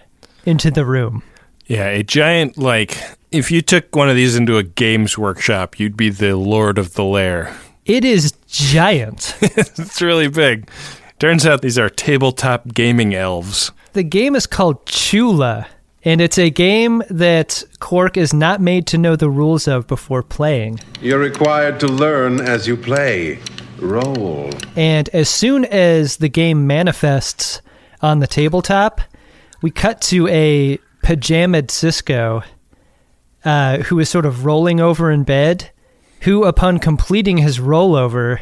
into 0.46 0.70
the 0.70 0.86
room. 0.86 1.24
Yeah, 1.66 1.88
a 1.88 2.04
giant 2.04 2.58
like 2.58 2.98
if 3.32 3.50
you 3.50 3.62
took 3.62 3.96
one 3.96 4.10
of 4.10 4.16
these 4.16 4.36
into 4.36 4.58
a 4.58 4.64
games 4.64 5.18
workshop, 5.18 5.80
you'd 5.80 5.98
be 5.98 6.10
the 6.10 6.36
lord 6.36 6.78
of 6.78 6.94
the 6.94 7.04
lair. 7.04 7.56
It 7.86 8.06
is 8.06 8.34
giant. 8.48 9.36
it's 9.42 10.02
really 10.02 10.28
big. 10.28 10.70
Turns 11.20 11.46
out 11.46 11.62
these 11.62 11.78
are 11.78 11.90
tabletop 11.90 12.74
gaming 12.74 13.14
elves. 13.16 13.72
the 13.94 14.04
game 14.04 14.36
is 14.36 14.46
called 14.46 14.86
Chula, 14.86 15.68
and 16.06 16.22
it's 16.22 16.38
a 16.38 16.50
game 16.50 17.04
that 17.10 17.64
Quark 17.80 18.18
is 18.18 18.34
not 18.34 18.62
made 18.62 18.88
to 18.88 18.98
know 18.98 19.16
the 19.16 19.30
rules 19.30 19.68
of 19.68 19.88
before 19.88 20.24
playing. 20.24 20.80
You're 21.02 21.20
required 21.20 21.80
to 21.82 21.88
learn 21.88 22.42
as 22.42 22.68
you 22.68 22.76
play. 22.76 23.40
Roll. 23.80 24.50
And 24.76 25.10
as 25.10 25.30
soon 25.30 25.66
as 25.66 26.18
the 26.18 26.30
game 26.30 26.68
manifests 26.68 27.62
on 28.02 28.20
the 28.20 28.28
tabletop, 28.28 29.02
we 29.62 29.72
cut 29.72 30.02
to 30.04 30.28
a 30.28 30.78
pajamaed 31.04 31.68
Sisko 31.68 32.44
uh, 33.46 33.80
who 33.80 34.00
is 34.00 34.10
sort 34.10 34.26
of 34.26 34.46
rolling 34.46 34.80
over 34.80 35.12
in 35.12 35.24
bed, 35.24 35.70
who, 36.22 36.46
upon 36.46 36.80
completing 36.80 37.38
his 37.38 37.60
rollover, 37.60 38.40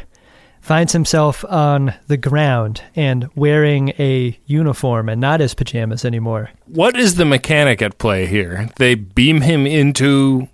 finds 0.62 0.92
himself 0.92 1.44
on 1.48 1.92
the 2.06 2.16
ground 2.16 2.82
and 2.94 3.28
wearing 3.34 3.90
a 3.98 4.38
uniform 4.46 5.08
and 5.08 5.20
not 5.20 5.40
his 5.40 5.54
pajamas 5.54 6.04
anymore. 6.04 6.50
What 6.66 6.96
is 6.96 7.16
the 7.16 7.24
mechanic 7.24 7.82
at 7.82 7.98
play 7.98 8.26
here? 8.26 8.70
They 8.76 8.94
beam 8.94 9.40
him 9.42 9.66
into 9.66 10.48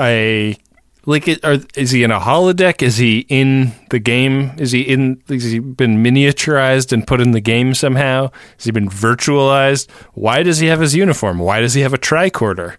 a 0.00 0.56
like 1.04 1.28
are, 1.44 1.58
is 1.74 1.90
he 1.90 2.04
in 2.04 2.10
a 2.10 2.20
holodeck? 2.20 2.80
Is 2.80 2.96
he 2.96 3.26
in 3.28 3.72
the 3.90 3.98
game? 3.98 4.52
Is 4.56 4.72
he 4.72 4.82
in 4.82 5.20
has 5.28 5.44
he 5.44 5.58
been 5.58 6.02
miniaturized 6.02 6.92
and 6.92 7.06
put 7.06 7.20
in 7.20 7.32
the 7.32 7.40
game 7.40 7.74
somehow? 7.74 8.30
Has 8.56 8.64
he 8.64 8.70
been 8.70 8.88
virtualized? 8.88 9.90
Why 10.14 10.42
does 10.42 10.58
he 10.58 10.68
have 10.68 10.80
his 10.80 10.94
uniform? 10.94 11.38
Why 11.38 11.60
does 11.60 11.74
he 11.74 11.80
have 11.80 11.94
a 11.94 11.98
tricorder? 11.98 12.76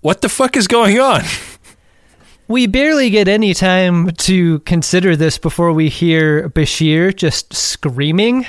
What 0.00 0.20
the 0.20 0.28
fuck 0.28 0.56
is 0.56 0.66
going 0.66 0.98
on? 0.98 1.22
We 2.52 2.66
barely 2.66 3.08
get 3.08 3.28
any 3.28 3.54
time 3.54 4.10
to 4.10 4.58
consider 4.58 5.16
this 5.16 5.38
before 5.38 5.72
we 5.72 5.88
hear 5.88 6.50
Bashir 6.50 7.16
just 7.16 7.54
screaming, 7.54 8.44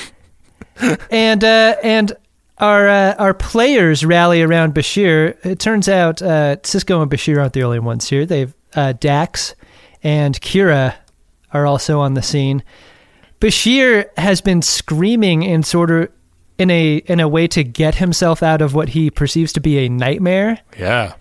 and 1.10 1.42
uh, 1.42 1.76
and 1.82 2.12
our 2.58 2.88
uh, 2.90 3.14
our 3.14 3.32
players 3.32 4.04
rally 4.04 4.42
around 4.42 4.74
Bashir. 4.74 5.34
It 5.46 5.58
turns 5.58 5.88
out 5.88 6.20
uh, 6.20 6.56
Sisko 6.56 7.00
and 7.00 7.10
Bashir 7.10 7.38
aren't 7.38 7.54
the 7.54 7.62
only 7.62 7.78
ones 7.78 8.06
here. 8.06 8.26
They've 8.26 8.52
uh, 8.74 8.92
Dax 8.92 9.54
and 10.02 10.38
Kira 10.38 10.94
are 11.54 11.64
also 11.64 12.00
on 12.00 12.12
the 12.12 12.22
scene. 12.22 12.62
Bashir 13.40 14.10
has 14.18 14.42
been 14.42 14.60
screaming 14.60 15.42
in 15.42 15.62
sort 15.62 15.90
of 15.90 16.10
in 16.58 16.68
a 16.68 16.96
in 16.96 17.18
a 17.18 17.28
way 17.28 17.48
to 17.48 17.64
get 17.64 17.94
himself 17.94 18.42
out 18.42 18.60
of 18.60 18.74
what 18.74 18.90
he 18.90 19.10
perceives 19.10 19.54
to 19.54 19.60
be 19.60 19.78
a 19.78 19.88
nightmare. 19.88 20.60
Yeah. 20.78 21.14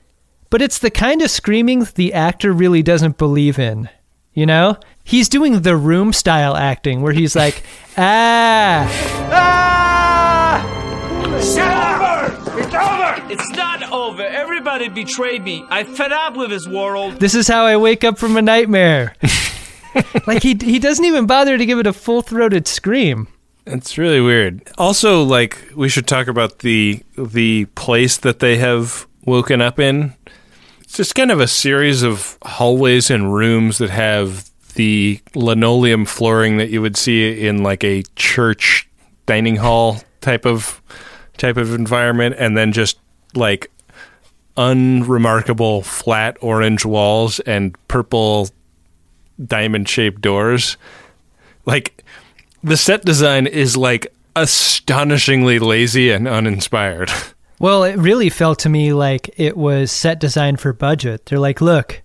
But 0.50 0.62
it's 0.62 0.80
the 0.80 0.90
kind 0.90 1.22
of 1.22 1.30
screaming 1.30 1.88
the 1.96 2.14
actor 2.14 2.52
really 2.52 2.82
doesn't 2.82 3.18
believe 3.18 3.60
in. 3.60 3.90
You 4.34 4.46
know? 4.46 4.78
He's 5.04 5.30
doing 5.30 5.62
the 5.62 5.76
room 5.76 6.14
style 6.14 6.56
acting 6.56 7.02
where 7.02 7.14
he's 7.14 7.36
like, 7.36 7.64
ah, 7.98 8.88
ah, 9.32 11.36
It's 11.38 11.58
over! 11.58 12.62
It's 12.62 12.74
over! 12.74 13.32
It's 13.32 13.50
not 13.52 13.92
over. 13.92 14.24
Everybody 14.24 14.90
betrayed 14.90 15.44
me. 15.44 15.66
I 15.70 15.84
fed 15.84 16.12
up 16.12 16.36
with 16.36 16.50
this 16.50 16.68
world. 16.68 17.20
this 17.20 17.36
is 17.36 17.48
how 17.48 17.66
I 17.66 17.78
wake 17.78 18.04
up 18.04 18.18
from 18.18 18.38
a 18.38 18.42
nightmare. 18.42 19.16
like 20.28 20.44
he 20.44 20.58
he 20.62 20.80
doesn't 20.80 21.06
even 21.06 21.26
bother 21.26 21.58
to 21.58 21.66
give 21.66 21.80
it 21.80 21.88
a 21.88 21.94
full 21.94 22.22
throated 22.22 22.68
scream. 22.68 23.28
It's 23.66 23.98
really 23.98 24.22
weird. 24.22 24.68
Also, 24.78 25.24
like 25.24 25.72
we 25.76 25.90
should 25.90 26.08
talk 26.08 26.28
about 26.28 26.60
the 26.60 27.04
the 27.18 27.66
place 27.76 28.18
that 28.18 28.40
they 28.40 28.58
have 28.58 29.08
woken 29.26 29.62
up 29.62 29.80
in. 29.80 30.14
It's 30.90 30.98
just 30.98 31.14
kind 31.14 31.30
of 31.30 31.40
a 31.40 31.48
series 31.48 32.02
of 32.02 32.40
hallways 32.42 33.12
and 33.12 33.32
rooms 33.32 33.78
that 33.78 33.92
have 33.92 34.50
the 34.74 35.22
linoleum 35.36 36.04
flooring 36.04 36.58
that 36.58 36.72
you 36.72 36.82
would 36.82 36.98
see 36.98 37.46
in 37.46 37.62
like 37.62 37.84
a 37.84 38.02
church 38.16 38.90
dining 39.28 39.58
hall 39.58 40.02
type 40.20 40.48
of 40.48 40.82
type 41.38 41.58
of 41.58 41.76
environment 41.76 42.38
and 42.40 42.58
then 42.58 42.72
just 42.72 42.98
like 43.36 43.70
unremarkable 44.58 45.84
flat 45.84 46.38
orange 46.42 46.86
walls 46.86 47.40
and 47.42 47.78
purple 47.88 48.50
diamond 49.46 49.88
shaped 49.88 50.22
doors. 50.22 50.76
Like 51.68 52.04
the 52.64 52.78
set 52.78 53.06
design 53.06 53.46
is 53.46 53.78
like 53.78 54.12
astonishingly 54.36 55.60
lazy 55.60 56.10
and 56.10 56.28
uninspired. 56.28 57.12
Well, 57.60 57.84
it 57.84 57.98
really 57.98 58.30
felt 58.30 58.60
to 58.60 58.70
me 58.70 58.94
like 58.94 59.30
it 59.38 59.58
was 59.58 59.92
set 59.92 60.20
designed 60.20 60.62
for 60.62 60.72
budget. 60.72 61.26
They're 61.26 61.40
like, 61.40 61.60
look, 61.60 62.02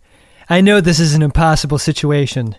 I 0.51 0.61
know 0.61 0.81
this 0.81 0.99
is 0.99 1.15
an 1.15 1.23
impossible 1.23 1.79
situation, 1.79 2.57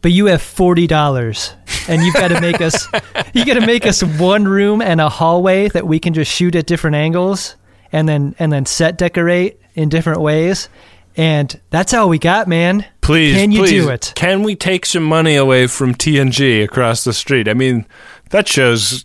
but 0.00 0.12
you 0.12 0.26
have 0.26 0.40
forty 0.40 0.86
dollars, 0.86 1.54
and 1.86 2.02
you've 2.02 2.14
got 2.14 2.28
to 2.28 2.40
make 2.40 2.62
us 2.62 2.88
you 3.34 3.44
got 3.44 3.54
to 3.54 3.66
make 3.66 3.86
us 3.86 4.02
one 4.02 4.46
room 4.46 4.80
and 4.80 5.00
a 5.02 5.10
hallway 5.10 5.68
that 5.68 5.86
we 5.86 5.98
can 6.00 6.14
just 6.14 6.32
shoot 6.32 6.54
at 6.56 6.66
different 6.66 6.96
angles, 6.96 7.56
and 7.92 8.08
then 8.08 8.34
and 8.38 8.50
then 8.50 8.64
set 8.64 8.96
decorate 8.96 9.60
in 9.74 9.90
different 9.90 10.22
ways, 10.22 10.70
and 11.16 11.60
that's 11.68 11.92
all 11.92 12.08
we 12.08 12.18
got, 12.18 12.48
man. 12.48 12.86
Please, 13.02 13.36
can 13.36 13.52
you 13.52 13.60
please, 13.60 13.84
do 13.84 13.90
it? 13.90 14.12
Can 14.16 14.42
we 14.42 14.56
take 14.56 14.86
some 14.86 15.04
money 15.04 15.36
away 15.36 15.66
from 15.66 15.94
TNG 15.94 16.64
across 16.64 17.04
the 17.04 17.12
street? 17.12 17.48
I 17.48 17.54
mean, 17.54 17.86
that 18.30 18.48
show's 18.48 19.04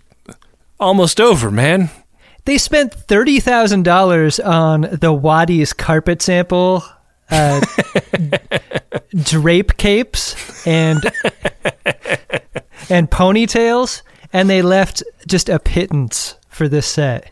almost 0.80 1.20
over, 1.20 1.52
man. 1.52 1.90
They 2.46 2.58
spent 2.58 2.94
thirty 2.94 3.40
thousand 3.40 3.84
dollars 3.84 4.40
on 4.40 4.82
the 4.82 5.12
Wadi's 5.12 5.74
carpet 5.74 6.22
sample, 6.22 6.84
uh, 7.30 7.62
drape 9.16 9.78
capes, 9.78 10.66
and 10.68 11.04
and 12.90 13.10
ponytails, 13.10 14.04
and 14.32 14.50
they 14.50 14.62
left 14.62 15.04
just 15.28 15.50
a 15.50 15.60
pittance 15.60 16.36
for 16.48 16.68
this 16.68 16.88
set. 16.88 17.32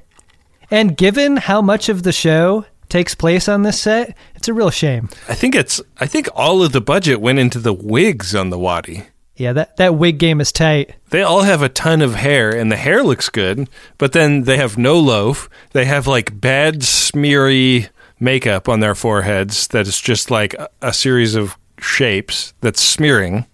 And 0.72 0.98
given 0.98 1.38
how 1.38 1.62
much 1.62 1.90
of 1.90 2.02
the 2.02 2.12
show 2.12 2.66
takes 2.90 3.14
place 3.14 3.48
on 3.48 3.62
this 3.62 3.80
set, 3.80 4.18
it's 4.36 4.48
a 4.48 4.54
real 4.54 4.72
shame. 4.72 5.10
I 5.30 5.36
think 5.36 5.54
it's. 5.56 5.80
I 6.00 6.08
think 6.08 6.28
all 6.36 6.64
of 6.64 6.72
the 6.72 6.82
budget 6.82 7.22
went 7.22 7.40
into 7.40 7.60
the 7.60 7.74
wigs 7.74 8.34
on 8.34 8.50
the 8.50 8.58
Wadi. 8.58 9.04
Yeah, 9.36 9.54
that 9.54 9.78
that 9.78 9.96
wig 9.96 10.20
game 10.20 10.40
is 10.40 10.52
tight. 10.52 10.94
They 11.10 11.24
all 11.24 11.42
have 11.42 11.64
a 11.64 11.70
ton 11.70 12.02
of 12.02 12.16
hair, 12.16 12.56
and 12.56 12.72
the 12.72 12.76
hair 12.76 13.02
looks 13.02 13.30
good. 13.30 13.68
But 13.98 14.12
then 14.12 14.44
they 14.44 14.58
have 14.58 14.78
no 14.78 15.00
loaf. 15.00 15.50
They 15.72 15.86
have 15.86 16.06
like 16.06 16.40
bad, 16.40 16.84
smeary 16.84 17.90
makeup 18.20 18.70
on 18.70 18.80
their 18.80 18.94
foreheads. 18.94 19.68
That 19.70 19.88
is 19.88 20.00
just 20.00 20.30
like 20.30 20.54
a, 20.54 20.70
a 20.82 20.94
series 20.94 21.34
of 21.34 21.58
shapes 21.80 22.54
that's 22.62 22.82
smearing. 22.82 23.48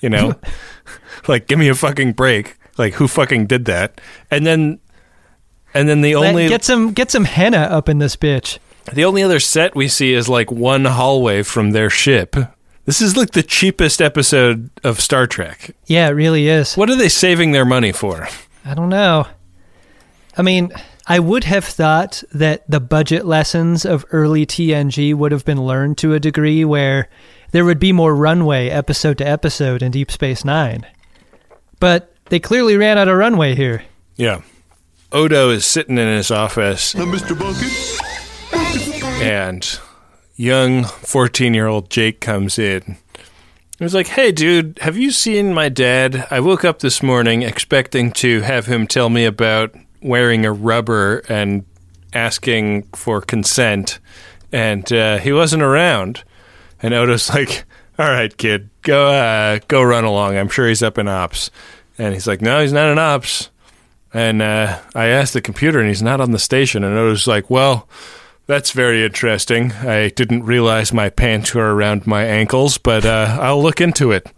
You 0.00 0.08
know, 0.08 0.34
like 1.28 1.48
give 1.48 1.58
me 1.58 1.68
a 1.68 1.74
fucking 1.74 2.14
break. 2.14 2.56
Like 2.78 2.94
who 2.94 3.06
fucking 3.06 3.46
did 3.46 3.66
that? 3.66 4.00
And 4.30 4.46
then, 4.46 4.80
and 5.74 5.86
then 5.88 6.00
the 6.00 6.16
Let- 6.16 6.30
only 6.30 6.48
get 6.48 6.64
some 6.64 6.92
get 6.92 7.10
some 7.10 7.24
henna 7.24 7.58
up 7.58 7.90
in 7.90 7.98
this 7.98 8.16
bitch. 8.16 8.58
The 8.92 9.04
only 9.04 9.22
other 9.22 9.40
set 9.40 9.74
we 9.74 9.88
see 9.88 10.14
is 10.14 10.28
like 10.28 10.50
one 10.50 10.84
hallway 10.84 11.42
from 11.42 11.72
their 11.72 11.90
ship. 11.90 12.36
This 12.86 13.02
is 13.02 13.16
like 13.16 13.32
the 13.32 13.42
cheapest 13.42 14.00
episode 14.00 14.70
of 14.84 15.00
Star 15.00 15.26
Trek. 15.26 15.74
Yeah, 15.86 16.06
it 16.08 16.12
really 16.12 16.46
is. 16.48 16.76
What 16.76 16.88
are 16.88 16.94
they 16.96 17.08
saving 17.08 17.50
their 17.50 17.64
money 17.64 17.90
for? 17.90 18.28
I 18.64 18.74
don't 18.74 18.88
know. 18.88 19.26
I 20.36 20.42
mean, 20.42 20.72
I 21.08 21.18
would 21.18 21.44
have 21.44 21.64
thought 21.64 22.22
that 22.32 22.68
the 22.70 22.78
budget 22.78 23.26
lessons 23.26 23.84
of 23.84 24.04
early 24.12 24.46
TNG 24.46 25.14
would 25.14 25.32
have 25.32 25.44
been 25.44 25.64
learned 25.64 25.98
to 25.98 26.14
a 26.14 26.20
degree 26.20 26.64
where 26.64 27.08
there 27.50 27.64
would 27.64 27.80
be 27.80 27.92
more 27.92 28.14
runway 28.14 28.68
episode 28.68 29.18
to 29.18 29.26
episode 29.26 29.82
in 29.82 29.90
Deep 29.90 30.10
Space 30.10 30.44
Nine. 30.44 30.86
But 31.80 32.14
they 32.26 32.38
clearly 32.38 32.76
ran 32.76 32.98
out 32.98 33.08
of 33.08 33.16
runway 33.16 33.56
here. 33.56 33.82
Yeah. 34.16 34.42
Odo 35.10 35.50
is 35.50 35.64
sitting 35.66 35.98
in 35.98 36.08
his 36.08 36.30
office. 36.30 36.94
Mr. 36.94 37.36
Bucket? 37.38 39.22
and 39.22 39.80
young 40.36 40.84
14 40.84 41.54
year 41.54 41.66
old 41.66 41.90
Jake 41.90 42.20
comes 42.20 42.58
in. 42.58 42.96
He 43.78 43.84
was 43.84 43.94
like, 43.94 44.08
Hey, 44.08 44.32
dude, 44.32 44.78
have 44.80 44.96
you 44.96 45.10
seen 45.10 45.52
my 45.52 45.68
dad? 45.68 46.26
I 46.30 46.40
woke 46.40 46.64
up 46.64 46.78
this 46.78 47.02
morning 47.02 47.42
expecting 47.42 48.12
to 48.12 48.42
have 48.42 48.66
him 48.66 48.86
tell 48.86 49.10
me 49.10 49.24
about 49.24 49.74
wearing 50.02 50.46
a 50.46 50.52
rubber 50.52 51.22
and 51.28 51.64
asking 52.12 52.84
for 52.94 53.20
consent, 53.20 53.98
and 54.52 54.90
uh, 54.92 55.18
he 55.18 55.32
wasn't 55.32 55.62
around. 55.62 56.24
And 56.82 56.94
Odo's 56.94 57.28
like, 57.34 57.64
All 57.98 58.08
right, 58.08 58.34
kid, 58.36 58.70
go, 58.82 59.08
uh, 59.08 59.58
go 59.68 59.82
run 59.82 60.04
along. 60.04 60.36
I'm 60.36 60.48
sure 60.48 60.68
he's 60.68 60.82
up 60.82 60.98
in 60.98 61.08
ops. 61.08 61.50
And 61.98 62.14
he's 62.14 62.26
like, 62.26 62.40
No, 62.40 62.60
he's 62.60 62.72
not 62.72 62.90
in 62.90 62.98
ops. 62.98 63.50
And 64.14 64.40
uh, 64.40 64.80
I 64.94 65.08
asked 65.08 65.34
the 65.34 65.42
computer, 65.42 65.78
and 65.78 65.88
he's 65.88 66.02
not 66.02 66.22
on 66.22 66.30
the 66.30 66.38
station. 66.38 66.82
And 66.84 66.96
Odo's 66.96 67.26
like, 67.26 67.50
well, 67.50 67.86
that's 68.46 68.70
very 68.70 69.04
interesting. 69.04 69.72
I 69.72 70.08
didn't 70.10 70.44
realize 70.44 70.92
my 70.92 71.10
pants 71.10 71.54
were 71.54 71.74
around 71.74 72.06
my 72.06 72.24
ankles, 72.24 72.78
but 72.78 73.04
uh, 73.04 73.38
I'll 73.40 73.62
look 73.62 73.80
into 73.80 74.12
it. 74.12 74.32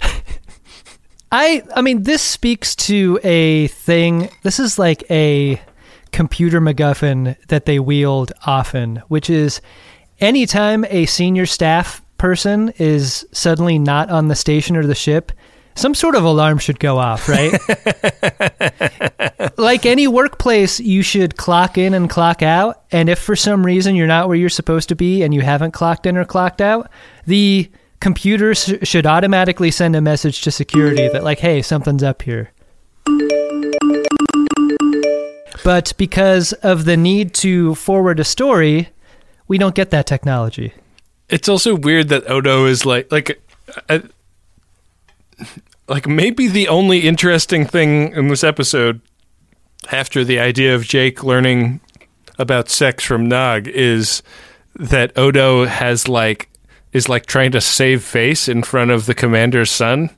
I 1.32 1.62
I 1.74 1.80
mean 1.80 2.02
this 2.02 2.22
speaks 2.22 2.76
to 2.76 3.18
a 3.24 3.68
thing. 3.68 4.28
This 4.42 4.60
is 4.60 4.78
like 4.78 5.02
a 5.10 5.60
computer 6.12 6.60
MacGuffin 6.60 7.36
that 7.48 7.64
they 7.64 7.78
wield 7.78 8.32
often, 8.46 9.02
which 9.08 9.30
is 9.30 9.60
anytime 10.20 10.84
a 10.90 11.06
senior 11.06 11.46
staff 11.46 12.02
person 12.18 12.68
is 12.78 13.26
suddenly 13.32 13.78
not 13.78 14.10
on 14.10 14.28
the 14.28 14.34
station 14.36 14.76
or 14.76 14.86
the 14.86 14.94
ship, 14.94 15.32
some 15.74 15.94
sort 15.94 16.14
of 16.14 16.24
alarm 16.24 16.58
should 16.58 16.78
go 16.78 16.98
off, 16.98 17.28
right? 17.28 17.52
like 19.58 19.86
any 19.86 20.06
workplace, 20.06 20.80
you 20.80 21.02
should 21.02 21.36
clock 21.36 21.78
in 21.78 21.94
and 21.94 22.10
clock 22.10 22.42
out. 22.42 22.82
And 22.90 23.08
if 23.08 23.18
for 23.18 23.36
some 23.36 23.64
reason 23.64 23.94
you're 23.94 24.06
not 24.06 24.28
where 24.28 24.36
you're 24.36 24.48
supposed 24.48 24.88
to 24.90 24.94
be 24.94 25.22
and 25.22 25.32
you 25.32 25.40
haven't 25.40 25.72
clocked 25.72 26.06
in 26.06 26.16
or 26.16 26.24
clocked 26.24 26.60
out, 26.60 26.90
the 27.26 27.70
computer 28.00 28.54
sh- 28.54 28.74
should 28.82 29.06
automatically 29.06 29.70
send 29.70 29.96
a 29.96 30.00
message 30.00 30.42
to 30.42 30.50
security 30.50 31.08
that, 31.08 31.24
like, 31.24 31.38
hey, 31.38 31.62
something's 31.62 32.02
up 32.02 32.22
here. 32.22 32.50
But 35.64 35.92
because 35.96 36.52
of 36.54 36.84
the 36.84 36.96
need 36.96 37.34
to 37.34 37.74
forward 37.76 38.18
a 38.18 38.24
story, 38.24 38.88
we 39.46 39.58
don't 39.58 39.74
get 39.74 39.90
that 39.90 40.06
technology. 40.06 40.72
It's 41.28 41.48
also 41.48 41.74
weird 41.74 42.08
that 42.08 42.28
Odo 42.28 42.66
is 42.66 42.84
like 42.84 43.10
like 43.12 43.40
uh, 43.88 44.00
like 45.88 46.06
maybe 46.06 46.48
the 46.48 46.68
only 46.68 47.00
interesting 47.00 47.64
thing 47.64 48.12
in 48.12 48.28
this 48.28 48.44
episode 48.44 49.00
after 49.90 50.24
the 50.24 50.38
idea 50.38 50.74
of 50.74 50.84
Jake 50.84 51.24
learning 51.24 51.80
about 52.38 52.68
sex 52.68 53.04
from 53.04 53.28
Nog 53.28 53.68
is 53.68 54.22
that 54.74 55.16
Odo 55.18 55.66
has 55.66 56.08
like 56.08 56.48
is 56.92 57.08
like 57.08 57.26
trying 57.26 57.52
to 57.52 57.60
save 57.60 58.02
face 58.02 58.48
in 58.48 58.62
front 58.62 58.90
of 58.90 59.06
the 59.06 59.14
commander's 59.14 59.70
son. 59.70 60.10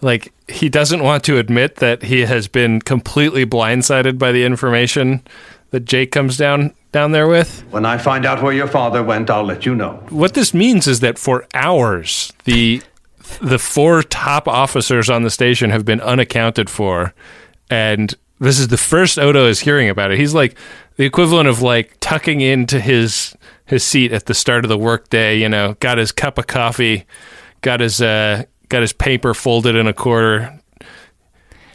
Like 0.00 0.32
he 0.48 0.68
doesn't 0.68 1.02
want 1.02 1.24
to 1.24 1.38
admit 1.38 1.76
that 1.76 2.02
he 2.02 2.22
has 2.22 2.48
been 2.48 2.80
completely 2.80 3.46
blindsided 3.46 4.18
by 4.18 4.32
the 4.32 4.44
information 4.44 5.22
that 5.70 5.84
Jake 5.84 6.12
comes 6.12 6.36
down 6.36 6.74
down 6.92 7.12
there 7.12 7.26
with. 7.26 7.64
When 7.70 7.86
I 7.86 7.98
find 7.98 8.24
out 8.24 8.42
where 8.42 8.52
your 8.52 8.68
father 8.68 9.02
went, 9.02 9.30
I'll 9.30 9.44
let 9.44 9.66
you 9.66 9.74
know. 9.74 9.94
What 10.10 10.34
this 10.34 10.54
means 10.54 10.86
is 10.86 11.00
that 11.00 11.18
for 11.18 11.46
hours 11.54 12.32
the 12.44 12.82
the 13.40 13.58
four 13.58 14.02
top 14.02 14.46
officers 14.46 15.08
on 15.10 15.22
the 15.22 15.30
station 15.30 15.70
have 15.70 15.84
been 15.84 16.00
unaccounted 16.00 16.68
for 16.68 17.14
and 17.70 18.14
this 18.40 18.58
is 18.58 18.68
the 18.68 18.76
first 18.76 19.18
Odo 19.18 19.46
is 19.46 19.60
hearing 19.60 19.88
about 19.88 20.10
it. 20.10 20.18
He's 20.18 20.34
like 20.34 20.56
the 20.96 21.04
equivalent 21.04 21.48
of 21.48 21.62
like 21.62 21.96
tucking 22.00 22.40
into 22.40 22.80
his 22.80 23.36
his 23.66 23.82
seat 23.82 24.12
at 24.12 24.26
the 24.26 24.34
start 24.34 24.64
of 24.64 24.68
the 24.68 24.78
workday, 24.78 25.38
you 25.38 25.48
know, 25.48 25.76
got 25.80 25.98
his 25.98 26.12
cup 26.12 26.38
of 26.38 26.46
coffee, 26.46 27.06
got 27.62 27.80
his 27.80 28.00
uh 28.00 28.44
got 28.68 28.82
his 28.82 28.92
paper 28.92 29.34
folded 29.34 29.76
in 29.76 29.86
a 29.86 29.92
quarter. 29.92 30.60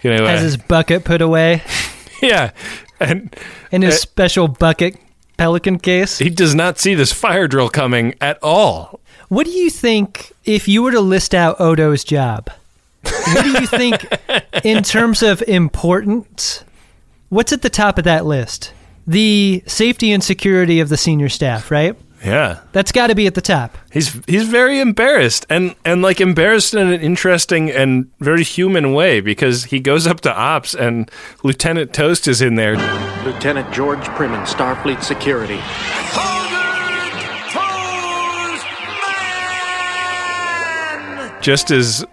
You 0.04 0.16
know, 0.16 0.26
Has 0.26 0.42
uh, 0.42 0.44
his 0.44 0.58
bucket 0.58 1.04
put 1.04 1.22
away 1.22 1.64
yeah. 2.22 2.52
And 3.00 3.36
in 3.72 3.82
his 3.82 3.96
uh, 3.96 3.98
special 3.98 4.48
bucket 4.48 4.98
pelican 5.38 5.80
case. 5.80 6.18
he 6.20 6.30
does 6.30 6.54
not 6.54 6.78
see 6.78 6.96
this 6.96 7.14
fire 7.14 7.48
drill 7.48 7.70
coming 7.70 8.14
at 8.20 8.38
all. 8.44 9.00
What 9.30 9.46
do 9.46 9.52
you 9.52 9.70
think 9.70 10.34
if 10.44 10.68
you 10.68 10.82
were 10.82 10.92
to 10.92 11.00
list 11.00 11.36
out 11.36 11.60
Odo's 11.60 12.04
job? 12.04 12.50
What 13.04 13.44
do 13.44 13.52
you 13.52 13.68
think 13.68 14.08
in 14.64 14.82
terms 14.84 15.22
of 15.22 15.44
importance? 15.44 16.64
What's 17.30 17.54
at 17.54 17.62
the 17.62 17.70
top 17.70 18.00
of 18.00 18.06
that 18.06 18.26
list? 18.26 18.74
The 19.06 19.64
safety 19.68 20.12
and 20.12 20.24
security 20.24 20.80
of 20.80 20.90
the 20.90 20.98
senior 20.98 21.30
staff, 21.30 21.70
right? 21.70 21.96
Yeah. 22.26 22.60
That's 22.72 22.92
got 22.92 23.08
to 23.08 23.16
be 23.16 23.28
at 23.28 23.36
the 23.36 23.42
top. 23.42 23.78
He's 23.92 24.20
he's 24.26 24.48
very 24.48 24.80
embarrassed 24.80 25.46
and 25.48 25.76
and 25.86 26.02
like 26.02 26.20
embarrassed 26.20 26.74
in 26.74 26.92
an 26.92 27.00
interesting 27.00 27.70
and 27.70 28.12
very 28.20 28.44
human 28.44 28.94
way 28.94 29.22
because 29.22 29.66
he 29.66 29.80
goes 29.80 30.06
up 30.08 30.22
to 30.22 30.36
ops 30.36 30.74
and 30.74 31.10
Lieutenant 31.44 31.94
Toast 31.94 32.28
is 32.28 32.42
in 32.42 32.56
there. 32.56 32.76
Lieutenant 33.24 33.72
George 33.72 34.04
Primmin, 34.18 34.46
Starfleet 34.46 35.04
Security. 35.04 35.60
Just 41.42 41.72
as 41.72 42.06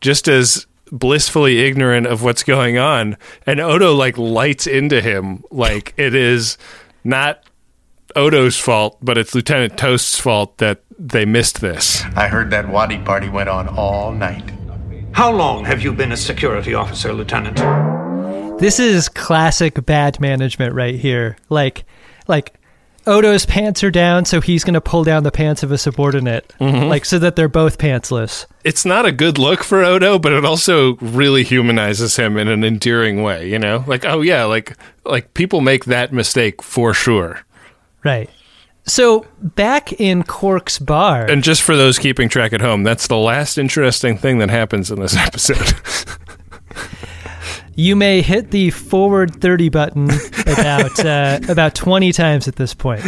just 0.00 0.28
as 0.28 0.66
blissfully 0.90 1.60
ignorant 1.60 2.06
of 2.06 2.22
what's 2.22 2.42
going 2.42 2.76
on 2.76 3.16
and 3.46 3.60
Odo 3.60 3.94
like 3.94 4.18
lights 4.18 4.66
into 4.66 5.00
him 5.00 5.42
like 5.50 5.94
it 5.96 6.14
is 6.14 6.58
not 7.02 7.42
Odo's 8.14 8.58
fault 8.58 8.98
but 9.00 9.16
it's 9.16 9.34
Lieutenant 9.34 9.78
Toast's 9.78 10.18
fault 10.18 10.58
that 10.58 10.82
they 10.98 11.24
missed 11.24 11.60
this. 11.60 12.02
I 12.14 12.28
heard 12.28 12.50
that 12.50 12.68
Wadi 12.68 12.98
party 12.98 13.28
went 13.28 13.48
on 13.48 13.68
all 13.68 14.12
night. 14.12 14.52
How 15.12 15.30
long 15.30 15.64
have 15.64 15.82
you 15.82 15.92
been 15.92 16.12
a 16.12 16.16
security 16.16 16.74
officer, 16.74 17.12
Lieutenant? 17.12 17.58
This 18.58 18.78
is 18.78 19.08
classic 19.08 19.84
bad 19.84 20.20
management 20.20 20.74
right 20.74 20.94
here. 20.94 21.36
Like, 21.48 21.84
like 22.28 22.54
Odo's 23.06 23.44
pants 23.46 23.82
are 23.82 23.90
down, 23.90 24.24
so 24.24 24.40
he's 24.40 24.64
going 24.64 24.74
to 24.74 24.80
pull 24.80 25.02
down 25.04 25.22
the 25.24 25.32
pants 25.32 25.62
of 25.62 25.72
a 25.72 25.78
subordinate, 25.78 26.52
Mhm. 26.60 26.88
like 26.88 27.04
so 27.04 27.18
that 27.18 27.34
they're 27.36 27.48
both 27.48 27.78
pantsless. 27.78 28.46
It's 28.64 28.84
not 28.84 29.04
a 29.06 29.12
good 29.12 29.38
look 29.38 29.64
for 29.64 29.82
Odo, 29.82 30.18
but 30.18 30.32
it 30.32 30.44
also 30.44 30.96
really 31.00 31.42
humanizes 31.42 32.16
him 32.16 32.36
in 32.36 32.48
an 32.48 32.62
endearing 32.64 33.22
way, 33.22 33.48
you 33.48 33.58
know? 33.58 33.84
Like, 33.86 34.04
oh 34.04 34.20
yeah, 34.20 34.44
like 34.44 34.76
like 35.04 35.34
people 35.34 35.60
make 35.60 35.86
that 35.86 36.12
mistake 36.12 36.62
for 36.62 36.94
sure. 36.94 37.40
Right. 38.04 38.30
So 38.84 39.26
back 39.40 39.92
in 40.00 40.22
Quark's 40.24 40.78
bar, 40.80 41.24
And 41.24 41.42
just 41.44 41.62
for 41.62 41.76
those 41.76 41.98
keeping 42.00 42.28
track 42.28 42.52
at 42.52 42.60
home, 42.60 42.82
that's 42.82 43.06
the 43.06 43.16
last 43.16 43.56
interesting 43.58 44.16
thing 44.18 44.38
that 44.38 44.50
happens 44.50 44.90
in 44.90 45.00
this 45.00 45.16
episode. 45.26 45.74
You 47.74 47.96
may 47.96 48.22
hit 48.22 48.50
the 48.50 48.70
forward 48.70 49.40
thirty 49.40 49.68
button 49.68 50.10
about 50.46 51.04
uh, 51.04 51.40
about 51.48 51.74
twenty 51.74 52.12
times 52.12 52.48
at 52.48 52.56
this 52.56 52.74
point. 52.74 53.02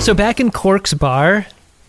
So 0.00 0.14
back 0.14 0.40
in 0.40 0.50
Quark's 0.50 0.94
bar, 0.94 1.46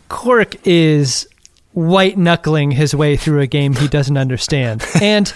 Quark 0.09 0.67
is 0.67 1.27
white 1.73 2.17
knuckling 2.17 2.71
his 2.71 2.93
way 2.93 3.15
through 3.15 3.39
a 3.39 3.47
game 3.47 3.73
he 3.73 3.87
doesn't 3.87 4.17
understand. 4.17 4.85
and 5.01 5.33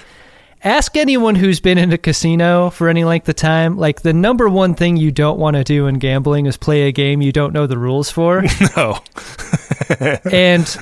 ask 0.63 0.97
anyone 0.97 1.36
who's 1.36 1.60
been 1.60 1.78
in 1.78 1.93
a 1.93 1.97
casino 1.97 2.69
for 2.69 2.89
any 2.89 3.04
length 3.06 3.30
of 3.30 3.36
time, 3.36 3.78
like 3.78 4.01
the 4.01 4.13
number 4.13 4.49
one 4.49 4.75
thing 4.75 4.97
you 4.97 5.12
don't 5.12 5.39
want 5.39 5.56
to 5.56 5.63
do 5.63 5.88
in 5.88 5.99
gambling 5.99 6.47
is 6.47 6.58
play 6.58 6.84
a 6.84 6.91
game 6.91 7.21
you 7.21 7.32
don't 7.32 7.54
know 7.54 7.65
the 7.65 7.78
rules 7.78 8.12
for. 8.12 8.43
no. 8.75 8.99
and 10.32 10.78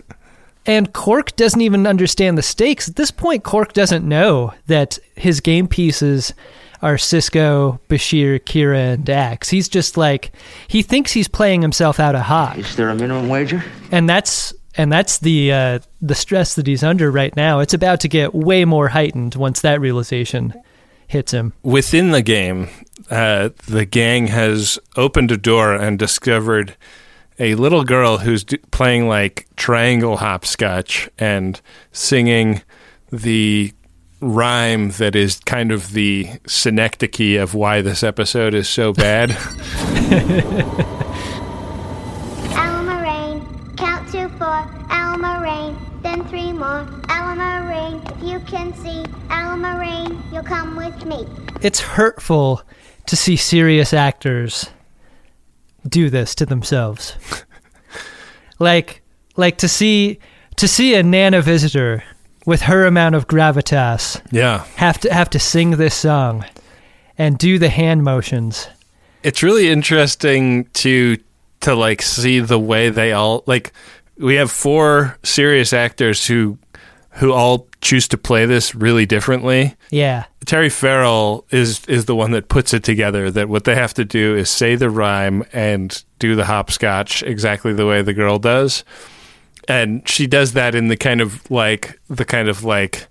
and 0.65 0.93
Quark 0.93 1.36
doesn't 1.36 1.62
even 1.62 1.86
understand 1.86 2.38
the 2.38 2.41
stakes. 2.41 2.88
At 2.88 2.95
this 2.95 3.12
point, 3.12 3.43
Quark 3.43 3.73
doesn't 3.73 4.08
know 4.08 4.54
that 4.67 4.99
his 5.15 5.39
game 5.39 5.67
pieces 5.67 6.34
are 6.82 6.95
Sisko, 6.95 7.80
Bashir, 7.89 8.39
Kira, 8.39 8.93
and 8.93 9.06
Dax. 9.06 9.49
He's 9.49 9.69
just 9.69 9.97
like 9.97 10.32
he 10.67 10.82
thinks 10.82 11.13
he's 11.13 11.28
playing 11.28 11.62
himself 11.62 11.99
out 11.99 12.15
of 12.15 12.23
hot. 12.23 12.58
Is 12.58 12.76
there 12.76 12.89
a 12.89 12.95
minimum 12.95 13.30
wager? 13.30 13.63
And 13.91 14.10
that's 14.10 14.54
and 14.76 14.91
that's 14.91 15.19
the 15.19 15.52
uh, 15.52 15.80
the 16.02 16.15
stress 16.15 16.56
that 16.56 16.67
he's 16.67 16.84
under 16.84 17.12
right 17.12 17.36
now. 17.36 17.60
It's 17.60 17.73
about 17.73 18.02
to 18.02 18.08
get 18.08 18.36
way 18.36 18.65
more 18.65 18.89
heightened 18.89 19.36
once 19.36 19.62
that 19.62 19.80
realization 19.80 20.54
hits 21.08 21.32
him. 21.32 21.54
Within 21.63 22.12
the 22.12 22.21
game, 22.21 22.69
uh, 23.10 23.49
the 23.67 23.86
gang 23.86 24.28
has 24.28 24.80
opened 24.95 25.32
a 25.32 25.38
door 25.38 25.73
and 25.73 25.97
discovered 25.99 26.76
a 27.39 27.56
little 27.56 27.84
girl 27.84 28.19
who's 28.19 28.43
d- 28.43 28.58
playing 28.72 29.08
like 29.08 29.48
triangle 29.56 30.17
hopscotch 30.17 31.10
and 31.17 31.62
singing 31.91 32.62
the 33.12 33.74
rhyme 34.22 34.91
that 34.91 35.15
is 35.15 35.39
kind 35.41 35.72
of 35.72 35.91
the 35.91 36.28
synecdoche 36.48 37.38
of 37.41 37.54
why 37.54 37.82
this 37.82 38.04
episode 38.04 38.54
is 38.54 38.69
so 38.69 38.93
bad. 38.93 39.30
Allamaraine, 42.54 43.78
count 43.78 44.08
to 44.12 44.30
four. 44.30 44.63
Allamaraine, 44.89 45.76
then 46.02 46.24
three 46.30 46.54
more. 46.54 46.86
Allamaraine, 47.08 48.00
if 48.17 48.24
you 48.24 48.39
can 48.41 48.74
see. 48.76 49.04
Allamaraine, 49.30 50.22
you'll 50.32 50.43
come 50.43 50.76
with 50.76 51.06
me. 51.06 51.28
It's 51.62 51.80
hurtful 51.80 52.62
to 53.08 53.15
see 53.15 53.36
serious 53.36 53.93
actors 53.93 54.69
do 55.88 56.10
this 56.10 56.36
to 56.36 56.46
themselves. 56.46 57.15
like 58.60 59.02
like 59.36 59.58
to 59.60 59.67
see 59.67 60.19
to 60.58 60.67
see 60.67 60.96
a 60.96 61.04
Nana 61.04 61.41
visitor 61.41 62.04
with 62.46 62.63
her 62.63 62.86
amount 62.86 63.15
of 63.15 63.28
gravitas 63.28 64.22
yeah. 64.32 64.65
have 64.76 65.00
to 65.00 65.13
have 65.13 65.30
to 65.32 65.39
sing 65.39 65.72
this 65.72 65.96
song 65.96 66.46
and 67.17 67.38
do 67.38 67.58
the 67.58 67.69
hand 67.69 68.04
motions. 68.04 68.67
It's 69.24 69.43
really 69.43 69.69
interesting 69.69 70.65
to 70.74 71.17
to 71.62 71.76
like 71.76 72.02
see 72.02 72.39
the 72.39 72.60
way 72.60 72.89
they 72.89 73.13
all 73.13 73.43
like 73.46 73.74
we 74.17 74.36
have 74.36 74.52
four 74.52 75.17
serious 75.24 75.74
actors 75.74 76.28
who 76.28 76.58
who 77.15 77.32
all 77.32 77.67
choose 77.82 78.08
to 78.08 78.17
play 78.17 78.45
this 78.45 78.73
really 78.73 79.06
differently. 79.06 79.76
Yeah. 79.91 80.26
Terry 80.45 80.69
Farrell 80.69 81.45
is 81.52 81.86
is 81.86 82.06
the 82.06 82.15
one 82.15 82.32
that 82.32 82.49
puts 82.49 82.73
it 82.73 82.84
together 82.84 83.30
that 83.32 83.49
what 83.49 83.65
they 83.65 83.76
have 83.76 83.93
to 83.95 84.06
do 84.06 84.36
is 84.36 84.49
say 84.49 84.76
the 84.76 84.89
rhyme 84.89 85.43
and 85.54 86.04
do 86.19 86.36
the 86.36 86.45
hopscotch 86.45 87.21
exactly 87.23 87.73
the 87.73 87.86
way 87.86 88.02
the 88.02 88.13
girl 88.13 88.39
does. 88.39 88.84
And 89.67 90.08
she 90.10 90.28
does 90.28 90.54
that 90.54 90.76
in 90.76 90.88
the 90.88 90.97
kind 90.97 91.21
of 91.21 91.49
like 91.52 91.99
the 92.10 92.26
kind 92.26 92.49
of 92.49 92.63
like 92.63 93.08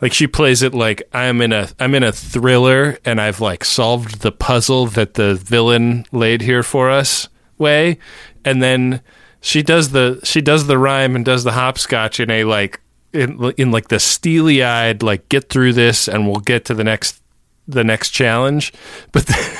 like 0.00 0.12
she 0.12 0.26
plays 0.26 0.62
it 0.62 0.72
like 0.72 1.02
I'm 1.12 1.40
in 1.40 1.52
a 1.52 1.68
I'm 1.78 1.94
in 1.94 2.04
a 2.04 2.12
thriller 2.12 2.98
and 3.04 3.20
I've 3.20 3.40
like 3.40 3.64
solved 3.64 4.20
the 4.20 4.32
puzzle 4.32 4.86
that 4.88 5.14
the 5.14 5.34
villain 5.34 6.06
laid 6.12 6.42
here 6.42 6.62
for 6.62 6.88
us 6.88 7.28
way 7.58 7.98
and 8.44 8.62
then 8.62 9.02
she 9.40 9.62
does 9.62 9.90
the 9.90 10.20
she 10.22 10.40
does 10.40 10.66
the 10.66 10.78
rhyme 10.78 11.16
and 11.16 11.24
does 11.24 11.44
the 11.44 11.52
hopscotch 11.52 12.20
in 12.20 12.30
a 12.30 12.44
like 12.44 12.80
in, 13.12 13.52
in 13.56 13.70
like 13.70 13.88
the 13.88 13.98
steely 13.98 14.62
eyed 14.62 15.02
like 15.02 15.28
get 15.28 15.48
through 15.48 15.72
this 15.72 16.08
and 16.08 16.26
we'll 16.26 16.40
get 16.40 16.64
to 16.66 16.74
the 16.74 16.84
next 16.84 17.20
the 17.66 17.84
next 17.84 18.10
challenge. 18.10 18.72
But 19.12 19.26
then, 19.26 19.56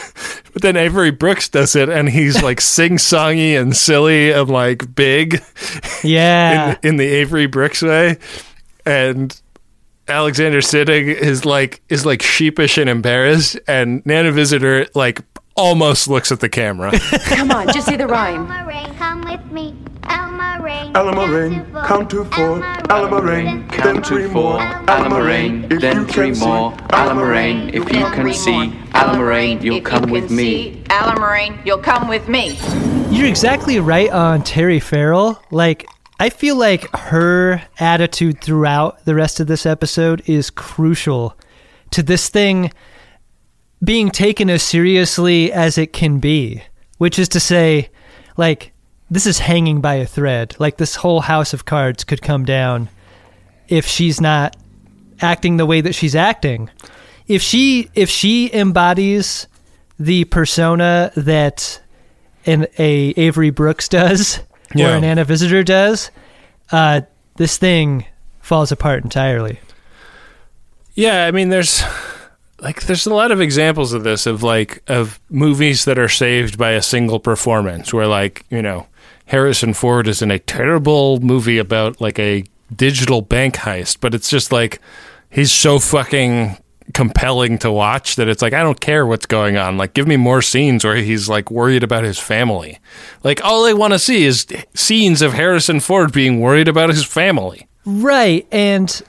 but 0.53 0.63
then 0.63 0.77
Avery 0.77 1.11
Brooks 1.11 1.49
does 1.49 1.75
it 1.75 1.89
and 1.89 2.09
he's 2.09 2.43
like 2.43 2.61
sing 2.61 2.97
songy 2.97 3.61
and 3.61 3.77
silly 3.77 4.31
and 4.31 4.49
like 4.49 4.95
big 4.95 5.43
yeah. 6.05 6.77
in, 6.83 6.91
in 6.91 6.97
the 6.97 7.07
Avery 7.07 7.47
Brooks 7.47 7.83
way. 7.83 8.19
And 8.87 9.41
Alexander 10.09 10.61
Siddig 10.61 11.07
is 11.15 11.45
like 11.45 11.83
is 11.89 12.05
like 12.07 12.23
sheepish 12.23 12.79
and 12.79 12.89
embarrassed. 12.89 13.59
And 13.67 14.05
Nana 14.07 14.33
Visitor 14.33 14.87
like 14.95 15.21
almost 15.61 16.09
looks 16.09 16.33
at 16.33 16.41
the 16.41 16.49
camera 16.49 16.91
Come 17.25 17.51
on, 17.51 17.67
just 17.73 17.87
say 17.87 17.97
the 17.97 18.07
rhyme. 18.07 18.47
Allamaraine, 18.47 18.97
come 18.97 19.21
with 19.23 19.45
me. 19.53 19.77
Allamaraine. 20.05 20.97
Alma 20.97 21.27
Rain, 21.31 21.67
count 21.87 22.11
to 22.11 22.25
four. 22.25 22.61
Allamaraine, 22.89 23.69
then 23.83 24.03
three 24.03 24.27
more. 24.27 24.59
Allamaraine, 24.59 25.81
then 25.81 26.07
three 26.07 26.33
more. 26.33 26.73
Allamaraine, 26.73 27.69
if 27.75 27.85
you 27.93 28.05
can 28.11 28.33
see. 28.33 28.73
Allamaraine, 28.95 29.63
you'll 29.63 29.83
come 29.83 30.11
with 30.11 30.31
me. 30.31 30.83
Allamaraine, 30.87 31.65
you'll 31.67 31.79
come 31.79 32.09
with 32.09 32.27
me. 32.27 32.59
You're 33.11 33.29
exactly 33.29 33.79
right 33.79 34.11
on 34.11 34.43
Terry 34.43 34.81
Farrell. 34.81 35.43
Like, 35.51 35.87
I 36.19 36.31
feel 36.31 36.57
like 36.57 36.89
her 36.97 37.63
attitude 37.79 38.41
throughout 38.41 39.05
the 39.05 39.15
rest 39.15 39.41
of 39.41 39.47
this 39.47 39.67
episode 39.67 40.23
is 40.25 40.49
crucial 40.49 41.37
to 41.91 42.03
this 42.03 42.31
thing 42.31 42.73
being 43.83 44.11
taken 44.11 44.51
as 44.51 44.63
seriously 44.63 45.53
as 45.53 45.79
it 45.79 45.93
can 45.93 46.19
be, 46.19 46.63
which 46.99 47.19
is 47.19 47.29
to 47.31 47.41
say, 47.41 47.89
like, 48.37 48.73
this 49.11 49.27
is 49.27 49.39
hanging 49.41 49.81
by 49.81 49.95
a 49.95 50.07
thread. 50.07 50.55
Like, 50.59 50.77
this 50.77 50.97
whole 50.97 51.21
house 51.23 51.53
of 51.53 51.65
cards 51.65 52.05
could 52.05 52.23
come 52.23 52.45
down 52.45 52.89
if 53.69 53.87
she's 53.87 54.21
not 54.21 54.57
acting 55.21 55.57
the 55.57 55.67
way 55.67 55.81
that 55.81 55.95
she's 55.95 56.15
acting. 56.15 56.71
If 57.27 57.43
she 57.43 57.91
if 57.95 58.11
she 58.11 58.53
embodies 58.53 59.47
the 59.99 60.25
persona 60.25 61.13
that 61.17 61.81
an 62.47 62.67
a 62.79 63.11
Avery 63.17 63.51
Brooks 63.51 63.89
does 63.89 64.41
Yeah. 64.75 64.95
or 64.95 64.97
a 64.97 65.01
Nana 65.01 65.25
Visitor 65.25 65.63
does, 65.63 66.11
uh, 66.73 67.03
this 67.37 67.57
thing 67.59 68.07
falls 68.41 68.73
apart 68.73 69.05
entirely. 69.05 69.61
Yeah, 70.95 71.27
I 71.27 71.31
mean, 71.31 71.51
there's 71.51 71.83
like 72.61 72.83
there's 72.83 73.07
a 73.07 73.15
lot 73.15 73.33
of 73.33 73.41
examples 73.41 73.93
of 73.93 74.05
this 74.05 74.27
of 74.27 74.43
like 74.43 74.83
of 74.89 75.21
movies 75.29 75.85
that 75.85 75.99
are 75.99 76.09
saved 76.09 76.59
by 76.59 76.73
a 76.73 76.83
single 76.83 77.21
performance, 77.21 77.93
where 77.93 78.07
like 78.07 78.45
you 78.51 78.63
know 78.63 78.87
Harrison 79.27 79.75
Ford 79.75 80.09
is 80.09 80.23
in 80.23 80.31
a 80.31 80.39
terrible 80.39 81.21
movie 81.21 81.59
about 81.59 82.01
like 82.01 82.19
a 82.19 82.45
digital 82.75 83.23
bank 83.23 83.57
heist, 83.57 83.99
but 84.01 84.15
it's 84.15 84.31
just 84.31 84.53
like 84.53 84.81
he's 85.31 85.53
so 85.53 85.79
fucking 85.79 86.59
compelling 86.93 87.57
to 87.57 87.71
watch 87.71 88.17
that 88.17 88.29
it's 88.29 88.43
like 88.43 88.53
I 88.53 88.63
don't 88.63 88.81
care 88.81 89.07
what's 89.07 89.27
going 89.27 89.57
on. 89.57 89.79
Like 89.79 89.95
give 89.95 90.07
me 90.07 90.17
more 90.17 90.43
scenes 90.43 90.85
where 90.85 90.97
he's 90.97 91.29
like 91.29 91.51
worried 91.51 91.83
about 91.83 92.05
his 92.05 92.19
family. 92.19 92.79
Like 93.23 93.45
all 93.45 93.65
I 93.67 93.73
want 93.73 93.93
to 93.93 93.99
see 93.99 94.25
is 94.25 94.47
scenes 94.75 95.23
of 95.23 95.33
Harrison 95.33 95.81
Ford 95.81 96.13
being 96.13 96.41
worried 96.41 96.69
about 96.69 96.91
his 96.91 97.05
family. 97.05 97.69
Right, 97.87 98.47
and 98.53 99.03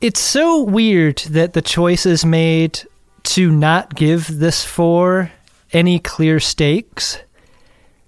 it's 0.00 0.20
so 0.20 0.62
weird 0.62 1.18
that 1.30 1.52
the 1.52 1.62
choice 1.62 2.06
is 2.06 2.24
made 2.24 2.80
to 3.24 3.50
not 3.50 3.94
give 3.94 4.38
this 4.38 4.64
four 4.64 5.32
any 5.72 5.98
clear 5.98 6.38
stakes. 6.40 7.18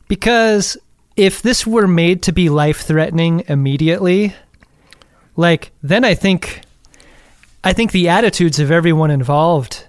Because 0.07 0.77
if 1.17 1.43
this 1.43 1.67
were 1.67 1.89
made 1.89 2.23
to 2.23 2.33
be 2.33 2.49
life 2.49 2.83
threatening 2.83 3.45
immediately, 3.49 4.35
like 5.37 5.73
then 5.83 6.05
I 6.05 6.15
think 6.15 6.63
I 7.65 7.73
think 7.73 7.91
the 7.91 8.09
attitudes 8.09 8.61
of 8.61 8.71
everyone 8.71 9.11
involved 9.11 9.85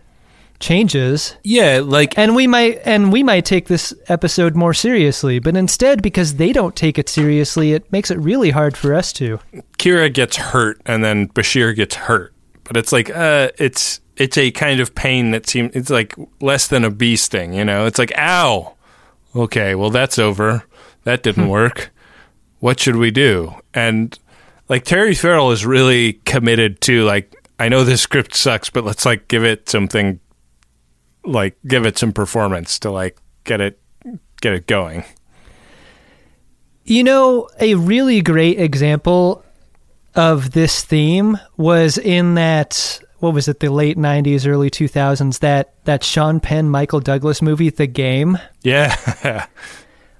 changes. 0.59 1.35
Yeah, 1.43 1.81
like 1.83 2.17
and 2.17 2.35
we 2.35 2.47
might 2.47 2.81
and 2.85 3.11
we 3.11 3.23
might 3.23 3.45
take 3.45 3.67
this 3.67 3.93
episode 4.07 4.55
more 4.55 4.73
seriously, 4.73 5.39
but 5.39 5.55
instead 5.55 6.01
because 6.01 6.35
they 6.35 6.51
don't 6.51 6.75
take 6.75 6.97
it 6.97 7.09
seriously, 7.09 7.73
it 7.73 7.91
makes 7.91 8.11
it 8.11 8.17
really 8.19 8.51
hard 8.51 8.77
for 8.77 8.93
us 8.93 9.13
to. 9.13 9.39
Kira 9.77 10.13
gets 10.13 10.35
hurt 10.37 10.81
and 10.85 11.03
then 11.03 11.29
Bashir 11.29 11.75
gets 11.75 11.95
hurt. 11.95 12.33
But 12.63 12.77
it's 12.77 12.91
like 12.91 13.09
uh 13.09 13.49
it's 13.57 14.01
it's 14.17 14.37
a 14.37 14.51
kind 14.51 14.79
of 14.79 14.93
pain 14.93 15.31
that 15.31 15.47
seems 15.47 15.75
it's 15.75 15.89
like 15.89 16.13
less 16.41 16.67
than 16.67 16.83
a 16.83 16.91
bee 16.91 17.15
sting, 17.15 17.53
you 17.53 17.65
know? 17.65 17.85
It's 17.85 17.99
like 17.99 18.11
ow. 18.17 18.75
Okay, 19.35 19.75
well 19.75 19.89
that's 19.89 20.19
over. 20.19 20.63
That 21.03 21.23
didn't 21.23 21.47
work. 21.47 21.91
What 22.59 22.79
should 22.79 22.97
we 22.97 23.09
do? 23.09 23.55
And 23.73 24.17
like 24.67 24.83
Terry 24.83 25.15
Farrell 25.15 25.51
is 25.51 25.65
really 25.65 26.13
committed 26.25 26.81
to 26.81 27.05
like 27.05 27.33
I 27.57 27.69
know 27.69 27.83
this 27.83 28.01
script 28.01 28.35
sucks, 28.35 28.69
but 28.69 28.85
let's 28.85 29.05
like 29.05 29.27
give 29.27 29.43
it 29.43 29.69
something 29.69 30.19
like 31.25 31.57
give 31.67 31.85
it 31.85 31.97
some 31.97 32.13
performance 32.13 32.79
to 32.79 32.91
like 32.91 33.17
get 33.43 33.61
it 33.61 33.79
get 34.41 34.53
it 34.53 34.67
going. 34.67 35.03
You 36.85 37.03
know, 37.03 37.49
a 37.59 37.75
really 37.75 38.21
great 38.21 38.59
example 38.59 39.43
of 40.15 40.51
this 40.51 40.83
theme 40.83 41.37
was 41.55 41.97
in 41.97 42.33
that 42.35 42.99
what 43.19 43.33
was 43.33 43.47
it, 43.47 43.59
the 43.59 43.69
late 43.69 43.97
'90s, 43.97 44.47
early 44.47 44.69
2000s 44.69 45.39
that 45.39 45.73
that 45.85 46.03
Sean 46.03 46.39
Penn, 46.39 46.69
Michael 46.69 46.99
Douglas 46.99 47.41
movie, 47.41 47.69
The 47.69 47.87
Game. 47.87 48.37
Yeah. 48.61 49.45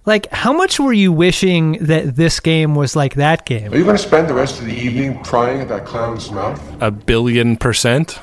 Like, 0.06 0.32
how 0.32 0.54
much 0.54 0.80
were 0.80 0.92
you 0.92 1.12
wishing 1.12 1.74
that 1.82 2.16
this 2.16 2.40
game 2.40 2.74
was 2.74 2.96
like 2.96 3.14
that 3.16 3.46
game? 3.46 3.72
Are 3.72 3.78
you 3.78 3.84
going 3.84 3.96
to 3.96 4.02
spend 4.02 4.28
the 4.28 4.34
rest 4.34 4.60
of 4.60 4.66
the 4.66 4.74
evening 4.74 5.22
prying 5.24 5.62
at 5.62 5.68
that 5.68 5.86
clown's 5.86 6.32
mouth? 6.32 6.82
A 6.82 6.90
billion 6.90 7.58
percent. 7.58 8.18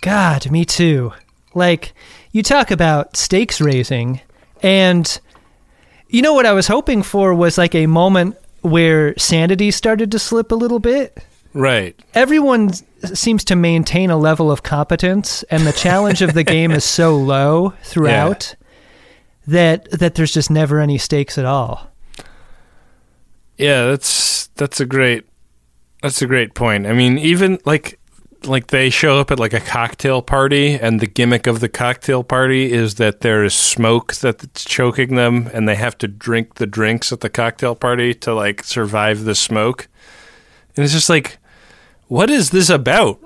God, 0.00 0.48
me 0.50 0.64
too. 0.64 1.12
Like, 1.52 1.92
you 2.34 2.42
talk 2.42 2.72
about 2.72 3.16
stakes 3.16 3.60
raising, 3.60 4.20
and 4.60 5.20
you 6.08 6.20
know 6.20 6.34
what 6.34 6.46
I 6.46 6.52
was 6.52 6.66
hoping 6.66 7.04
for 7.04 7.32
was 7.32 7.56
like 7.56 7.76
a 7.76 7.86
moment 7.86 8.36
where 8.60 9.16
sanity 9.16 9.70
started 9.70 10.10
to 10.10 10.18
slip 10.18 10.50
a 10.50 10.56
little 10.56 10.80
bit. 10.80 11.16
Right. 11.52 11.96
Everyone 12.12 12.72
seems 13.04 13.44
to 13.44 13.54
maintain 13.54 14.10
a 14.10 14.16
level 14.16 14.50
of 14.50 14.64
competence, 14.64 15.44
and 15.44 15.64
the 15.64 15.72
challenge 15.72 16.22
of 16.22 16.34
the 16.34 16.42
game 16.56 16.72
is 16.72 16.84
so 16.84 17.16
low 17.16 17.72
throughout 17.84 18.56
that 19.46 19.88
that 19.92 20.16
there's 20.16 20.34
just 20.34 20.50
never 20.50 20.80
any 20.80 20.98
stakes 20.98 21.38
at 21.38 21.44
all. 21.44 21.88
Yeah, 23.56 23.86
that's 23.86 24.48
that's 24.56 24.80
a 24.80 24.86
great 24.86 25.24
that's 26.02 26.20
a 26.20 26.26
great 26.26 26.54
point. 26.54 26.88
I 26.88 26.94
mean, 26.94 27.16
even 27.16 27.60
like 27.64 28.00
like 28.46 28.68
they 28.68 28.90
show 28.90 29.18
up 29.18 29.30
at 29.30 29.38
like 29.40 29.52
a 29.52 29.60
cocktail 29.60 30.22
party 30.22 30.74
and 30.74 31.00
the 31.00 31.06
gimmick 31.06 31.46
of 31.46 31.60
the 31.60 31.68
cocktail 31.68 32.22
party 32.24 32.72
is 32.72 32.94
that 32.96 33.20
there 33.20 33.44
is 33.44 33.54
smoke 33.54 34.14
that's 34.14 34.64
choking 34.64 35.14
them 35.16 35.48
and 35.52 35.68
they 35.68 35.74
have 35.76 35.96
to 35.98 36.08
drink 36.08 36.54
the 36.56 36.66
drinks 36.66 37.12
at 37.12 37.20
the 37.20 37.30
cocktail 37.30 37.74
party 37.74 38.14
to 38.14 38.34
like 38.34 38.62
survive 38.64 39.24
the 39.24 39.34
smoke. 39.34 39.88
And 40.76 40.84
it's 40.84 40.92
just 40.92 41.08
like 41.10 41.38
what 42.08 42.28
is 42.30 42.50
this 42.50 42.68
about? 42.70 43.18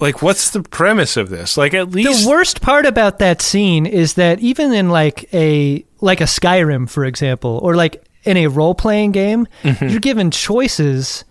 Like 0.00 0.22
what's 0.22 0.50
the 0.50 0.62
premise 0.62 1.16
of 1.16 1.28
this? 1.28 1.56
Like 1.56 1.74
at 1.74 1.90
least 1.90 2.24
The 2.24 2.28
worst 2.30 2.60
part 2.60 2.86
about 2.86 3.18
that 3.18 3.42
scene 3.42 3.84
is 3.86 4.14
that 4.14 4.38
even 4.40 4.72
in 4.72 4.88
like 4.90 5.32
a 5.34 5.84
like 6.00 6.20
a 6.20 6.24
Skyrim, 6.24 6.88
for 6.88 7.04
example, 7.04 7.58
or 7.62 7.74
like 7.74 8.04
in 8.24 8.36
a 8.36 8.46
role 8.46 8.74
playing 8.74 9.10
game, 9.12 9.48
Mhm. 9.64 9.90
you're 9.90 10.00
given 10.00 10.30
choices 10.30 11.24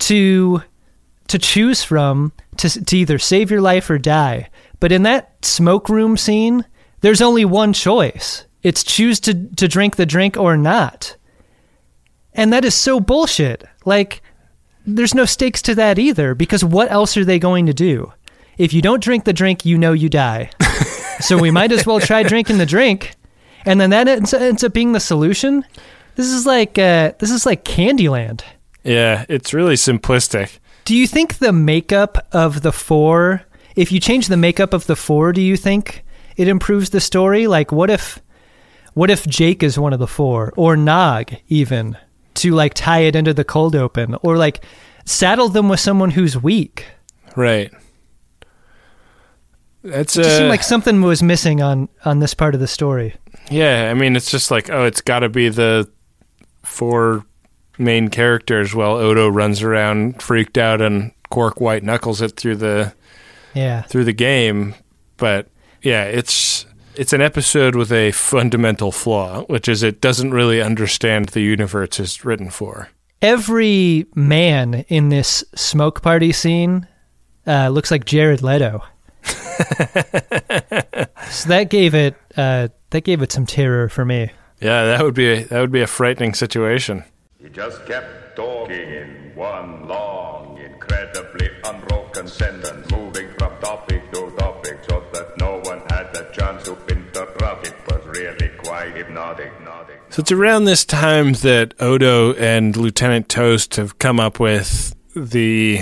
to 0.00 0.62
to 1.28 1.38
choose 1.38 1.82
from 1.82 2.32
to 2.56 2.84
to 2.84 2.96
either 2.96 3.18
save 3.18 3.50
your 3.50 3.60
life 3.60 3.88
or 3.90 3.98
die. 3.98 4.48
But 4.80 4.92
in 4.92 5.02
that 5.04 5.44
smoke 5.44 5.88
room 5.88 6.16
scene, 6.16 6.64
there's 7.00 7.22
only 7.22 7.44
one 7.44 7.72
choice. 7.72 8.46
It's 8.62 8.82
choose 8.82 9.20
to 9.20 9.34
to 9.56 9.68
drink 9.68 9.96
the 9.96 10.06
drink 10.06 10.36
or 10.36 10.56
not. 10.56 11.16
And 12.32 12.52
that 12.52 12.64
is 12.64 12.74
so 12.74 13.00
bullshit. 13.00 13.64
Like 13.84 14.22
there's 14.86 15.14
no 15.14 15.24
stakes 15.24 15.62
to 15.62 15.74
that 15.76 15.98
either 15.98 16.34
because 16.34 16.64
what 16.64 16.90
else 16.90 17.16
are 17.16 17.24
they 17.24 17.38
going 17.38 17.66
to 17.66 17.74
do? 17.74 18.12
If 18.58 18.72
you 18.72 18.82
don't 18.82 19.02
drink 19.02 19.24
the 19.24 19.32
drink, 19.32 19.64
you 19.64 19.78
know 19.78 19.92
you 19.92 20.08
die. 20.08 20.50
so 21.20 21.38
we 21.38 21.50
might 21.50 21.72
as 21.72 21.86
well 21.86 22.00
try 22.00 22.22
drinking 22.22 22.58
the 22.58 22.66
drink, 22.66 23.16
and 23.64 23.80
then 23.80 23.90
that 23.90 24.06
ends, 24.06 24.32
ends 24.32 24.62
up 24.62 24.72
being 24.72 24.92
the 24.92 25.00
solution. 25.00 25.64
This 26.14 26.26
is 26.26 26.46
like 26.46 26.78
uh, 26.78 27.12
this 27.18 27.30
is 27.30 27.46
like 27.46 27.64
Candyland. 27.64 28.42
Yeah, 28.84 29.24
it's 29.28 29.54
really 29.54 29.74
simplistic. 29.74 30.58
Do 30.84 30.94
you 30.94 31.06
think 31.06 31.38
the 31.38 31.52
makeup 31.52 32.26
of 32.32 32.62
the 32.62 32.72
four, 32.72 33.42
if 33.74 33.90
you 33.90 34.00
change 34.00 34.28
the 34.28 34.36
makeup 34.36 34.74
of 34.74 34.86
the 34.86 34.96
four, 34.96 35.32
do 35.32 35.40
you 35.40 35.56
think 35.56 36.04
it 36.36 36.46
improves 36.46 36.90
the 36.90 37.00
story? 37.00 37.46
Like, 37.46 37.72
what 37.72 37.90
if, 37.90 38.20
what 38.92 39.10
if 39.10 39.26
Jake 39.26 39.62
is 39.62 39.78
one 39.78 39.92
of 39.92 39.98
the 39.98 40.06
four, 40.06 40.52
or 40.56 40.76
Nog 40.76 41.32
even, 41.48 41.96
to 42.34 42.52
like 42.52 42.74
tie 42.74 43.00
it 43.00 43.16
into 43.16 43.32
the 43.32 43.44
cold 43.44 43.74
open, 43.74 44.16
or 44.22 44.36
like 44.36 44.62
saddle 45.06 45.48
them 45.48 45.68
with 45.68 45.80
someone 45.80 46.10
who's 46.10 46.36
weak? 46.36 46.86
Right. 47.34 47.72
That's 49.82 50.16
It 50.16 50.22
just 50.22 50.34
uh, 50.34 50.38
seemed 50.38 50.50
like 50.50 50.62
something 50.62 51.02
was 51.02 51.22
missing 51.22 51.60
on 51.60 51.88
on 52.04 52.18
this 52.18 52.34
part 52.34 52.54
of 52.54 52.60
the 52.60 52.66
story. 52.66 53.14
Yeah, 53.50 53.90
I 53.90 53.94
mean, 53.94 54.16
it's 54.16 54.30
just 54.30 54.50
like, 54.50 54.70
oh, 54.70 54.84
it's 54.84 55.02
got 55.02 55.20
to 55.20 55.28
be 55.28 55.50
the 55.50 55.90
four 56.62 57.26
main 57.78 58.08
characters 58.08 58.74
while 58.74 58.96
Odo 58.96 59.28
runs 59.28 59.62
around 59.62 60.22
freaked 60.22 60.58
out 60.58 60.80
and 60.80 61.12
Quark 61.30 61.60
white 61.60 61.82
knuckles 61.82 62.22
it 62.22 62.36
through 62.36 62.56
the 62.56 62.92
Yeah. 63.54 63.82
through 63.82 64.04
the 64.04 64.12
game. 64.12 64.74
But 65.16 65.48
yeah, 65.82 66.04
it's 66.04 66.66
it's 66.96 67.12
an 67.12 67.20
episode 67.20 67.74
with 67.74 67.90
a 67.90 68.12
fundamental 68.12 68.92
flaw, 68.92 69.42
which 69.46 69.68
is 69.68 69.82
it 69.82 70.00
doesn't 70.00 70.30
really 70.30 70.62
understand 70.62 71.30
the 71.30 71.40
universe 71.40 71.98
it's 71.98 72.24
written 72.24 72.50
for. 72.50 72.88
Every 73.20 74.06
man 74.14 74.84
in 74.88 75.08
this 75.08 75.42
smoke 75.56 76.02
party 76.02 76.30
scene 76.30 76.86
uh, 77.46 77.68
looks 77.70 77.90
like 77.90 78.04
Jared 78.04 78.42
Leto. 78.42 78.82
so 79.24 79.34
that 81.48 81.66
gave 81.70 81.94
it 81.94 82.14
uh, 82.36 82.68
that 82.90 83.04
gave 83.04 83.22
it 83.22 83.32
some 83.32 83.46
terror 83.46 83.88
for 83.88 84.04
me. 84.04 84.30
Yeah, 84.60 84.84
that 84.86 85.02
would 85.02 85.14
be 85.14 85.32
a, 85.32 85.44
that 85.44 85.60
would 85.60 85.72
be 85.72 85.80
a 85.80 85.86
frightening 85.86 86.34
situation. 86.34 87.02
He 87.44 87.50
just 87.50 87.84
kept 87.84 88.36
talking 88.36 88.74
in 88.74 89.32
one 89.34 89.86
long, 89.86 90.58
incredibly 90.64 91.50
unbroken 91.62 92.26
sentence, 92.26 92.90
moving 92.90 93.28
from 93.38 93.52
topic 93.60 94.10
to 94.12 94.30
topic 94.38 94.78
so 94.88 95.04
that 95.12 95.36
no 95.38 95.60
one 95.64 95.82
had 95.90 96.10
the 96.14 96.26
chance 96.32 96.64
to 96.64 96.72
interrupt. 96.88 97.66
It 97.66 97.74
was 97.86 98.02
really 98.06 98.48
quite 98.64 98.96
hypnotic. 98.96 99.52
hypnotic. 99.52 100.00
So 100.08 100.20
it's 100.20 100.32
around 100.32 100.64
this 100.64 100.86
time 100.86 101.34
that 101.34 101.74
Odo 101.80 102.32
and 102.32 102.74
Lieutenant 102.78 103.28
Toast 103.28 103.76
have 103.76 103.98
come 103.98 104.18
up 104.18 104.40
with 104.40 104.96
the 105.14 105.80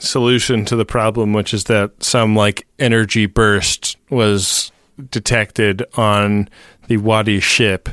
solution 0.00 0.64
to 0.64 0.74
the 0.74 0.84
problem, 0.84 1.32
which 1.32 1.54
is 1.54 1.64
that 1.64 2.02
some 2.02 2.34
like 2.34 2.66
energy 2.80 3.26
burst 3.26 3.98
was 4.10 4.72
detected 5.12 5.84
on 5.94 6.48
the 6.88 6.96
Wadi 6.96 7.38
ship. 7.38 7.88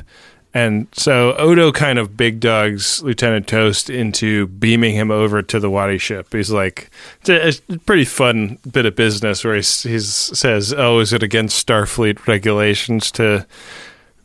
And 0.54 0.86
so 0.92 1.34
Odo 1.36 1.72
kind 1.72 1.98
of 1.98 2.16
big 2.16 2.40
dogs 2.40 3.02
Lieutenant 3.02 3.46
Toast 3.46 3.88
into 3.88 4.48
beaming 4.48 4.94
him 4.94 5.10
over 5.10 5.42
to 5.42 5.58
the 5.58 5.70
Wadi 5.70 5.98
ship. 5.98 6.32
He's 6.32 6.50
like, 6.50 6.90
it's 7.24 7.62
a, 7.68 7.78
pretty 7.78 8.04
fun 8.04 8.58
bit 8.70 8.84
of 8.84 8.94
business 8.94 9.44
where 9.44 9.54
he 9.54 9.60
he's, 9.60 10.08
says, 10.08 10.74
Oh, 10.76 10.98
is 10.98 11.12
it 11.12 11.22
against 11.22 11.66
Starfleet 11.66 12.26
regulations 12.26 13.10
to 13.12 13.46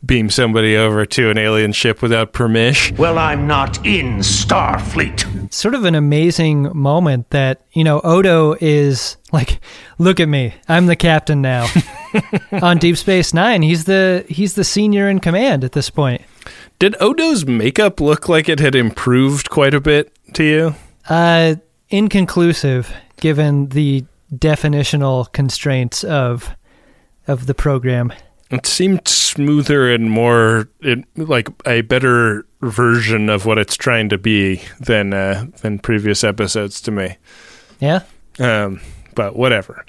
beam 0.04 0.30
somebody 0.30 0.76
over 0.76 1.04
to 1.04 1.30
an 1.30 1.38
alien 1.38 1.72
ship 1.72 2.02
without 2.02 2.32
permission? 2.32 2.96
Well, 2.96 3.18
I'm 3.18 3.46
not 3.46 3.84
in 3.86 4.18
Starfleet. 4.18 5.52
Sort 5.52 5.74
of 5.74 5.84
an 5.84 5.94
amazing 5.94 6.76
moment 6.76 7.30
that 7.30 7.62
you 7.72 7.84
know 7.84 8.00
Odo 8.00 8.54
is 8.60 9.16
like, 9.32 9.60
look 9.98 10.20
at 10.20 10.28
me, 10.28 10.54
I'm 10.68 10.86
the 10.86 10.96
captain 10.96 11.40
now. 11.40 11.66
On 12.62 12.78
Deep 12.78 12.96
Space 12.96 13.34
Nine, 13.34 13.62
he's 13.62 13.84
the 13.84 14.24
he's 14.28 14.54
the 14.54 14.64
senior 14.64 15.08
in 15.08 15.20
command 15.20 15.64
at 15.64 15.72
this 15.72 15.90
point. 15.90 16.22
Did 16.78 16.94
Odo's 17.00 17.44
makeup 17.44 18.00
look 18.00 18.28
like 18.28 18.48
it 18.48 18.60
had 18.60 18.74
improved 18.74 19.50
quite 19.50 19.74
a 19.74 19.80
bit 19.80 20.12
to 20.34 20.44
you? 20.44 20.74
Uh, 21.08 21.56
inconclusive, 21.88 22.92
given 23.16 23.68
the 23.70 24.04
definitional 24.34 25.30
constraints 25.32 26.04
of 26.04 26.50
of 27.26 27.46
the 27.46 27.54
program. 27.54 28.12
It 28.50 28.64
seemed 28.64 29.06
smoother 29.06 29.92
and 29.92 30.10
more 30.10 30.68
it, 30.80 31.04
like 31.16 31.48
a 31.66 31.82
better 31.82 32.46
version 32.62 33.28
of 33.28 33.44
what 33.44 33.58
it's 33.58 33.76
trying 33.76 34.08
to 34.08 34.18
be 34.18 34.62
than 34.80 35.12
uh, 35.12 35.46
than 35.60 35.78
previous 35.78 36.24
episodes 36.24 36.80
to 36.82 36.90
me. 36.90 37.16
Yeah. 37.80 38.00
Um, 38.38 38.80
but 39.14 39.36
whatever. 39.36 39.84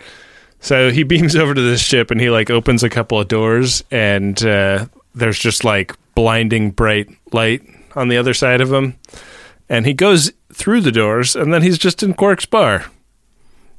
So 0.60 0.92
he 0.92 1.04
beams 1.04 1.36
over 1.36 1.54
to 1.54 1.62
this 1.62 1.82
ship 1.82 2.12
and 2.12 2.20
he 2.20 2.30
like 2.30 2.50
opens 2.50 2.84
a 2.84 2.90
couple 2.90 3.20
of 3.20 3.28
doors 3.28 3.84
and 3.92 4.42
uh, 4.44 4.88
there's 5.16 5.40
just 5.40 5.64
like 5.64 5.96
blinding 6.16 6.72
bright 6.72 7.10
light 7.32 7.64
on 7.96 8.08
the 8.10 8.18
other 8.18 8.34
side 8.34 8.62
of 8.62 8.72
him. 8.72 8.98
And 9.68 9.86
he 9.86 9.94
goes 9.94 10.32
through 10.54 10.82
the 10.82 10.92
doors 10.92 11.36
and 11.36 11.54
then 11.54 11.62
he's 11.62 11.78
just 11.78 12.04
in 12.04 12.14
Quark's 12.14 12.46
bar. 12.46 12.86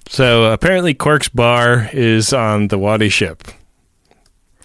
So 0.08 0.52
apparently 0.52 0.94
Quark's 0.94 1.28
bar 1.28 1.88
is 1.92 2.32
on 2.32 2.68
the 2.68 2.78
Wadi 2.78 3.08
ship. 3.08 3.44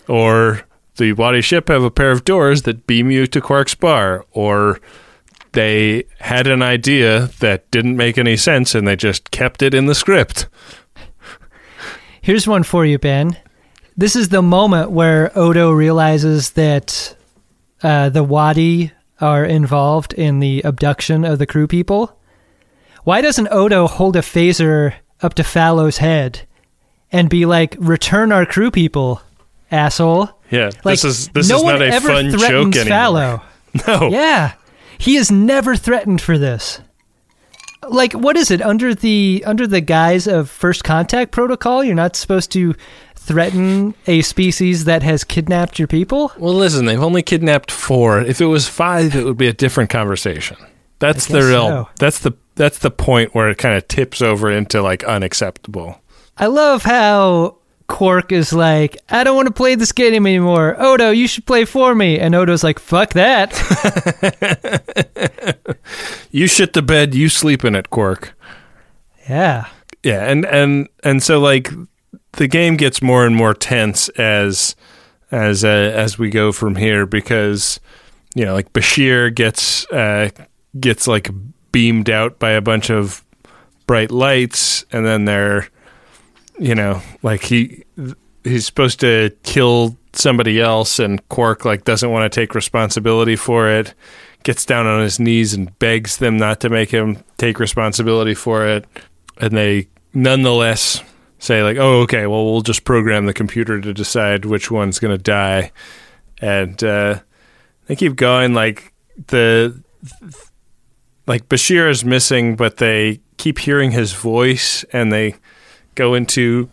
Or 0.08 0.62
the 0.98 1.14
Wadi 1.14 1.42
ship 1.42 1.68
have 1.68 1.84
a 1.84 1.92
pair 1.92 2.12
of 2.12 2.26
doors 2.26 2.64
that 2.64 2.88
beam 2.88 3.12
you 3.12 3.28
to 3.28 3.42
Quark's 3.42 3.76
bar. 3.76 4.26
Or 4.32 4.80
they 5.52 6.06
had 6.20 6.48
an 6.48 6.62
idea 6.62 7.30
that 7.40 7.70
didn't 7.72 7.98
make 7.98 8.18
any 8.18 8.38
sense 8.38 8.76
and 8.76 8.88
they 8.88 8.96
just 8.96 9.32
kept 9.32 9.62
it 9.62 9.74
in 9.74 9.86
the 9.86 9.96
script. 9.96 10.48
Here's 12.26 12.48
one 12.48 12.64
for 12.64 12.88
you, 12.88 12.98
Ben. 12.98 13.38
This 13.96 14.16
is 14.16 14.30
the 14.30 14.42
moment 14.42 14.90
where 14.90 15.32
Odo 15.38 15.70
realizes 15.70 16.50
that 16.54 17.16
uh, 17.84 18.10
the 18.10 18.24
Wadi 18.24 18.92
are 19.22 19.46
involved 19.46 20.12
in 20.12 20.40
the 20.40 20.64
abduction 20.64 21.24
of 21.24 21.38
the 21.38 21.46
crew 21.46 21.68
people. 21.68 22.18
Why 23.04 23.22
doesn't 23.22 23.50
Odo 23.52 23.86
hold 23.86 24.16
a 24.16 24.22
phaser 24.22 24.96
up 25.22 25.36
to 25.36 25.44
Falow's 25.44 25.98
head 26.00 26.48
and 27.12 27.30
be 27.30 27.46
like, 27.46 27.76
"Return 27.78 28.32
our 28.32 28.48
crew 28.48 28.72
people, 28.72 29.22
asshole"? 29.70 30.30
Yeah, 30.50 30.72
Like, 30.84 31.00
this 31.00 31.04
is 31.04 31.28
this 31.28 31.48
no 31.48 31.58
is 31.58 31.64
not 31.64 31.74
one 31.74 31.82
a 31.84 31.86
ever 31.86 32.08
fun 32.08 32.32
joke 32.32 32.76
anymore. 32.76 32.98
Falow. 32.98 33.42
No. 33.88 34.10
Yeah. 34.10 34.54
He 34.98 35.16
is 35.16 35.30
never 35.30 35.76
threatened 35.76 36.22
for 36.22 36.40
this. 36.40 36.80
Like 37.90 38.14
what 38.14 38.38
is 38.38 38.52
it 38.52 38.62
under 38.62 38.96
the 38.96 39.44
under 39.46 39.68
the 39.68 39.82
guise 39.82 40.28
of 40.28 40.50
first 40.50 40.84
contact 40.84 41.32
protocol? 41.32 41.84
You're 41.84 41.96
not 41.96 42.16
supposed 42.16 42.52
to 42.54 42.76
threaten 43.26 43.96
a 44.06 44.22
species 44.22 44.86
that 44.86 45.04
has 45.04 45.24
kidnapped 45.24 45.80
your 45.80 45.88
people? 45.88 46.32
Well, 46.38 46.54
listen, 46.54 46.86
they've 46.86 47.02
only 47.02 47.24
kidnapped 47.24 47.72
four. 47.72 48.22
If 48.22 48.40
it 48.40 48.46
was 48.46 48.68
five, 48.68 49.16
it 49.16 49.26
would 49.26 49.38
be 49.38 49.48
a 49.48 49.54
different 49.54 49.90
conversation. 49.90 50.58
That's 51.00 51.26
the 51.26 51.42
real. 51.42 51.68
so. 51.68 51.90
That's 51.98 52.20
the 52.20 52.34
that's 52.56 52.80
the 52.80 52.92
point 52.92 53.36
where 53.36 53.50
it 53.50 53.58
kind 53.58 53.76
of 53.76 53.88
tips 53.88 54.22
over 54.22 54.52
into 54.52 54.82
like 54.82 55.04
unacceptable. 55.04 56.02
I 56.38 56.48
love 56.48 56.84
how 56.84 57.58
Quark 57.88 58.32
is 58.32 58.52
like, 58.52 58.98
I 59.10 59.24
don't 59.24 59.36
want 59.36 59.48
to 59.48 59.54
play 59.54 59.76
this 59.76 59.92
game 59.92 60.26
anymore. 60.26 60.76
Odo, 60.82 61.12
you 61.12 61.28
should 61.28 61.46
play 61.46 61.66
for 61.66 61.94
me. 61.94 62.20
And 62.20 62.34
Odo's 62.34 62.64
like, 62.64 62.80
fuck 62.80 63.14
that. 63.14 63.54
You 66.36 66.48
shit 66.48 66.74
the 66.74 66.82
bed, 66.82 67.16
you 67.16 67.30
sleep 67.30 67.64
in 67.64 67.76
it, 67.76 67.90
Quark. 67.90 68.34
yeah. 69.30 69.68
Yeah, 70.04 70.30
and 70.30 70.46
and 70.46 70.90
and 71.02 71.24
so 71.24 71.40
like 71.40 71.72
the 72.34 72.50
game 72.50 72.76
gets 72.76 73.02
more 73.02 73.26
and 73.26 73.34
more 73.34 73.54
tense 73.54 74.10
as 74.10 74.76
as 75.32 75.64
uh, 75.64 75.68
as 75.68 76.20
we 76.20 76.30
go 76.30 76.52
from 76.52 76.76
here 76.76 77.06
because 77.06 77.80
you 78.36 78.44
know 78.44 78.54
like 78.54 78.74
Bashir 78.74 79.34
gets 79.34 79.90
uh, 79.94 80.30
gets 80.78 81.08
like 81.08 81.30
beamed 81.72 82.10
out 82.10 82.38
by 82.38 82.52
a 82.52 82.62
bunch 82.62 82.92
of 82.92 83.24
bright 83.88 84.12
lights, 84.12 84.84
and 84.92 85.06
then 85.06 85.24
they're 85.24 85.70
you 86.60 86.76
know 86.76 87.02
like 87.24 87.44
he 87.46 87.86
he's 88.44 88.66
supposed 88.66 89.00
to 89.00 89.32
kill 89.44 89.98
somebody 90.12 90.60
else, 90.60 91.00
and 91.00 91.28
Quark 91.30 91.64
like 91.64 91.86
doesn't 91.86 92.12
want 92.12 92.30
to 92.30 92.42
take 92.42 92.54
responsibility 92.54 93.38
for 93.38 93.70
it. 93.70 93.94
Gets 94.46 94.64
down 94.64 94.86
on 94.86 95.02
his 95.02 95.20
knees 95.20 95.56
and 95.56 95.78
begs 95.80 96.18
them 96.18 96.38
not 96.38 96.60
to 96.60 96.70
make 96.70 96.92
him 96.92 97.24
take 97.38 97.60
responsibility 97.60 98.36
for 98.36 98.66
it, 98.68 98.86
and 99.38 99.58
they 99.58 99.88
nonetheless 100.14 101.02
say 101.40 101.64
like, 101.64 101.78
"Oh, 101.78 102.02
okay, 102.02 102.28
well, 102.28 102.46
we'll 102.46 102.62
just 102.62 102.84
program 102.84 103.26
the 103.26 103.34
computer 103.34 103.82
to 103.82 103.92
decide 103.92 104.46
which 104.46 104.70
one's 104.70 105.00
going 105.00 105.18
to 105.18 105.22
die," 105.22 105.72
and 106.40 106.84
uh, 106.84 107.22
they 107.88 107.96
keep 107.96 108.16
going. 108.16 108.54
Like 108.54 108.94
the 109.30 109.82
like 111.26 111.50
Bashir 111.50 111.90
is 111.90 112.06
missing, 112.06 112.56
but 112.56 112.78
they 112.78 113.22
keep 113.38 113.58
hearing 113.58 113.92
his 113.94 114.14
voice, 114.14 114.84
and 114.94 115.12
they 115.12 115.34
go 115.96 116.14
into 116.14 116.70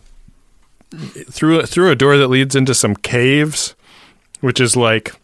through 1.30 1.62
through 1.62 1.90
a 1.90 1.96
door 1.96 2.18
that 2.18 2.28
leads 2.28 2.54
into 2.54 2.74
some 2.74 2.94
caves, 2.94 3.74
which 4.42 4.60
is 4.60 4.76
like 4.76 5.14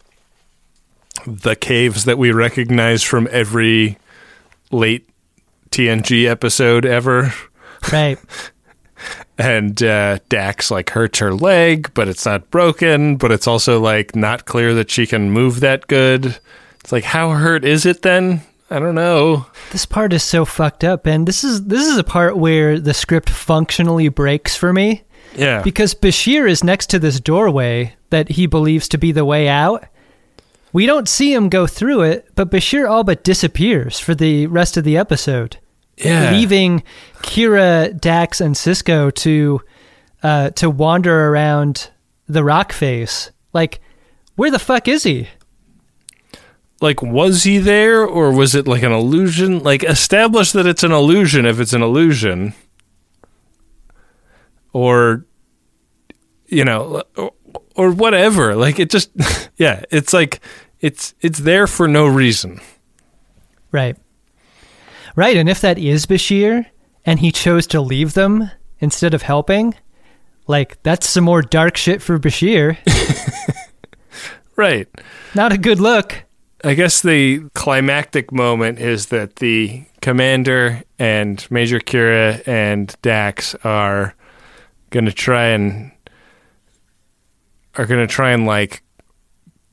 the 1.25 1.55
caves 1.55 2.05
that 2.05 2.17
we 2.17 2.31
recognize 2.31 3.03
from 3.03 3.27
every 3.31 3.97
late 4.71 5.09
TNG 5.71 6.29
episode 6.29 6.85
ever. 6.85 7.33
Right. 7.91 8.17
and 9.37 9.81
uh, 9.81 10.19
Dax 10.29 10.69
like 10.69 10.89
hurts 10.89 11.19
her 11.19 11.33
leg, 11.33 11.91
but 11.93 12.07
it's 12.07 12.25
not 12.25 12.51
broken. 12.51 13.15
But 13.15 13.31
it's 13.31 13.47
also 13.47 13.79
like 13.79 14.15
not 14.15 14.45
clear 14.45 14.73
that 14.75 14.91
she 14.91 15.07
can 15.07 15.31
move 15.31 15.61
that 15.61 15.87
good. 15.87 16.39
It's 16.81 16.91
like 16.91 17.05
how 17.05 17.31
hurt 17.31 17.63
is 17.63 17.85
it 17.85 18.01
then? 18.01 18.41
I 18.71 18.77
don't 18.77 18.95
know. 18.95 19.47
This 19.71 19.85
part 19.85 20.13
is 20.13 20.23
so 20.23 20.45
fucked 20.45 20.83
up, 20.83 21.07
and 21.07 21.27
this 21.27 21.43
is 21.43 21.65
this 21.65 21.87
is 21.87 21.97
a 21.97 22.03
part 22.03 22.37
where 22.37 22.79
the 22.79 22.93
script 22.93 23.29
functionally 23.29 24.09
breaks 24.09 24.55
for 24.55 24.73
me. 24.73 25.03
Yeah. 25.35 25.61
Because 25.61 25.95
Bashir 25.95 26.49
is 26.49 26.63
next 26.63 26.87
to 26.91 26.99
this 26.99 27.19
doorway 27.19 27.95
that 28.09 28.29
he 28.29 28.45
believes 28.45 28.87
to 28.89 28.97
be 28.97 29.11
the 29.11 29.25
way 29.25 29.47
out. 29.47 29.85
We 30.71 30.85
don't 30.85 31.09
see 31.09 31.33
him 31.33 31.49
go 31.49 31.65
through 31.65 32.03
it, 32.03 32.29
but 32.35 32.51
Bashir 32.51 32.89
all 32.89 33.03
but 33.03 33.23
disappears 33.23 33.99
for 33.99 34.13
the 34.13 34.47
rest 34.47 34.77
of 34.77 34.83
the 34.83 34.97
episode. 34.97 35.57
Yeah. 35.97 36.31
Leaving 36.31 36.83
Kira, 37.23 37.99
Dax, 37.99 38.39
and 38.39 38.55
Sisko 38.55 39.13
to 39.15 39.61
uh, 40.23 40.49
to 40.51 40.69
wander 40.69 41.27
around 41.27 41.89
the 42.27 42.43
rock 42.43 42.71
face. 42.71 43.31
Like, 43.51 43.81
where 44.35 44.51
the 44.51 44.59
fuck 44.59 44.87
is 44.87 45.03
he? 45.03 45.27
Like, 46.81 47.01
was 47.01 47.43
he 47.43 47.57
there 47.57 48.05
or 48.05 48.31
was 48.31 48.55
it 48.55 48.67
like 48.67 48.83
an 48.83 48.93
illusion? 48.93 49.59
Like, 49.59 49.83
establish 49.83 50.53
that 50.53 50.65
it's 50.65 50.83
an 50.83 50.93
illusion 50.93 51.45
if 51.45 51.59
it's 51.59 51.73
an 51.73 51.81
illusion. 51.81 52.53
Or, 54.71 55.25
you 56.45 56.63
know, 56.63 57.03
or, 57.79 57.91
whatever. 57.91 58.55
Like, 58.55 58.79
it 58.79 58.89
just, 58.89 59.11
yeah, 59.57 59.83
it's 59.91 60.13
like, 60.13 60.41
it's 60.81 61.13
it's 61.21 61.39
there 61.39 61.67
for 61.67 61.87
no 61.87 62.05
reason. 62.07 62.61
Right. 63.71 63.97
Right, 65.15 65.35
and 65.35 65.49
if 65.49 65.61
that 65.61 65.77
is 65.77 66.05
Bashir 66.05 66.65
and 67.05 67.19
he 67.19 67.31
chose 67.31 67.67
to 67.67 67.81
leave 67.81 68.13
them 68.13 68.49
instead 68.79 69.13
of 69.13 69.23
helping, 69.23 69.75
like 70.47 70.81
that's 70.83 71.09
some 71.09 71.25
more 71.25 71.41
dark 71.41 71.75
shit 71.75 72.01
for 72.01 72.17
Bashir. 72.17 72.77
Right. 74.59 74.89
Not 75.35 75.53
a 75.53 75.57
good 75.57 75.79
look. 75.79 76.25
I 76.65 76.73
guess 76.73 77.01
the 77.01 77.47
climactic 77.53 78.33
moment 78.33 78.77
is 78.77 79.05
that 79.05 79.37
the 79.37 79.85
commander 80.01 80.83
and 80.99 81.47
Major 81.49 81.79
Kira 81.79 82.45
and 82.45 82.93
Dax 83.01 83.55
are 83.63 84.15
going 84.89 85.05
to 85.05 85.13
try 85.13 85.45
and 85.45 85.93
are 87.75 87.85
going 87.85 88.05
to 88.05 88.11
try 88.11 88.31
and 88.31 88.45
like 88.45 88.83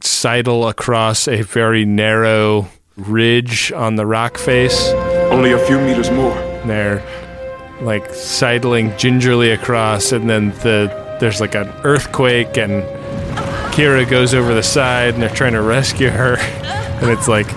sidle 0.01 0.69
across 0.69 1.27
a 1.29 1.43
very 1.43 1.85
narrow 1.85 2.69
ridge 2.97 3.73
on 3.73 3.97
the 3.97 4.07
rock 4.07 4.39
face. 4.39 4.89
Only 5.31 5.53
a 5.53 5.59
few 5.67 5.79
meters 5.79 6.11
more. 6.11 6.37
And 6.37 6.71
they're 6.71 7.03
like 7.81 8.13
sidling 8.15 8.97
gingerly 8.97 9.51
across, 9.51 10.13
and 10.13 10.29
then 10.29 10.51
the 10.63 11.17
there's 11.21 11.41
like 11.41 11.55
an 11.55 11.69
earthquake, 11.85 12.57
and 12.57 12.83
Kira 13.73 14.09
goes 14.09 14.35
over 14.35 14.55
the 14.55 14.63
side, 14.63 15.15
and 15.15 15.23
they're 15.23 15.31
trying 15.31 15.53
to 15.53 15.63
rescue 15.63 16.11
her, 16.11 16.37
and 17.01 17.11
it's 17.11 17.29
like 17.29 17.49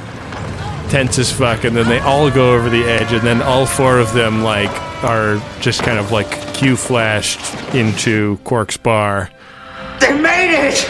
tense 0.90 1.18
as 1.20 1.32
fuck. 1.32 1.64
And 1.64 1.76
then 1.76 1.88
they 1.88 2.00
all 2.00 2.30
go 2.32 2.54
over 2.54 2.70
the 2.70 2.84
edge, 2.84 3.12
and 3.14 3.22
then 3.22 3.42
all 3.42 3.66
four 3.66 4.00
of 4.00 4.14
them 4.14 4.44
like 4.44 4.72
are 5.04 5.42
just 5.62 5.84
kind 5.84 5.98
of 5.98 6.12
like 6.12 6.30
Q 6.54 6.76
flashed 6.76 7.40
into 7.74 8.38
Quark's 8.40 8.78
bar. 8.78 9.30
They 10.00 10.20
made 10.20 10.68
it! 10.68 10.86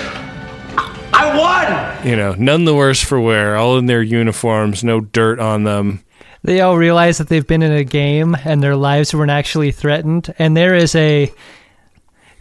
I 1.12 1.36
won! 1.38 2.07
You 2.07 2.16
know, 2.16 2.34
none 2.34 2.66
the 2.66 2.76
worse 2.76 3.01
for 3.03 3.20
wear, 3.20 3.55
all 3.57 3.78
in 3.78 3.88
their 3.88 4.01
uniforms, 4.01 4.84
no 4.84 5.01
dirt 5.01 5.39
on 5.39 5.64
them. 5.64 6.03
They 6.43 6.62
all 6.62 6.78
realize 6.78 7.18
that 7.18 7.28
they've 7.28 7.45
been 7.45 7.62
in 7.62 7.72
a 7.72 7.84
game 7.84 8.36
and 8.45 8.64
their 8.64 8.76
lives 8.76 9.14
weren't 9.14 9.32
actually 9.32 9.72
threatened. 9.72 10.34
And 10.39 10.55
there 10.55 10.76
is 10.76 10.95
a 10.95 11.32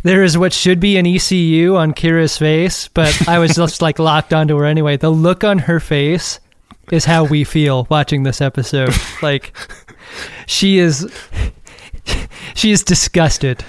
there 0.02 0.22
is 0.22 0.38
what 0.38 0.52
should 0.52 0.78
be 0.78 0.96
an 0.96 1.06
ECU 1.06 1.76
on 1.76 1.92
Kira's 1.92 2.38
face, 2.38 2.86
but 2.88 3.28
I 3.28 3.40
was 3.40 3.54
just 3.56 3.82
like 3.82 3.98
locked 3.98 4.32
onto 4.32 4.56
her 4.56 4.64
anyway. 4.64 4.96
The 4.96 5.10
look 5.10 5.42
on 5.42 5.58
her 5.58 5.80
face 5.80 6.38
is 6.92 7.04
how 7.04 7.24
we 7.24 7.44
feel 7.44 7.86
watching 7.90 8.22
this 8.22 8.40
episode. 8.40 8.94
Like 9.20 9.52
she 10.46 10.78
is 10.78 11.12
she 12.54 12.70
is 12.70 12.84
disgusted. 12.84 13.64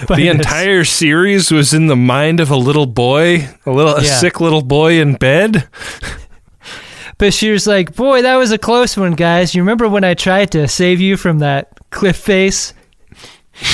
the 0.08 0.28
entire 0.28 0.84
series 0.84 1.50
was 1.50 1.72
in 1.74 1.86
the 1.86 1.96
mind 1.96 2.40
of 2.40 2.50
a 2.50 2.56
little 2.56 2.86
boy, 2.86 3.48
a 3.66 3.70
little 3.70 3.96
a 3.96 4.02
Yeah. 4.02 4.16
sick 4.18 4.40
little 4.40 4.62
boy 4.62 5.00
in 5.00 5.14
bed. 5.14 5.68
Bashir's 7.18 7.66
like, 7.66 7.94
boy, 7.94 8.22
that 8.22 8.36
was 8.36 8.50
a 8.50 8.58
close 8.58 8.96
one, 8.96 9.12
guys. 9.12 9.54
You 9.54 9.62
remember 9.62 9.88
when 9.88 10.02
I 10.04 10.14
tried 10.14 10.50
to 10.52 10.66
save 10.66 11.00
you 11.00 11.16
from 11.16 11.38
that 11.38 11.68
cliff 11.90 12.16
face? 12.16 12.74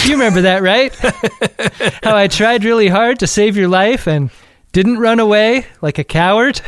You 0.04 0.12
remember 0.12 0.42
that, 0.42 0.62
right? 0.62 0.94
How 2.04 2.14
I 2.16 2.28
tried 2.28 2.64
really 2.64 2.88
hard 2.88 3.18
to 3.20 3.26
save 3.26 3.56
your 3.56 3.68
life 3.68 4.06
and 4.06 4.28
didn't 4.72 4.98
run 4.98 5.20
away 5.20 5.64
like 5.80 5.98
a 5.98 6.04
coward? 6.04 6.60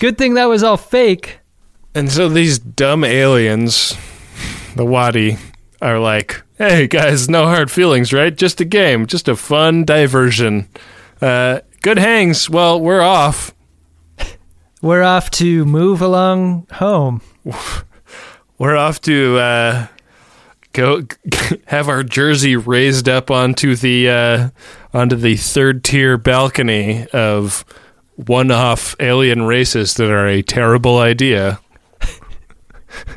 Good 0.00 0.18
thing 0.18 0.34
that 0.34 0.46
was 0.46 0.62
all 0.62 0.76
fake. 0.76 1.38
And 1.94 2.12
so 2.12 2.28
these 2.28 2.58
dumb 2.58 3.04
aliens, 3.04 3.96
the 4.76 4.84
Wadi, 4.84 5.38
are 5.80 5.98
like, 5.98 6.42
"Hey 6.56 6.86
guys, 6.86 7.28
no 7.28 7.44
hard 7.46 7.70
feelings, 7.70 8.12
right? 8.12 8.34
Just 8.34 8.60
a 8.60 8.64
game, 8.64 9.06
just 9.06 9.28
a 9.28 9.36
fun 9.36 9.84
diversion. 9.84 10.68
Uh, 11.20 11.60
good 11.82 11.98
hangs. 11.98 12.50
Well, 12.50 12.80
we're 12.80 13.02
off. 13.02 13.54
We're 14.80 15.02
off 15.02 15.30
to 15.32 15.64
move 15.64 16.00
along 16.00 16.66
home. 16.72 17.20
We're 18.58 18.76
off 18.76 19.00
to 19.02 19.38
uh, 19.38 19.86
go 20.72 21.02
have 21.66 21.88
our 21.88 22.02
jersey 22.02 22.56
raised 22.56 23.08
up 23.08 23.30
onto 23.30 23.76
the 23.76 24.08
uh, 24.08 24.50
onto 24.92 25.14
the 25.14 25.36
third 25.36 25.84
tier 25.84 26.18
balcony 26.18 27.06
of 27.12 27.64
one-off 28.16 28.96
alien 28.98 29.44
races 29.44 29.94
that 29.94 30.10
are 30.10 30.26
a 30.26 30.42
terrible 30.42 30.98
idea." 30.98 31.60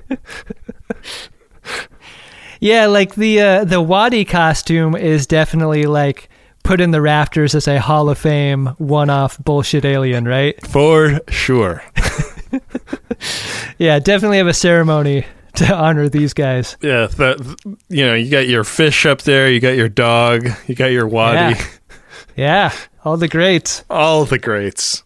Yeah, 2.62 2.86
like 2.86 3.16
the 3.16 3.42
uh, 3.42 3.64
the 3.66 3.82
Wadi 3.82 4.24
costume 4.24 4.96
is 4.96 5.28
definitely 5.28 5.84
like 5.88 6.30
put 6.64 6.80
in 6.80 6.92
the 6.92 7.02
rafters 7.02 7.56
as 7.56 7.68
a 7.68 7.80
Hall 7.82 8.08
of 8.10 8.18
Fame 8.20 8.68
one-off 8.78 9.38
bullshit 9.44 9.84
alien, 9.84 10.26
right? 10.26 10.56
For 10.68 11.20
sure. 11.30 11.84
Yeah, 13.78 14.00
definitely 14.00 14.38
have 14.38 14.48
a 14.48 14.54
ceremony 14.54 15.26
to 15.56 15.74
honor 15.76 16.08
these 16.10 16.34
guys. 16.34 16.78
Yeah, 16.82 17.08
the, 17.08 17.76
you 17.90 18.06
know, 18.06 18.14
you 18.14 18.30
got 18.30 18.48
your 18.48 18.64
fish 18.64 19.06
up 19.06 19.24
there, 19.24 19.50
you 19.50 19.60
got 19.60 19.76
your 19.76 19.90
dog, 19.90 20.48
you 20.68 20.76
got 20.76 20.92
your 20.92 21.08
wadi, 21.08 21.38
Yeah. 21.56 21.66
Yeah, 22.36 22.74
all 23.04 23.18
the 23.18 23.28
greats. 23.28 23.84
all 23.90 24.26
the 24.26 24.38
greats, 24.40 25.04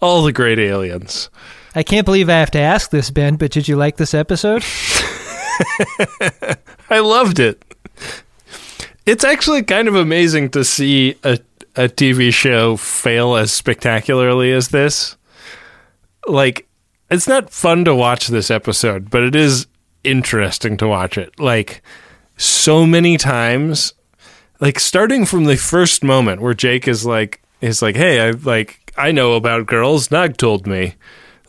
all 0.00 0.22
the 0.22 0.32
great 0.32 0.58
aliens. 0.58 1.30
I 1.74 1.82
can't 1.82 2.04
believe 2.04 2.28
I 2.28 2.34
have 2.34 2.50
to 2.52 2.58
ask 2.60 2.90
this, 2.90 3.10
Ben, 3.10 3.36
but 3.36 3.50
did 3.52 3.68
you 3.68 3.76
like 3.76 3.96
this 3.96 4.14
episode? 4.14 4.64
I 6.90 7.00
loved 7.00 7.38
it. 7.38 7.62
It's 9.04 9.24
actually 9.24 9.62
kind 9.62 9.88
of 9.88 9.96
amazing 9.96 10.50
to 10.50 10.64
see 10.64 11.16
a 11.24 11.38
a 11.76 11.88
TV 11.88 12.32
show 12.32 12.76
fail 12.76 13.36
as 13.36 13.52
spectacularly 13.52 14.52
as 14.52 14.68
this. 14.68 15.16
Like, 16.26 16.68
it's 17.10 17.28
not 17.28 17.50
fun 17.50 17.84
to 17.84 17.94
watch 17.94 18.28
this 18.28 18.50
episode, 18.50 19.10
but 19.10 19.22
it 19.22 19.34
is 19.34 19.66
interesting 20.04 20.76
to 20.78 20.88
watch 20.88 21.16
it. 21.16 21.38
Like, 21.38 21.82
so 22.36 22.86
many 22.86 23.16
times, 23.16 23.94
like 24.60 24.78
starting 24.78 25.24
from 25.26 25.44
the 25.44 25.56
first 25.56 26.04
moment 26.04 26.40
where 26.40 26.54
Jake 26.54 26.86
is 26.86 27.06
like, 27.06 27.42
is 27.60 27.82
like, 27.82 27.96
hey, 27.96 28.20
I 28.20 28.30
like, 28.30 28.92
I 28.96 29.12
know 29.12 29.34
about 29.34 29.66
girls. 29.66 30.10
Nog 30.10 30.36
told 30.36 30.66
me. 30.66 30.94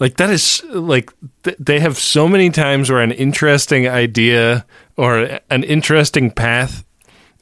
Like 0.03 0.17
that 0.17 0.31
is 0.31 0.61
like 0.65 1.13
th- 1.43 1.55
they 1.57 1.79
have 1.79 1.97
so 1.97 2.27
many 2.27 2.49
times 2.49 2.91
where 2.91 2.99
an 2.99 3.13
interesting 3.13 3.87
idea 3.87 4.65
or 4.97 5.39
an 5.49 5.63
interesting 5.63 6.29
path 6.29 6.83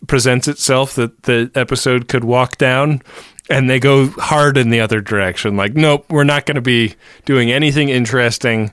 presents 0.06 0.48
itself 0.48 0.94
that 0.94 1.24
the 1.24 1.50
episode 1.56 2.08
could 2.08 2.24
walk 2.24 2.60
down 2.60 3.02
and 3.50 3.68
they 3.68 3.80
go 3.80 4.10
hard 4.10 4.58
in 4.58 4.70
the 4.70 4.80
other 4.80 5.02
direction. 5.02 5.58
Like 5.58 5.74
nope 5.74 6.06
we're 6.08 6.24
not 6.24 6.46
going 6.46 6.54
to 6.54 6.62
be 6.62 6.94
doing 7.26 7.52
anything 7.52 7.90
interesting. 7.90 8.72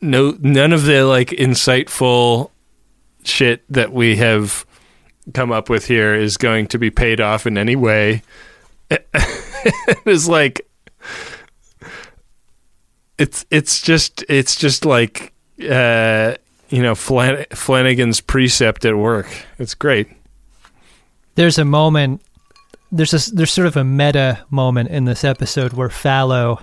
No 0.00 0.36
none 0.38 0.72
of 0.72 0.84
the 0.84 1.02
like 1.02 1.30
insightful 1.30 2.50
shit 3.24 3.64
that 3.68 3.92
we 3.92 4.14
have 4.14 4.64
come 5.34 5.50
up 5.50 5.68
with 5.68 5.88
here 5.88 6.14
is 6.14 6.36
going 6.36 6.68
to 6.68 6.78
be 6.78 6.92
paid 6.92 7.20
off 7.20 7.48
in 7.48 7.58
any 7.58 7.74
way. 7.74 8.22
It's 10.06 10.26
like 10.28 10.66
it's 13.20 13.44
it's 13.50 13.80
just 13.82 14.24
it's 14.28 14.56
just 14.56 14.84
like 14.84 15.32
uh 15.70 16.34
you 16.70 16.82
know 16.82 16.94
Flan- 16.94 17.44
Flanagan's 17.52 18.20
precept 18.20 18.84
at 18.84 18.96
work. 18.96 19.28
It's 19.58 19.74
great. 19.74 20.08
There's 21.34 21.58
a 21.58 21.64
moment. 21.64 22.22
There's 22.90 23.12
a 23.12 23.34
there's 23.34 23.52
sort 23.52 23.66
of 23.66 23.76
a 23.76 23.84
meta 23.84 24.44
moment 24.50 24.88
in 24.88 25.04
this 25.04 25.22
episode 25.22 25.74
where 25.74 25.90
Falow 25.90 26.62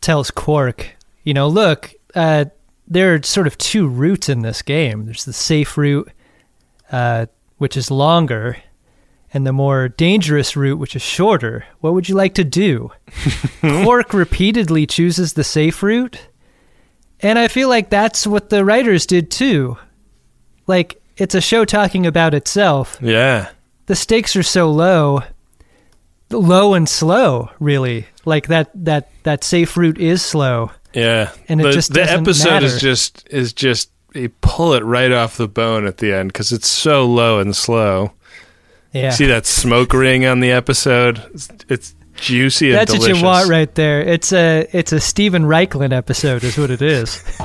tells 0.00 0.30
Quark, 0.30 0.96
you 1.22 1.32
know, 1.32 1.48
look, 1.48 1.92
uh, 2.14 2.46
there 2.88 3.14
are 3.14 3.22
sort 3.22 3.46
of 3.46 3.56
two 3.56 3.86
routes 3.86 4.28
in 4.28 4.42
this 4.42 4.60
game. 4.60 5.06
There's 5.06 5.24
the 5.24 5.32
safe 5.32 5.78
route, 5.78 6.10
uh, 6.90 7.26
which 7.58 7.76
is 7.76 7.90
longer, 7.90 8.56
and 9.32 9.46
the 9.46 9.52
more 9.52 9.88
dangerous 9.88 10.56
route, 10.56 10.78
which 10.78 10.94
is 10.94 11.02
shorter. 11.02 11.64
What 11.80 11.94
would 11.94 12.08
you 12.08 12.14
like 12.14 12.34
to 12.34 12.44
do? 12.44 12.92
Quark 13.60 14.12
repeatedly 14.12 14.86
chooses 14.86 15.32
the 15.32 15.44
safe 15.44 15.82
route, 15.82 16.20
and 17.20 17.38
I 17.38 17.48
feel 17.48 17.68
like 17.68 17.90
that's 17.90 18.26
what 18.26 18.50
the 18.50 18.64
writers 18.64 19.06
did 19.06 19.30
too. 19.30 19.78
Like, 20.66 21.00
it's 21.16 21.34
a 21.34 21.40
show 21.40 21.64
talking 21.64 22.06
about 22.06 22.34
itself. 22.34 22.98
Yeah. 23.00 23.50
The 23.86 23.96
stakes 23.96 24.36
are 24.36 24.42
so 24.42 24.70
low, 24.70 25.22
low 26.30 26.74
and 26.74 26.88
slow, 26.88 27.50
really. 27.58 28.06
Like 28.24 28.46
that 28.48 28.70
that 28.84 29.10
that 29.24 29.44
safe 29.44 29.76
route 29.76 29.98
is 29.98 30.22
slow. 30.22 30.70
Yeah. 30.94 31.32
And 31.48 31.60
it 31.60 31.64
the, 31.64 31.72
just 31.72 31.92
the 31.92 32.02
episode 32.02 32.50
matter. 32.50 32.66
is 32.66 32.80
just 32.80 33.26
is 33.28 33.52
just 33.52 33.90
you 34.14 34.28
pull 34.40 34.74
it 34.74 34.84
right 34.84 35.10
off 35.10 35.36
the 35.36 35.48
bone 35.48 35.86
at 35.86 35.98
the 35.98 36.12
end 36.12 36.32
because 36.32 36.52
it's 36.52 36.68
so 36.68 37.06
low 37.06 37.38
and 37.38 37.56
slow. 37.56 38.12
Yeah. 38.92 39.10
See 39.10 39.26
that 39.26 39.46
smoke 39.46 39.92
ring 39.92 40.26
on 40.26 40.40
the 40.40 40.50
episode? 40.50 41.22
It's, 41.34 41.48
it's 41.68 41.94
juicy 42.14 42.68
and 42.70 42.78
That's 42.78 42.92
delicious. 42.92 43.14
what 43.14 43.18
you 43.18 43.24
want 43.24 43.48
right 43.48 43.74
there. 43.74 44.02
It's 44.02 44.32
a 44.32 44.66
it's 44.72 44.92
a 44.92 45.00
Steven 45.00 45.44
Raichlen 45.44 45.92
episode, 45.92 46.44
is 46.44 46.58
what 46.58 46.70
it 46.70 46.82
is. 46.82 47.22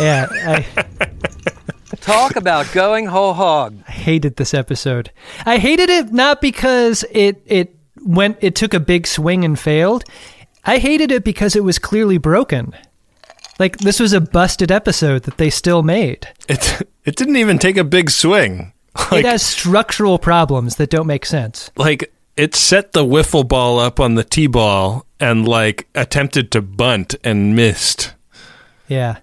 yeah, 0.00 0.26
I 0.30 0.66
Talk 2.00 2.36
about 2.36 2.70
going 2.72 3.06
whole 3.06 3.32
hog. 3.32 3.78
I 3.86 3.92
hated 3.92 4.36
this 4.36 4.54
episode. 4.54 5.10
I 5.46 5.58
hated 5.58 5.88
it 5.88 6.12
not 6.12 6.40
because 6.40 7.04
it 7.12 7.42
it 7.46 7.76
went 8.04 8.38
it 8.40 8.54
took 8.54 8.74
a 8.74 8.80
big 8.80 9.06
swing 9.06 9.44
and 9.44 9.58
failed. 9.58 10.04
I 10.64 10.78
hated 10.78 11.10
it 11.12 11.24
because 11.24 11.54
it 11.56 11.64
was 11.64 11.78
clearly 11.78 12.18
broken. 12.18 12.74
Like 13.58 13.78
this 13.78 14.00
was 14.00 14.12
a 14.12 14.20
busted 14.20 14.72
episode 14.72 15.24
that 15.24 15.38
they 15.38 15.50
still 15.50 15.82
made. 15.82 16.28
It 16.48 16.88
it 17.04 17.16
didn't 17.16 17.36
even 17.36 17.58
take 17.58 17.76
a 17.76 17.84
big 17.84 18.10
swing. 18.10 18.72
it 19.12 19.24
has 19.24 19.42
structural 19.42 20.18
problems 20.18 20.76
that 20.76 20.90
don't 20.90 21.06
make 21.06 21.24
sense. 21.26 21.70
Like 21.76 22.12
it 22.36 22.54
set 22.54 22.92
the 22.92 23.04
wiffle 23.04 23.46
ball 23.46 23.78
up 23.78 24.00
on 24.00 24.14
the 24.14 24.24
tee 24.24 24.46
ball 24.46 25.06
and 25.20 25.46
like 25.46 25.88
attempted 25.94 26.50
to 26.52 26.62
bunt 26.62 27.14
and 27.22 27.54
missed. 27.54 28.14
Yeah. 28.88 29.18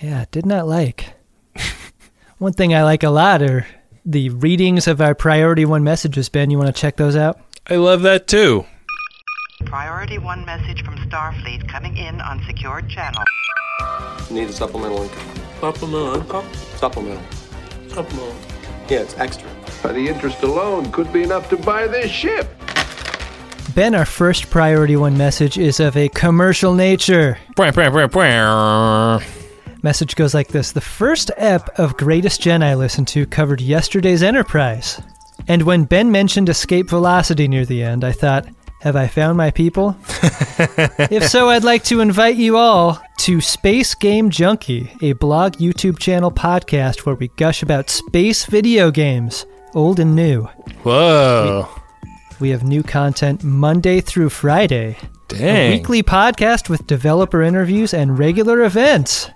Yeah, 0.00 0.24
did 0.30 0.46
not 0.46 0.66
like. 0.66 1.12
One 2.38 2.54
thing 2.54 2.74
I 2.74 2.82
like 2.84 3.02
a 3.02 3.10
lot 3.10 3.42
are 3.42 3.66
the 4.04 4.30
readings 4.30 4.88
of 4.88 5.00
our 5.00 5.14
priority 5.14 5.66
one 5.66 5.84
messages. 5.84 6.30
Ben, 6.30 6.50
you 6.50 6.56
want 6.56 6.74
to 6.74 6.80
check 6.80 6.96
those 6.96 7.16
out? 7.16 7.38
I 7.68 7.76
love 7.76 8.02
that 8.02 8.26
too. 8.26 8.64
Priority 9.64 10.18
one 10.18 10.44
message 10.44 10.82
from 10.84 10.96
Starfleet 10.96 11.68
coming 11.68 11.96
in 11.96 12.20
on 12.20 12.42
secured 12.46 12.88
channel. 12.88 13.22
Need 14.30 14.48
a 14.48 14.52
supplemental 14.52 15.02
income. 15.02 15.36
Supplemental 15.60 16.14
income? 16.14 16.54
Supplemental. 16.76 17.22
Supplemental. 17.88 18.36
Yeah, 18.88 19.00
it's 19.00 19.16
extra. 19.18 19.48
By 19.82 19.92
the 19.92 20.08
interest 20.08 20.42
alone 20.42 20.90
could 20.90 21.12
be 21.12 21.22
enough 21.22 21.48
to 21.50 21.56
buy 21.56 21.86
this 21.86 22.10
ship. 22.10 22.48
Ben, 23.74 23.94
our 23.94 24.04
first 24.04 24.50
priority 24.50 24.96
one 24.96 25.16
message 25.16 25.56
is 25.56 25.78
of 25.78 25.96
a 25.96 26.08
commercial 26.08 26.74
nature. 26.74 27.38
Message 29.82 30.16
goes 30.16 30.34
like 30.34 30.48
this 30.48 30.72
The 30.72 30.80
first 30.80 31.30
ep 31.36 31.68
of 31.78 31.96
Greatest 31.96 32.40
Gen 32.40 32.62
I 32.62 32.74
listened 32.74 33.08
to 33.08 33.26
covered 33.26 33.60
yesterday's 33.60 34.22
Enterprise. 34.22 35.00
And 35.48 35.62
when 35.62 35.84
Ben 35.84 36.10
mentioned 36.10 36.48
escape 36.48 36.90
velocity 36.90 37.48
near 37.48 37.64
the 37.64 37.82
end, 37.82 38.04
I 38.04 38.12
thought, 38.12 38.46
have 38.80 38.96
I 38.96 39.06
found 39.06 39.36
my 39.36 39.50
people? 39.50 39.94
if 41.10 41.28
so, 41.28 41.50
I'd 41.50 41.64
like 41.64 41.84
to 41.84 42.00
invite 42.00 42.36
you 42.36 42.56
all 42.56 42.98
to 43.18 43.38
Space 43.40 43.94
Game 43.94 44.30
Junkie, 44.30 44.90
a 45.02 45.12
blog, 45.12 45.58
YouTube 45.58 45.98
channel, 45.98 46.30
podcast 46.30 47.04
where 47.06 47.14
we 47.14 47.28
gush 47.36 47.62
about 47.62 47.90
space 47.90 48.46
video 48.46 48.90
games, 48.90 49.44
old 49.74 50.00
and 50.00 50.16
new. 50.16 50.44
Whoa. 50.82 51.68
We 52.40 52.48
have 52.50 52.64
new 52.64 52.82
content 52.82 53.44
Monday 53.44 54.00
through 54.00 54.30
Friday. 54.30 54.96
Dang. 55.28 55.72
A 55.72 55.76
weekly 55.76 56.02
podcast 56.02 56.70
with 56.70 56.86
developer 56.86 57.42
interviews 57.42 57.92
and 57.92 58.18
regular 58.18 58.64
events. 58.64 59.28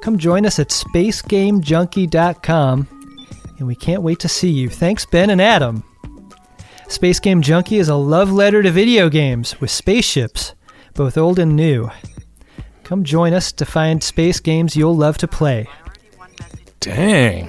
Come 0.00 0.18
join 0.18 0.44
us 0.44 0.58
at 0.58 0.70
spacegamejunkie.com, 0.70 2.88
and 3.58 3.68
we 3.68 3.76
can't 3.76 4.02
wait 4.02 4.18
to 4.18 4.28
see 4.28 4.50
you. 4.50 4.68
Thanks, 4.68 5.06
Ben 5.06 5.30
and 5.30 5.40
Adam. 5.40 5.84
Space 6.90 7.20
Game 7.20 7.40
Junkie 7.40 7.78
is 7.78 7.88
a 7.88 7.94
love 7.94 8.30
letter 8.32 8.62
to 8.62 8.70
video 8.70 9.08
games 9.08 9.60
with 9.60 9.70
spaceships, 9.70 10.54
both 10.94 11.16
old 11.16 11.38
and 11.38 11.54
new. 11.56 11.88
Come 12.84 13.04
join 13.04 13.32
us 13.32 13.52
to 13.52 13.64
find 13.64 14.02
space 14.02 14.40
games 14.40 14.74
you'll 14.76 14.96
love 14.96 15.16
to 15.18 15.28
play. 15.28 15.68
Dang. 16.80 17.48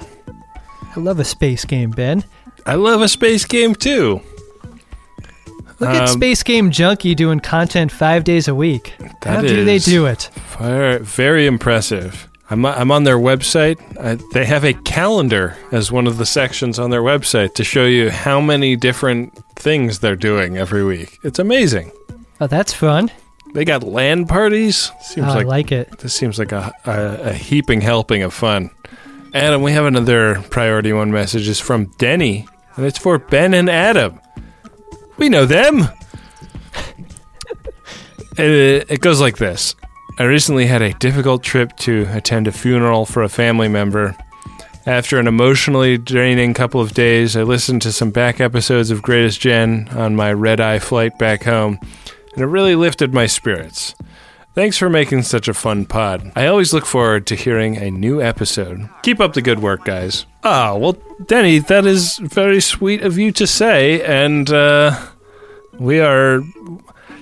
I 0.95 0.99
love 0.99 1.19
a 1.19 1.23
space 1.25 1.65
game, 1.65 1.89
Ben. 1.91 2.23
I 2.65 2.75
love 2.75 3.01
a 3.01 3.07
space 3.09 3.45
game 3.45 3.73
too. 3.73 4.21
Look 5.79 5.89
at 5.89 6.01
Um, 6.03 6.07
Space 6.09 6.43
Game 6.43 6.69
Junkie 6.69 7.15
doing 7.15 7.39
content 7.39 7.91
five 7.91 8.23
days 8.23 8.47
a 8.47 8.53
week. 8.53 8.93
How 9.23 9.41
do 9.41 9.65
they 9.65 9.79
do 9.79 10.05
it? 10.05 10.29
Very, 10.59 10.99
very 10.99 11.47
impressive. 11.47 12.27
I'm, 12.51 12.65
I'm 12.65 12.91
on 12.91 13.05
their 13.05 13.17
website. 13.17 13.79
I, 13.97 14.19
they 14.33 14.43
have 14.45 14.65
a 14.65 14.73
calendar 14.73 15.55
as 15.71 15.89
one 15.89 16.05
of 16.05 16.17
the 16.17 16.25
sections 16.25 16.77
on 16.77 16.89
their 16.89 17.01
website 17.01 17.53
to 17.55 17.63
show 17.63 17.85
you 17.85 18.11
how 18.11 18.41
many 18.41 18.75
different 18.75 19.37
things 19.55 19.99
they're 19.99 20.17
doing 20.17 20.57
every 20.57 20.83
week. 20.83 21.17
It's 21.23 21.39
amazing. 21.39 21.91
Oh, 22.41 22.47
that's 22.47 22.73
fun. 22.73 23.09
They 23.53 23.63
got 23.63 23.83
land 23.83 24.27
parties. 24.27 24.91
Seems 25.01 25.27
Oh, 25.27 25.31
I 25.31 25.35
like, 25.35 25.47
like 25.47 25.71
it. 25.71 25.99
This 25.99 26.13
seems 26.13 26.37
like 26.37 26.51
a, 26.51 26.73
a, 26.85 27.29
a 27.29 27.33
heaping 27.33 27.79
helping 27.79 28.21
of 28.21 28.33
fun. 28.33 28.69
Adam, 29.33 29.61
we 29.61 29.71
have 29.71 29.85
another 29.85 30.41
priority 30.49 30.91
one 30.91 31.09
message. 31.11 31.47
It's 31.47 31.59
from 31.59 31.85
Denny, 31.97 32.47
and 32.75 32.85
it's 32.85 32.97
for 32.97 33.17
Ben 33.17 33.53
and 33.53 33.69
Adam. 33.69 34.19
We 35.17 35.29
know 35.29 35.45
them. 35.45 35.87
it, 38.37 38.91
it 38.91 38.99
goes 38.99 39.21
like 39.21 39.37
this. 39.37 39.73
I 40.21 40.25
recently 40.25 40.67
had 40.67 40.83
a 40.83 40.93
difficult 40.93 41.41
trip 41.41 41.75
to 41.77 42.05
attend 42.11 42.47
a 42.47 42.51
funeral 42.51 43.07
for 43.07 43.23
a 43.23 43.27
family 43.27 43.67
member. 43.67 44.15
After 44.85 45.17
an 45.17 45.25
emotionally 45.25 45.97
draining 45.97 46.53
couple 46.53 46.79
of 46.79 46.93
days, 46.93 47.35
I 47.35 47.41
listened 47.41 47.81
to 47.81 47.91
some 47.91 48.11
back 48.11 48.39
episodes 48.39 48.91
of 48.91 49.01
Greatest 49.01 49.41
Gen 49.41 49.89
on 49.89 50.15
my 50.15 50.31
red 50.31 50.59
eye 50.59 50.77
flight 50.77 51.17
back 51.17 51.45
home, 51.45 51.79
and 52.33 52.43
it 52.43 52.45
really 52.45 52.75
lifted 52.75 53.15
my 53.15 53.25
spirits. 53.25 53.95
Thanks 54.53 54.77
for 54.77 54.91
making 54.91 55.23
such 55.23 55.47
a 55.47 55.55
fun 55.55 55.87
pod. 55.87 56.31
I 56.35 56.45
always 56.45 56.71
look 56.71 56.85
forward 56.85 57.25
to 57.25 57.35
hearing 57.35 57.77
a 57.77 57.89
new 57.89 58.21
episode. 58.21 58.87
Keep 59.01 59.21
up 59.21 59.33
the 59.33 59.41
good 59.41 59.57
work, 59.57 59.85
guys. 59.85 60.27
Ah, 60.43 60.75
well, 60.75 60.97
Denny, 61.25 61.57
that 61.57 61.87
is 61.87 62.19
very 62.19 62.61
sweet 62.61 63.01
of 63.01 63.17
you 63.17 63.31
to 63.31 63.47
say, 63.47 64.03
and 64.03 64.51
uh, 64.51 65.03
we 65.79 65.99
are, 65.99 66.43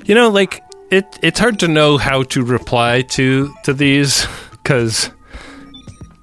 you 0.04 0.16
know, 0.16 0.30
like 0.30 0.62
it. 0.92 1.06
It's 1.22 1.40
hard 1.40 1.60
to 1.60 1.68
know 1.68 1.98
how 1.98 2.24
to 2.24 2.44
reply 2.44 3.02
to 3.02 3.54
to 3.64 3.74
these 3.74 4.26
because 4.52 5.12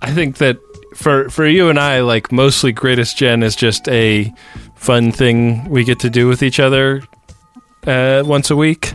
I 0.02 0.12
think 0.12 0.38
that 0.38 0.58
for 0.94 1.28
for 1.28 1.46
you 1.46 1.68
and 1.68 1.78
I, 1.78 2.00
like 2.00 2.32
mostly 2.32 2.72
Greatest 2.72 3.18
Gen 3.18 3.42
is 3.42 3.54
just 3.54 3.88
a 3.88 4.32
fun 4.74 5.12
thing 5.12 5.68
we 5.68 5.84
get 5.84 6.00
to 6.00 6.10
do 6.10 6.26
with 6.28 6.42
each 6.42 6.58
other 6.58 7.02
uh, 7.86 8.22
once 8.26 8.50
a 8.50 8.56
week, 8.56 8.94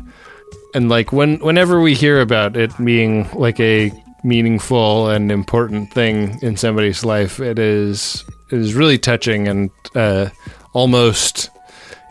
and 0.74 0.90
like 0.90 1.12
when 1.12 1.38
whenever 1.40 1.80
we 1.80 1.94
hear 1.94 2.22
about 2.22 2.58
it 2.58 2.72
being 2.84 3.30
like 3.34 3.60
a 3.60 3.92
meaningful 4.24 5.10
and 5.10 5.32
important 5.32 5.94
thing 5.94 6.40
in 6.42 6.58
somebody's 6.58 7.06
life, 7.06 7.40
it 7.40 7.60
is 7.60 8.24
it 8.52 8.58
is 8.58 8.74
really 8.74 8.98
touching 8.98 9.48
and 9.48 9.70
uh, 9.96 10.30
almost. 10.74 11.51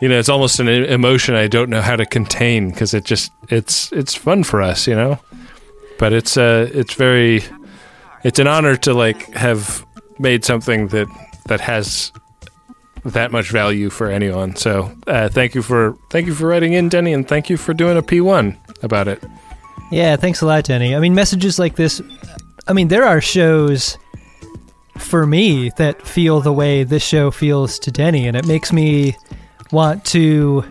You 0.01 0.09
know, 0.09 0.17
it's 0.17 0.29
almost 0.29 0.59
an 0.59 0.67
emotion 0.67 1.35
I 1.35 1.47
don't 1.47 1.69
know 1.69 1.81
how 1.81 1.95
to 1.95 2.05
contain 2.05 2.71
because 2.71 2.93
it 2.93 3.05
just 3.05 3.31
it's 3.49 3.91
it's 3.91 4.15
fun 4.15 4.43
for 4.43 4.61
us, 4.61 4.87
you 4.87 4.95
know. 4.95 5.19
But 5.99 6.11
it's 6.11 6.37
uh 6.37 6.69
it's 6.73 6.95
very 6.95 7.43
it's 8.23 8.39
an 8.39 8.47
honor 8.47 8.75
to 8.77 8.93
like 8.93 9.31
have 9.33 9.85
made 10.19 10.43
something 10.43 10.87
that 10.87 11.07
that 11.45 11.61
has 11.61 12.11
that 13.05 13.31
much 13.31 13.51
value 13.51 13.89
for 13.89 14.07
anyone. 14.07 14.55
So 14.55 14.91
uh, 15.07 15.29
thank 15.29 15.55
you 15.55 15.61
for 15.61 15.95
thank 16.09 16.27
you 16.27 16.33
for 16.33 16.47
writing 16.47 16.73
in, 16.73 16.89
Denny, 16.89 17.13
and 17.13 17.27
thank 17.27 17.49
you 17.49 17.57
for 17.57 17.73
doing 17.73 17.97
a 17.97 18.01
P 18.01 18.21
one 18.21 18.57
about 18.83 19.07
it. 19.07 19.23
Yeah, 19.91 20.15
thanks 20.15 20.41
a 20.41 20.45
lot, 20.45 20.63
Denny. 20.63 20.95
I 20.95 20.99
mean, 20.99 21.13
messages 21.13 21.59
like 21.59 21.75
this. 21.75 22.01
I 22.67 22.73
mean, 22.73 22.87
there 22.87 23.03
are 23.03 23.19
shows 23.19 23.97
for 24.97 25.25
me 25.25 25.71
that 25.77 26.01
feel 26.07 26.41
the 26.41 26.53
way 26.53 26.83
this 26.83 27.03
show 27.03 27.31
feels 27.31 27.77
to 27.79 27.91
Denny, 27.91 28.27
and 28.27 28.37
it 28.37 28.47
makes 28.47 28.71
me 28.71 29.17
want 29.71 30.05
to 30.05 30.63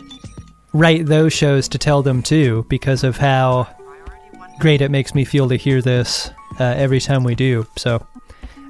write 0.73 1.07
those 1.07 1.33
shows 1.33 1.69
to 1.69 1.79
tell 1.79 2.03
them 2.03 2.23
too 2.23 2.65
because 2.69 3.03
of 3.03 3.17
how 3.17 3.69
great 4.61 4.81
it 4.81 4.91
makes 4.91 5.15
me 5.15 5.25
feel 5.25 5.49
to 5.49 5.57
hear 5.57 5.83
this 5.83 6.31
uh, 6.59 6.65
every 6.65 7.01
time 7.01 7.25
we 7.25 7.35
do. 7.35 7.67
So 7.77 8.07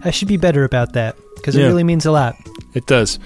I 0.03 0.11
should 0.11 0.29
be 0.29 0.37
better 0.37 0.65
about 0.65 0.93
that 0.95 1.17
because 1.37 1.57
it 1.57 1.65
really 1.65 1.85
means 1.85 2.07
a 2.07 2.13
lot. 2.13 2.37
It 2.75 2.87
does. 2.87 3.19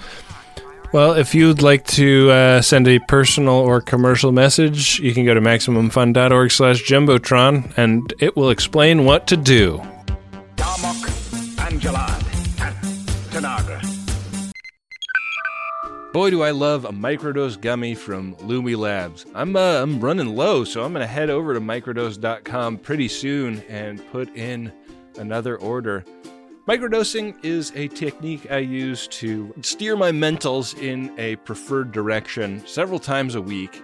Well, 0.93 1.13
if 1.13 1.35
you'd 1.35 1.61
like 1.61 1.85
to 1.87 2.31
uh, 2.31 2.61
send 2.61 2.87
a 2.87 2.99
personal 2.99 3.55
or 3.55 3.81
commercial 3.81 4.31
message, 4.31 4.99
you 4.99 5.13
can 5.13 5.25
go 5.25 5.33
to 5.33 5.41
maximumfun.org 5.41 6.51
slash 6.51 6.83
jumbotron, 6.83 7.77
and 7.77 8.13
it 8.19 8.37
will 8.37 8.49
explain 8.49 9.03
what 9.03 9.27
to 9.27 9.35
do. 9.35 9.81
Darmok, 10.55 11.67
and 11.67 11.81
Jalad, 11.81 12.24
Boy, 16.15 16.29
do 16.29 16.43
I 16.43 16.51
love 16.51 16.85
a 16.85 16.93
microdose 16.93 17.59
gummy 17.59 17.93
from 17.93 18.35
Lumi 18.35 18.77
Labs. 18.77 19.25
I'm 19.35 19.57
uh, 19.57 19.81
I'm 19.81 19.99
running 19.99 20.33
low, 20.33 20.63
so 20.63 20.81
I'm 20.81 20.93
gonna 20.93 21.05
head 21.05 21.29
over 21.29 21.53
to 21.53 21.59
microdose.com 21.59 22.77
pretty 22.77 23.09
soon 23.09 23.59
and 23.67 24.01
put 24.13 24.33
in 24.33 24.71
another 25.17 25.57
order. 25.57 26.05
Microdosing 26.69 27.35
is 27.43 27.73
a 27.75 27.89
technique 27.89 28.49
I 28.49 28.59
use 28.59 29.09
to 29.09 29.53
steer 29.61 29.97
my 29.97 30.11
mentals 30.11 30.81
in 30.81 31.13
a 31.19 31.35
preferred 31.35 31.91
direction 31.91 32.65
several 32.65 32.99
times 32.99 33.35
a 33.35 33.41
week. 33.41 33.83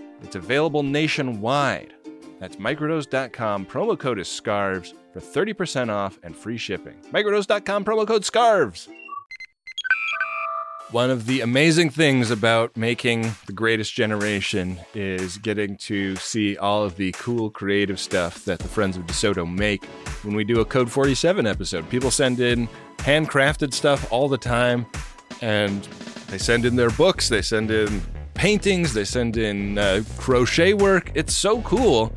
It's 0.21 0.35
available 0.35 0.83
nationwide. 0.83 1.93
That's 2.39 2.55
microdose.com. 2.55 3.67
Promo 3.67 3.97
code 3.97 4.19
is 4.19 4.27
SCARVES 4.27 4.93
for 5.13 5.19
30% 5.19 5.89
off 5.89 6.17
and 6.23 6.35
free 6.35 6.57
shipping. 6.57 6.95
Microdose.com, 7.11 7.85
promo 7.85 8.07
code 8.07 8.25
SCARVES. 8.25 8.89
One 10.91 11.09
of 11.09 11.25
the 11.25 11.39
amazing 11.39 11.89
things 11.91 12.31
about 12.31 12.75
making 12.75 13.31
The 13.45 13.53
Greatest 13.53 13.93
Generation 13.93 14.77
is 14.93 15.37
getting 15.37 15.77
to 15.77 16.17
see 16.17 16.57
all 16.57 16.83
of 16.83 16.97
the 16.97 17.13
cool 17.13 17.49
creative 17.49 17.97
stuff 17.97 18.43
that 18.43 18.59
the 18.59 18.67
Friends 18.67 18.97
of 18.97 19.03
DeSoto 19.05 19.49
make 19.49 19.85
when 20.23 20.35
we 20.35 20.43
do 20.43 20.59
a 20.59 20.65
Code 20.65 20.91
47 20.91 21.47
episode. 21.47 21.89
People 21.89 22.11
send 22.11 22.41
in 22.41 22.67
handcrafted 22.97 23.73
stuff 23.73 24.11
all 24.11 24.27
the 24.27 24.37
time, 24.37 24.85
and 25.39 25.81
they 26.27 26.37
send 26.37 26.65
in 26.65 26.75
their 26.75 26.89
books, 26.89 27.29
they 27.29 27.41
send 27.41 27.71
in 27.71 28.01
paintings, 28.41 28.91
they 28.91 29.05
send 29.05 29.37
in 29.37 29.77
uh, 29.77 30.01
crochet 30.17 30.73
work. 30.73 31.11
It's 31.13 31.31
so 31.31 31.61
cool. 31.61 32.11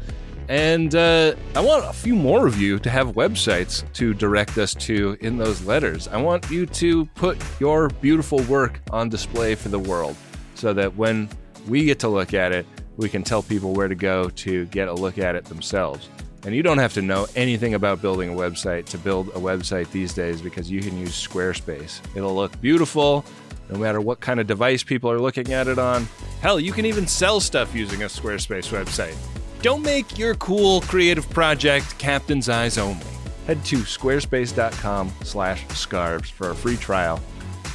And 0.49 0.95
uh, 0.95 1.35
I 1.55 1.61
want 1.61 1.85
a 1.85 1.93
few 1.93 2.17
more 2.17 2.47
of 2.47 2.59
you 2.59 2.79
to 2.79 2.89
have 2.89 3.09
websites 3.09 3.85
to 3.93 4.15
direct 4.15 4.57
us 4.57 4.75
to 4.87 5.19
in 5.21 5.37
those 5.37 5.61
letters. 5.67 6.09
I 6.09 6.17
want 6.17 6.51
you 6.51 6.65
to 6.65 7.05
put 7.15 7.37
your 7.61 7.91
beautiful 7.91 8.39
work 8.45 8.81
on 8.91 9.11
display 9.11 9.55
for 9.55 9.69
the 9.69 9.79
world 9.79 10.17
so 10.55 10.73
that 10.73 10.97
when 10.97 11.29
we 11.69 11.85
get 11.85 11.99
to 11.99 12.09
look 12.09 12.33
at 12.33 12.53
it, 12.53 12.65
we 12.97 13.11
can 13.11 13.23
tell 13.23 13.43
people 13.43 13.75
where 13.75 13.89
to 13.89 13.95
go 13.95 14.31
to 14.31 14.65
get 14.67 14.89
a 14.89 14.95
look 14.95 15.19
at 15.19 15.37
it 15.37 15.45
themselves. 15.45 16.09
And 16.47 16.55
you 16.55 16.63
don't 16.63 16.79
have 16.79 16.95
to 16.95 17.03
know 17.03 17.27
anything 17.37 17.75
about 17.75 18.01
building 18.01 18.31
a 18.31 18.35
website 18.35 18.87
to 18.87 18.99
build 18.99 19.29
a 19.29 19.41
website 19.41 19.91
these 19.91 20.15
days 20.15 20.41
because 20.41 20.71
you 20.71 20.81
can 20.81 20.99
use 20.99 21.13
Squarespace. 21.13 22.01
It'll 22.17 22.35
look 22.35 22.59
beautiful 22.63 23.27
no 23.71 23.79
matter 23.79 24.01
what 24.01 24.21
kind 24.21 24.41
of 24.41 24.47
device 24.47 24.83
people 24.83 25.11
are 25.11 25.21
looking 25.21 25.53
at 25.53 25.69
it 25.69 25.79
on. 25.79 26.07
Hell, 26.41 26.61
you 26.61 26.73
can 26.73 26.87
even 26.87 27.07
sell 27.07 27.41
stuff 27.41 27.75
using 27.75 28.03
a 28.03 28.07
Squarespace 28.07 28.71
website. 28.71 29.17
Don't 29.63 29.83
make 29.83 30.19
your 30.19 30.35
cool 30.35 30.83
creative 30.83 31.29
project 31.31 31.97
captain's 31.99 32.49
eyes 32.49 32.77
only. 32.77 33.07
Head 33.47 33.65
to 33.67 33.79
squarespace.com 33.79 35.13
slash 35.23 35.67
scarves 35.69 36.31
for 36.31 36.51
a 36.51 36.55
free 36.55 36.77
trial. 36.77 37.21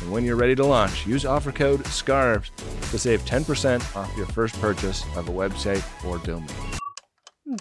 And 0.02 0.12
when 0.12 0.24
you're 0.24 0.36
ready 0.36 0.56
to 0.56 0.66
launch, 0.66 1.06
use 1.06 1.26
offer 1.26 1.52
code 1.52 1.86
SCARVES 1.86 2.52
to 2.92 2.98
save 3.00 3.22
10% 3.26 3.96
off 3.96 4.16
your 4.16 4.28
first 4.28 4.60
purchase 4.62 5.04
of 5.16 5.30
a 5.30 5.32
website 5.32 5.84
or 6.06 6.18
domain. 6.20 6.48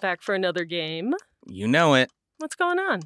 Back 0.00 0.22
for 0.22 0.34
another 0.34 0.64
game. 0.64 1.14
You 1.46 1.66
know 1.66 1.94
it. 1.94 2.10
What's 2.36 2.54
going 2.54 2.78
on? 2.78 3.00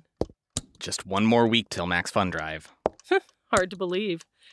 Just 0.79 1.07
one 1.07 1.25
more 1.25 1.47
week 1.47 1.69
till 1.71 1.87
Max 1.87 2.11
Fun 2.11 2.31
Drive. 2.31 2.75
Hard 3.53 3.71
to 3.71 3.77
believe. 3.77 4.23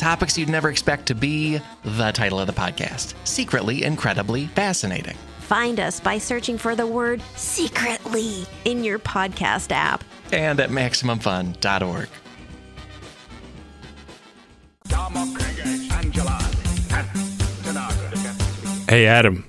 Topics 0.00 0.38
you'd 0.38 0.48
never 0.48 0.70
expect 0.70 1.04
to 1.08 1.14
be 1.14 1.60
the 1.84 2.10
title 2.12 2.40
of 2.40 2.46
the 2.46 2.54
podcast 2.54 3.12
Secretly 3.24 3.84
Incredibly 3.84 4.46
Fascinating. 4.46 5.14
Find 5.40 5.78
us 5.78 6.00
by 6.00 6.16
searching 6.16 6.56
for 6.56 6.74
the 6.74 6.86
word 6.86 7.20
secretly 7.36 8.46
in 8.64 8.82
your 8.82 8.98
podcast 8.98 9.72
app 9.72 10.02
and 10.32 10.58
at 10.58 10.70
MaximumFun.org. 10.70 12.08
Hey, 18.88 19.06
Adam. 19.06 19.44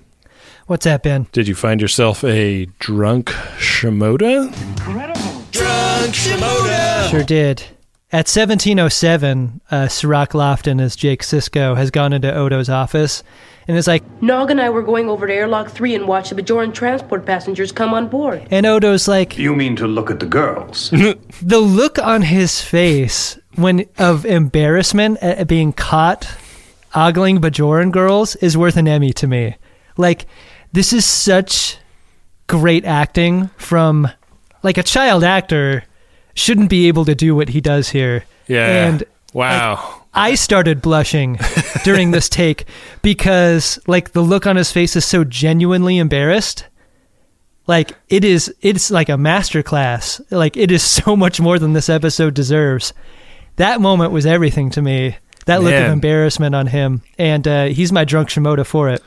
What's 0.68 0.84
that, 0.84 1.02
Ben? 1.02 1.28
Did 1.32 1.47
you 1.47 1.56
find 1.56 1.80
yourself 1.80 2.26
a 2.26 2.66
drunk 2.80 3.30
Shimoda? 3.58 4.47
Incredible. 4.72 5.43
Drunk 5.52 6.14
Shimoda! 6.14 7.10
Sure 7.10 7.24
did. 7.24 7.64
At 8.14 8.28
1707, 8.28 9.62
uh, 9.72 9.88
Cirroc 9.88 10.32
Lofton, 10.32 10.82
as 10.82 10.97
Jake 10.97 11.24
Sisko, 11.24 11.78
has 11.78 11.91
gone 11.91 12.12
into 12.12 12.34
Odo's 12.34 12.68
office 12.68 13.24
and 13.70 13.78
is 13.78 13.88
like, 13.88 14.03
Nog 14.22 14.51
and 14.51 14.59
I 14.59 14.70
were 14.70 14.82
going 14.82 15.09
over 15.09 15.28
to 15.28 15.34
Airlock 15.34 15.70
3 15.70 15.95
and 15.95 16.07
watch 16.09 16.30
the 16.30 16.36
Bajoran 16.36 16.74
transport 16.74 17.26
passengers 17.26 17.72
come 17.72 17.93
on 17.93 18.09
board. 18.09 18.45
and 18.51 18.66
Odo's 18.66 19.07
like, 19.07 19.38
You 19.38 19.55
mean 19.55 19.78
to 19.78 19.88
look 19.88 20.12
at 20.12 20.20
the 20.20 20.26
girls? 20.26 20.89
the 21.41 21.59
look 21.59 21.99
on 21.99 22.22
his 22.22 22.62
face 22.62 23.39
when 23.55 23.86
of 23.97 24.26
embarrassment 24.26 25.18
at 25.22 25.47
being 25.47 25.72
caught 25.72 26.28
ogling 26.93 27.39
Bajoran 27.39 27.93
girls 27.93 28.36
is 28.38 28.57
worth 28.57 28.76
an 28.76 28.89
Emmy 28.89 29.14
to 29.14 29.28
me. 29.28 29.55
Like, 29.95 30.26
this 30.74 30.91
is 30.91 31.05
such 31.05 31.78
great 32.47 32.84
acting 32.84 33.47
from 33.55 34.09
like 34.64 34.78
a 34.78 34.84
child 34.84 35.24
actor 35.24 35.86
shouldn't 36.34 36.70
be 36.70 36.88
able 36.88 37.06
to 37.06 37.16
do 37.16 37.36
what 37.36 37.50
he 37.50 37.62
does 37.62 37.90
here. 37.90 38.26
Yeah. 38.48 38.88
And 38.88 39.04
wow. 39.34 40.02
I 40.14 40.36
started 40.36 40.82
blushing 40.82 41.40
during 41.84 42.12
this 42.12 42.28
take 42.30 42.66
because 43.02 43.80
like 43.88 44.12
the 44.12 44.22
look 44.22 44.46
on 44.46 44.56
his 44.56 44.72
face 44.72 44.96
is 44.96 45.06
so 45.06 45.24
genuinely 45.24 45.98
embarrassed. 45.98 46.68
Like 47.68 47.96
it 48.10 48.26
is 48.26 48.54
it's 48.62 48.92
like 48.92 49.10
a 49.10 49.14
masterclass. 49.14 50.22
Like 50.32 50.58
it 50.58 50.72
is 50.72 50.84
so 51.04 51.16
much 51.16 51.40
more 51.40 51.60
than 51.60 51.74
this 51.74 51.90
episode 51.90 52.34
deserves. 52.34 52.94
That 53.56 53.82
moment 53.82 54.12
was 54.12 54.26
everything 54.26 54.70
to 54.72 54.82
me. 54.82 55.18
That 55.46 55.64
look 55.64 55.74
of 55.74 55.92
embarrassment 55.92 56.54
on 56.54 56.68
him 56.68 57.02
and 57.18 57.48
uh, 57.48 57.66
he's 57.66 57.92
my 57.92 58.04
drunk 58.06 58.30
Shimoda 58.30 58.66
for 58.66 58.90
it. 58.90 59.02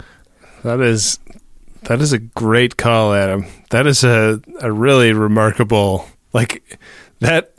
That 0.64 0.81
is 0.81 1.18
that 1.83 2.01
is 2.01 2.12
a 2.12 2.18
great 2.18 2.77
call, 2.77 3.12
Adam. 3.12 3.47
That 3.70 3.87
is 3.87 4.05
a 4.05 4.41
a 4.61 4.72
really 4.72 5.12
remarkable 5.12 6.09
like 6.33 6.79
that 7.21 7.53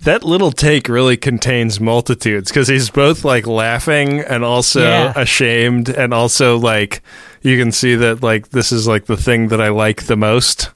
that 0.00 0.24
little 0.24 0.50
take 0.50 0.88
really 0.88 1.16
contains 1.16 1.78
multitudes 1.80 2.50
because 2.50 2.66
he's 2.68 2.90
both 2.90 3.24
like 3.24 3.46
laughing 3.46 4.20
and 4.20 4.44
also 4.44 4.80
Yeah. 4.82 5.12
ashamed 5.14 5.88
and 5.88 6.12
also 6.12 6.58
like 6.58 7.02
you 7.42 7.56
can 7.58 7.70
see 7.72 7.94
that 7.94 8.22
like 8.22 8.48
this 8.50 8.72
is 8.72 8.86
like 8.88 9.06
the 9.06 9.16
thing 9.16 9.48
that 9.48 9.60
I 9.60 9.68
like 9.68 10.04
the 10.06 10.16
most. 10.16 10.70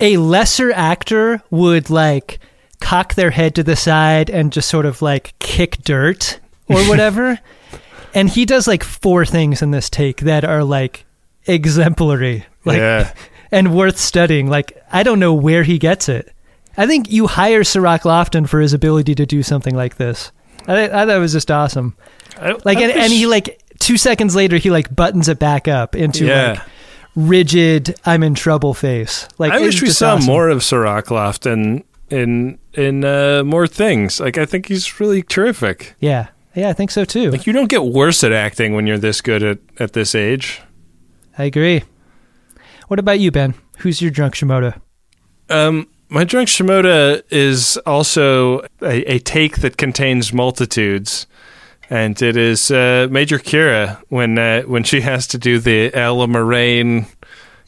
a 0.00 0.16
lesser 0.16 0.72
actor 0.72 1.42
would 1.50 1.90
like 1.90 2.38
cock 2.80 3.14
their 3.14 3.30
head 3.30 3.54
to 3.56 3.62
the 3.64 3.74
side 3.76 4.30
and 4.30 4.52
just 4.52 4.68
sort 4.68 4.86
of 4.86 5.02
like 5.02 5.34
kick 5.38 5.78
dirt 5.84 6.38
or 6.68 6.80
whatever. 6.88 7.38
and 8.14 8.30
he 8.30 8.44
does 8.44 8.66
like 8.66 8.82
four 8.84 9.24
things 9.26 9.62
in 9.62 9.70
this 9.70 9.90
take 9.90 10.20
that 10.22 10.44
are 10.44 10.64
like 10.64 11.04
exemplary. 11.46 12.46
Like 12.64 12.78
Yeah. 12.78 13.12
and 13.52 13.74
worth 13.74 13.98
studying. 13.98 14.48
Like 14.48 14.72
I 14.92 15.02
don't 15.02 15.18
know 15.20 15.34
where 15.34 15.62
he 15.62 15.78
gets 15.78 16.08
it. 16.08 16.32
I 16.78 16.86
think 16.86 17.10
you 17.10 17.26
hire 17.26 17.64
Cirroc 17.64 18.02
Lofton 18.02 18.48
for 18.48 18.60
his 18.60 18.72
ability 18.72 19.14
to 19.16 19.26
do 19.26 19.42
something 19.42 19.74
like 19.74 19.96
this. 19.96 20.32
I, 20.66 20.84
I 20.84 20.88
thought 20.88 21.08
it 21.10 21.18
was 21.18 21.32
just 21.32 21.50
awesome. 21.50 21.96
Like 22.64 22.78
I 22.78 22.82
and, 22.84 22.92
and 22.92 23.12
he 23.12 23.26
like 23.26 23.60
two 23.80 23.96
seconds 23.96 24.34
later 24.36 24.56
he 24.58 24.70
like 24.70 24.94
buttons 24.94 25.28
it 25.28 25.38
back 25.38 25.66
up 25.68 25.94
into 25.96 26.24
Yeah. 26.26 26.52
like 26.52 26.60
rigid 27.16 27.98
I'm 28.04 28.22
in 28.22 28.34
trouble 28.34 28.74
face. 28.74 29.26
Like 29.38 29.52
I 29.52 29.60
wish 29.60 29.82
we 29.82 29.90
saw 29.90 30.14
awesome. 30.14 30.26
more 30.26 30.48
of 30.48 30.62
Cirroc 30.62 31.06
Lofton 31.06 31.82
in 32.10 32.58
in 32.74 33.04
uh, 33.04 33.42
more 33.44 33.66
things. 33.66 34.20
Like 34.20 34.38
I 34.38 34.46
think 34.46 34.68
he's 34.68 35.00
really 35.00 35.22
terrific. 35.22 35.94
Yeah. 36.00 36.28
Yeah, 36.54 36.68
I 36.70 36.72
think 36.72 36.90
so 36.90 37.04
too. 37.04 37.30
Like 37.30 37.46
you 37.46 37.52
don't 37.52 37.68
get 37.68 37.84
worse 37.84 38.22
at 38.24 38.32
acting 38.32 38.74
when 38.74 38.86
you're 38.86 38.98
this 38.98 39.20
good 39.20 39.42
at, 39.42 39.58
at 39.78 39.92
this 39.92 40.14
age. 40.14 40.60
I 41.36 41.44
agree. 41.44 41.82
What 42.88 42.98
about 42.98 43.20
you, 43.20 43.30
Ben? 43.30 43.54
Who's 43.78 44.00
your 44.02 44.10
drunk 44.10 44.34
Shimoda? 44.34 44.80
Um, 45.50 45.88
my 46.08 46.24
drunk 46.24 46.48
Shimoda 46.48 47.22
is 47.30 47.76
also 47.86 48.60
a, 48.82 49.02
a 49.14 49.18
take 49.18 49.58
that 49.58 49.76
contains 49.76 50.32
multitudes, 50.32 51.26
and 51.90 52.20
it 52.22 52.36
is 52.36 52.70
uh, 52.70 53.08
Major 53.10 53.38
Kira 53.38 54.02
when 54.08 54.38
uh, 54.38 54.62
when 54.62 54.84
she 54.84 55.00
has 55.02 55.26
to 55.28 55.38
do 55.38 55.58
the 55.58 55.90
Allamaraine 55.90 57.06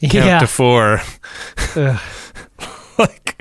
count 0.01 0.13
Yeah. 0.13 0.39
to 0.39 0.47
four. 0.47 1.01
Ugh. 1.75 1.99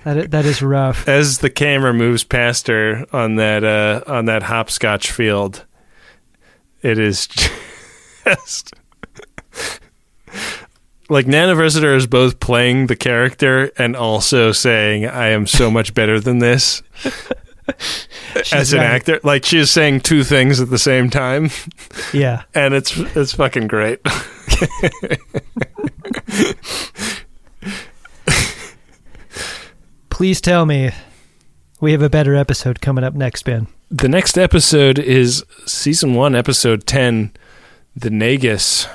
that, 0.04 0.16
i- 0.18 0.26
that 0.26 0.44
is 0.46 0.62
rough. 0.62 1.06
as 1.08 1.38
the 1.38 1.50
camera 1.50 1.92
moves 1.92 2.24
past 2.24 2.66
her 2.68 3.04
on 3.12 3.36
that 3.36 3.64
uh, 3.64 4.02
on 4.06 4.24
that 4.26 4.42
hopscotch 4.44 5.10
field, 5.10 5.64
it 6.82 6.98
is 6.98 7.26
just 8.24 8.72
like 11.10 11.26
Nana 11.26 11.54
Visitor 11.54 11.94
is 11.94 12.06
both 12.06 12.40
playing 12.40 12.86
the 12.86 12.96
character 12.96 13.70
and 13.76 13.94
also 13.96 14.52
saying, 14.52 15.06
"I 15.06 15.28
am 15.28 15.46
so 15.46 15.70
much 15.70 15.92
better 15.92 16.18
than 16.20 16.38
this." 16.38 16.82
as 18.52 18.72
an 18.72 18.78
right. 18.78 18.86
actor, 18.86 19.20
like 19.22 19.44
she 19.44 19.58
is 19.58 19.70
saying 19.70 20.00
two 20.00 20.24
things 20.24 20.60
at 20.60 20.70
the 20.70 20.78
same 20.78 21.10
time, 21.10 21.50
Yeah. 22.12 22.42
and 22.54 22.74
it's 22.74 22.96
it's 22.96 23.32
fucking 23.32 23.66
great. 23.68 24.00
Please 30.10 30.40
tell 30.40 30.66
me 30.66 30.90
we 31.80 31.92
have 31.92 32.02
a 32.02 32.10
better 32.10 32.34
episode 32.34 32.80
coming 32.80 33.04
up 33.04 33.14
next, 33.14 33.42
Ben. 33.44 33.66
The 33.90 34.08
next 34.08 34.36
episode 34.38 34.98
is 34.98 35.44
season 35.66 36.14
one, 36.14 36.34
episode 36.36 36.86
10, 36.86 37.32
The 37.96 38.10
Nagus. 38.10 38.86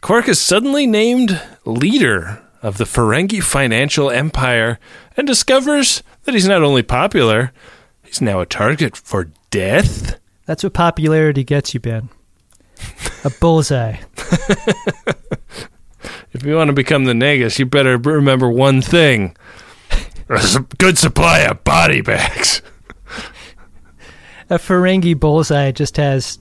Quark 0.00 0.28
is 0.28 0.40
suddenly 0.40 0.86
named 0.86 1.40
leader 1.64 2.42
of 2.62 2.78
the 2.78 2.84
Ferengi 2.84 3.42
financial 3.42 4.10
empire 4.10 4.78
and 5.16 5.26
discovers 5.26 6.02
that 6.24 6.34
he's 6.34 6.48
not 6.48 6.62
only 6.62 6.82
popular, 6.82 7.52
he's 8.04 8.20
now 8.20 8.40
a 8.40 8.46
target 8.46 8.96
for 8.96 9.30
death. 9.50 10.18
That's 10.44 10.62
what 10.62 10.74
popularity 10.74 11.44
gets 11.44 11.74
you, 11.74 11.80
Ben. 11.80 12.08
A 13.24 13.30
bullseye. 13.30 13.96
If 16.36 16.44
you 16.44 16.54
want 16.54 16.68
to 16.68 16.74
become 16.74 17.04
the 17.04 17.14
Nagus, 17.14 17.58
you 17.58 17.64
better 17.64 17.96
remember 17.96 18.50
one 18.50 18.82
thing 18.82 19.34
a 20.28 20.60
good 20.76 20.98
supply 20.98 21.40
of 21.40 21.64
body 21.64 22.02
bags. 22.02 22.60
A 24.50 24.58
Ferengi 24.58 25.18
bullseye 25.18 25.72
just 25.72 25.96
has 25.96 26.38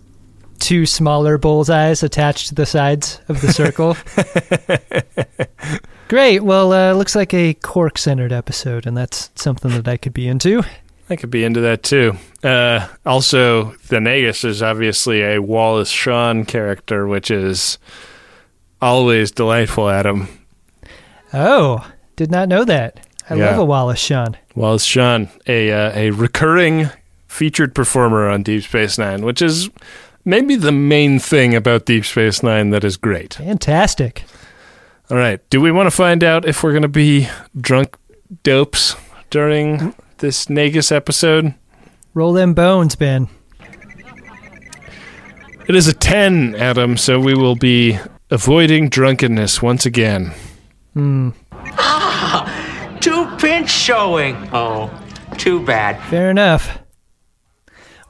two 0.60 0.86
smaller 0.86 1.38
bullseyes 1.38 2.04
attached 2.04 2.48
to 2.50 2.56
the 2.56 2.66
sides 2.66 3.20
of 3.28 3.42
the 3.42 3.52
circle. 3.54 3.96
Great. 6.08 6.42
Well, 6.42 6.72
uh, 6.72 6.94
looks 6.94 7.16
like 7.16 7.34
a 7.34 7.54
Quark 7.56 7.98
centered 7.98 8.32
episode, 8.32 8.86
and 8.86 8.96
that's 8.96 9.32
something 9.36 9.72
that 9.72 9.88
I 9.88 9.98
could 9.98 10.14
be 10.14 10.28
into. 10.28 10.64
I 11.10 11.16
could 11.16 11.32
be 11.32 11.44
into 11.44 11.62
that 11.62 11.84
too. 11.84 12.18
Uh, 12.44 12.88
also, 13.06 13.72
the 13.90 13.98
Nagus 13.98 14.44
is 14.46 14.62
obviously 14.64 15.22
a 15.24 15.40
Wallace 15.42 15.90
Shawn 15.90 16.46
character, 16.46 17.08
which 17.08 17.30
is 17.32 17.78
always 18.82 19.32
delightful, 19.32 19.90
Adam. 19.90 20.28
Oh, 21.34 21.88
did 22.16 22.32
not 22.32 22.50
know 22.50 22.64
that. 22.66 23.06
I 23.30 23.36
Yeah. 23.36 23.52
love 23.52 23.60
a 23.60 23.66
Wallace 23.66 24.00
Shawn. 24.00 24.38
Wallace 24.56 24.84
Shawn, 24.86 25.30
a 25.48 25.72
uh, 25.72 25.92
a 25.96 26.12
recurring 26.12 26.90
featured 27.28 27.74
performer 27.76 28.30
on 28.30 28.44
Deep 28.44 28.64
Space 28.64 28.98
Nine, 28.98 29.26
which 29.26 29.42
is 29.42 29.70
maybe 30.26 30.56
the 30.56 30.72
main 30.72 31.20
thing 31.20 31.56
about 31.56 31.86
Deep 31.86 32.04
Space 32.06 32.44
Nine 32.44 32.72
that 32.72 32.84
is 32.84 32.98
great. 32.98 33.36
Fantastic. 33.36 34.26
All 35.10 35.18
right, 35.18 35.40
do 35.50 35.62
we 35.62 35.72
want 35.72 35.88
to 35.88 35.96
find 35.96 36.24
out 36.24 36.46
if 36.46 36.64
we're 36.64 36.72
going 36.72 36.82
to 36.82 36.88
be 36.88 37.30
drunk 37.60 37.96
dopes 38.44 38.96
during 39.30 39.94
this 40.18 40.48
Nagus 40.48 40.92
episode? 40.92 41.54
Roll 42.16 42.34
them 42.34 42.54
bones, 42.54 42.96
Ben. 42.96 43.30
It 45.68 45.76
is 45.76 45.88
a 45.88 45.94
10, 45.94 46.56
Adam, 46.56 46.98
so 46.98 47.20
we 47.20 47.34
will 47.36 47.56
be 47.56 48.00
avoiding 48.30 48.90
drunkenness 48.90 49.62
once 49.62 49.86
again. 49.86 50.32
Hmm. 50.94 51.32
Two 53.00 53.28
pinch 53.38 53.70
showing. 53.70 54.36
Oh, 54.54 54.92
too 55.38 55.64
bad. 55.66 56.02
Fair 56.10 56.30
enough. 56.32 56.80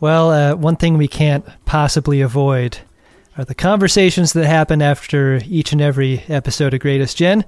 Well, 0.05 0.29
uh, 0.29 0.55
one 0.55 0.75
thing 0.75 0.99
we 0.99 1.07
can't 1.07 1.43
possibly 1.65 2.21
avoid 2.21 2.77
are 3.39 3.43
the 3.43 3.55
conversations 3.55 4.33
that 4.33 4.45
happen 4.45 4.79
after 4.79 5.41
each 5.47 5.71
and 5.71 5.81
every 5.81 6.21
episode 6.29 6.75
of 6.75 6.81
Greatest 6.81 7.17
Gen. 7.17 7.43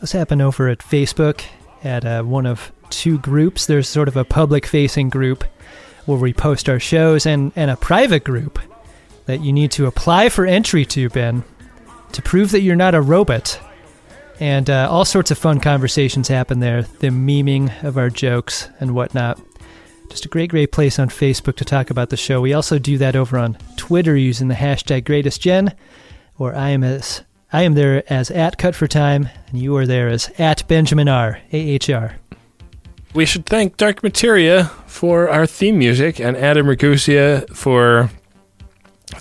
Those 0.00 0.12
happen 0.12 0.42
over 0.42 0.68
at 0.68 0.80
Facebook 0.80 1.42
at 1.82 2.04
uh, 2.04 2.22
one 2.22 2.44
of 2.44 2.72
two 2.90 3.16
groups. 3.16 3.64
There's 3.64 3.88
sort 3.88 4.08
of 4.08 4.18
a 4.18 4.24
public 4.26 4.66
facing 4.66 5.08
group 5.08 5.44
where 6.04 6.18
we 6.18 6.34
post 6.34 6.68
our 6.68 6.78
shows 6.78 7.24
and, 7.24 7.52
and 7.56 7.70
a 7.70 7.76
private 7.78 8.22
group 8.22 8.58
that 9.24 9.40
you 9.40 9.54
need 9.54 9.70
to 9.70 9.86
apply 9.86 10.28
for 10.28 10.44
entry 10.44 10.84
to, 10.84 11.08
Ben, 11.08 11.42
to 12.12 12.20
prove 12.20 12.50
that 12.50 12.60
you're 12.60 12.76
not 12.76 12.94
a 12.94 13.00
robot. 13.00 13.58
And 14.40 14.68
uh, 14.68 14.88
all 14.90 15.06
sorts 15.06 15.30
of 15.30 15.38
fun 15.38 15.58
conversations 15.58 16.28
happen 16.28 16.60
there, 16.60 16.82
the 16.82 17.08
memeing 17.08 17.82
of 17.82 17.96
our 17.96 18.10
jokes 18.10 18.68
and 18.78 18.94
whatnot. 18.94 19.40
Just 20.14 20.26
a 20.26 20.28
great, 20.28 20.50
great 20.50 20.70
place 20.70 21.00
on 21.00 21.08
Facebook 21.08 21.56
to 21.56 21.64
talk 21.64 21.90
about 21.90 22.10
the 22.10 22.16
show. 22.16 22.40
We 22.40 22.52
also 22.52 22.78
do 22.78 22.96
that 22.98 23.16
over 23.16 23.36
on 23.36 23.58
Twitter 23.76 24.16
using 24.16 24.46
the 24.46 24.54
hashtag 24.54 25.02
GreatestGen, 25.02 25.74
or 26.38 26.54
I 26.54 26.68
am 26.68 26.84
as 26.84 27.22
I 27.52 27.62
am 27.62 27.74
there 27.74 28.04
as 28.08 28.30
at 28.30 28.56
Cut 28.56 28.76
for 28.76 28.86
Time, 28.86 29.28
and 29.48 29.58
you 29.58 29.76
are 29.76 29.88
there 29.88 30.08
as 30.08 30.30
at 30.38 30.68
Benjamin 30.68 31.08
R 31.08 31.40
A 31.50 31.56
H 31.56 31.90
R. 31.90 32.14
We 33.12 33.26
should 33.26 33.44
thank 33.44 33.76
Dark 33.76 34.04
Materia 34.04 34.66
for 34.86 35.28
our 35.28 35.46
theme 35.46 35.80
music 35.80 36.20
and 36.20 36.36
Adam 36.36 36.68
Ragusea 36.68 37.52
for 37.52 38.08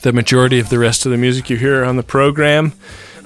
the 0.03 0.13
majority 0.13 0.59
of 0.59 0.69
the 0.69 0.77
rest 0.77 1.07
of 1.07 1.11
the 1.11 1.17
music 1.17 1.49
you 1.49 1.57
hear 1.57 1.83
on 1.83 1.95
the 1.95 2.03
program. 2.03 2.73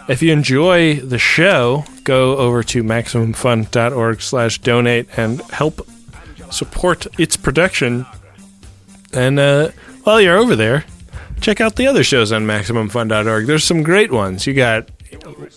If 0.07 0.21
you 0.21 0.31
enjoy 0.31 1.01
the 1.01 1.19
show, 1.19 1.83
go 2.05 2.37
over 2.37 2.63
to 2.63 2.81
maximumfun.org 2.81 4.21
slash 4.21 4.59
donate 4.59 5.09
and 5.17 5.41
help 5.51 5.85
support 6.51 7.07
its 7.19 7.37
production. 7.37 8.05
And 9.13 9.39
uh, 9.39 9.69
while 10.03 10.21
you're 10.21 10.37
over 10.37 10.55
there, 10.55 10.85
check 11.41 11.61
out 11.61 11.75
the 11.75 11.87
other 11.87 12.03
shows 12.03 12.31
on 12.31 12.45
MaximumFun.org. 12.45 13.45
There's 13.45 13.63
some 13.63 13.83
great 13.83 14.11
ones. 14.11 14.45
You 14.47 14.53
got 14.53 14.89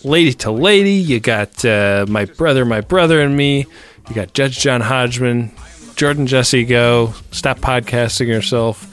Lady 0.03 0.33
to 0.33 0.51
Lady, 0.51 0.93
you 0.93 1.19
got 1.19 1.63
uh, 1.65 2.05
My 2.07 2.25
Brother, 2.25 2.65
My 2.65 2.81
Brother 2.81 3.21
and 3.21 3.35
Me, 3.35 3.65
you 4.09 4.15
got 4.15 4.33
Judge 4.33 4.59
John 4.59 4.81
Hodgman, 4.81 5.51
Jordan 5.95 6.27
Jesse 6.27 6.65
Go, 6.65 7.13
Stop 7.31 7.59
Podcasting 7.59 8.27
Yourself, 8.27 8.87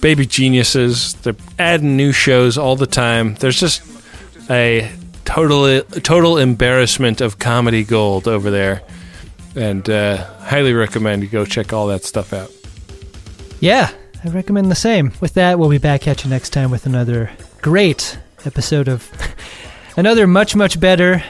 Baby 0.00 0.26
Geniuses. 0.26 1.14
They're 1.14 1.36
adding 1.58 1.96
new 1.96 2.12
shows 2.12 2.56
all 2.56 2.76
the 2.76 2.86
time. 2.86 3.34
There's 3.34 3.58
just 3.58 3.82
a 4.48 4.90
total 5.24 5.82
total 5.82 6.38
embarrassment 6.38 7.20
of 7.20 7.38
comedy 7.38 7.84
gold 7.84 8.26
over 8.26 8.50
there, 8.50 8.82
and 9.58 9.88
uh, 9.90 10.24
highly 10.40 10.72
recommend 10.72 11.22
you 11.22 11.28
go 11.28 11.44
check 11.44 11.72
all 11.72 11.88
that 11.88 12.04
stuff 12.04 12.32
out. 12.32 12.50
Yeah, 13.60 13.90
I 14.24 14.28
recommend 14.28 14.70
the 14.70 14.76
same. 14.76 15.12
With 15.20 15.34
that, 15.34 15.58
we'll 15.58 15.68
be 15.68 15.78
back 15.78 16.06
at 16.06 16.24
you 16.24 16.30
next 16.30 16.50
time 16.50 16.70
with 16.70 16.86
another 16.86 17.30
great 17.60 18.18
episode 18.46 18.88
of 18.88 19.10
another 19.96 20.26
much, 20.26 20.54
much 20.54 20.78
better 20.78 21.22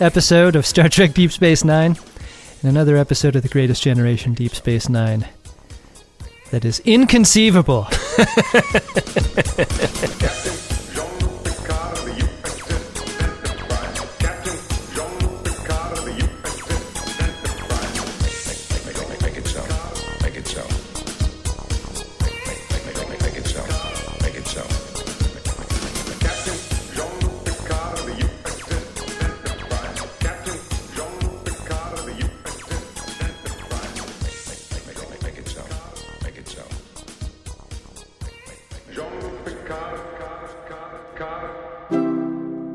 episode 0.00 0.56
of 0.56 0.66
Star 0.66 0.88
Trek 0.88 1.14
Deep 1.14 1.32
Space 1.32 1.64
Nine 1.64 1.96
and 2.62 2.70
another 2.70 2.96
episode 2.96 3.36
of 3.36 3.42
The 3.42 3.48
Greatest 3.48 3.82
Generation 3.82 4.34
Deep 4.34 4.54
Space 4.54 4.88
Nine 4.88 5.26
that 6.50 6.64
is 6.64 6.80
inconceivable. 6.80 7.88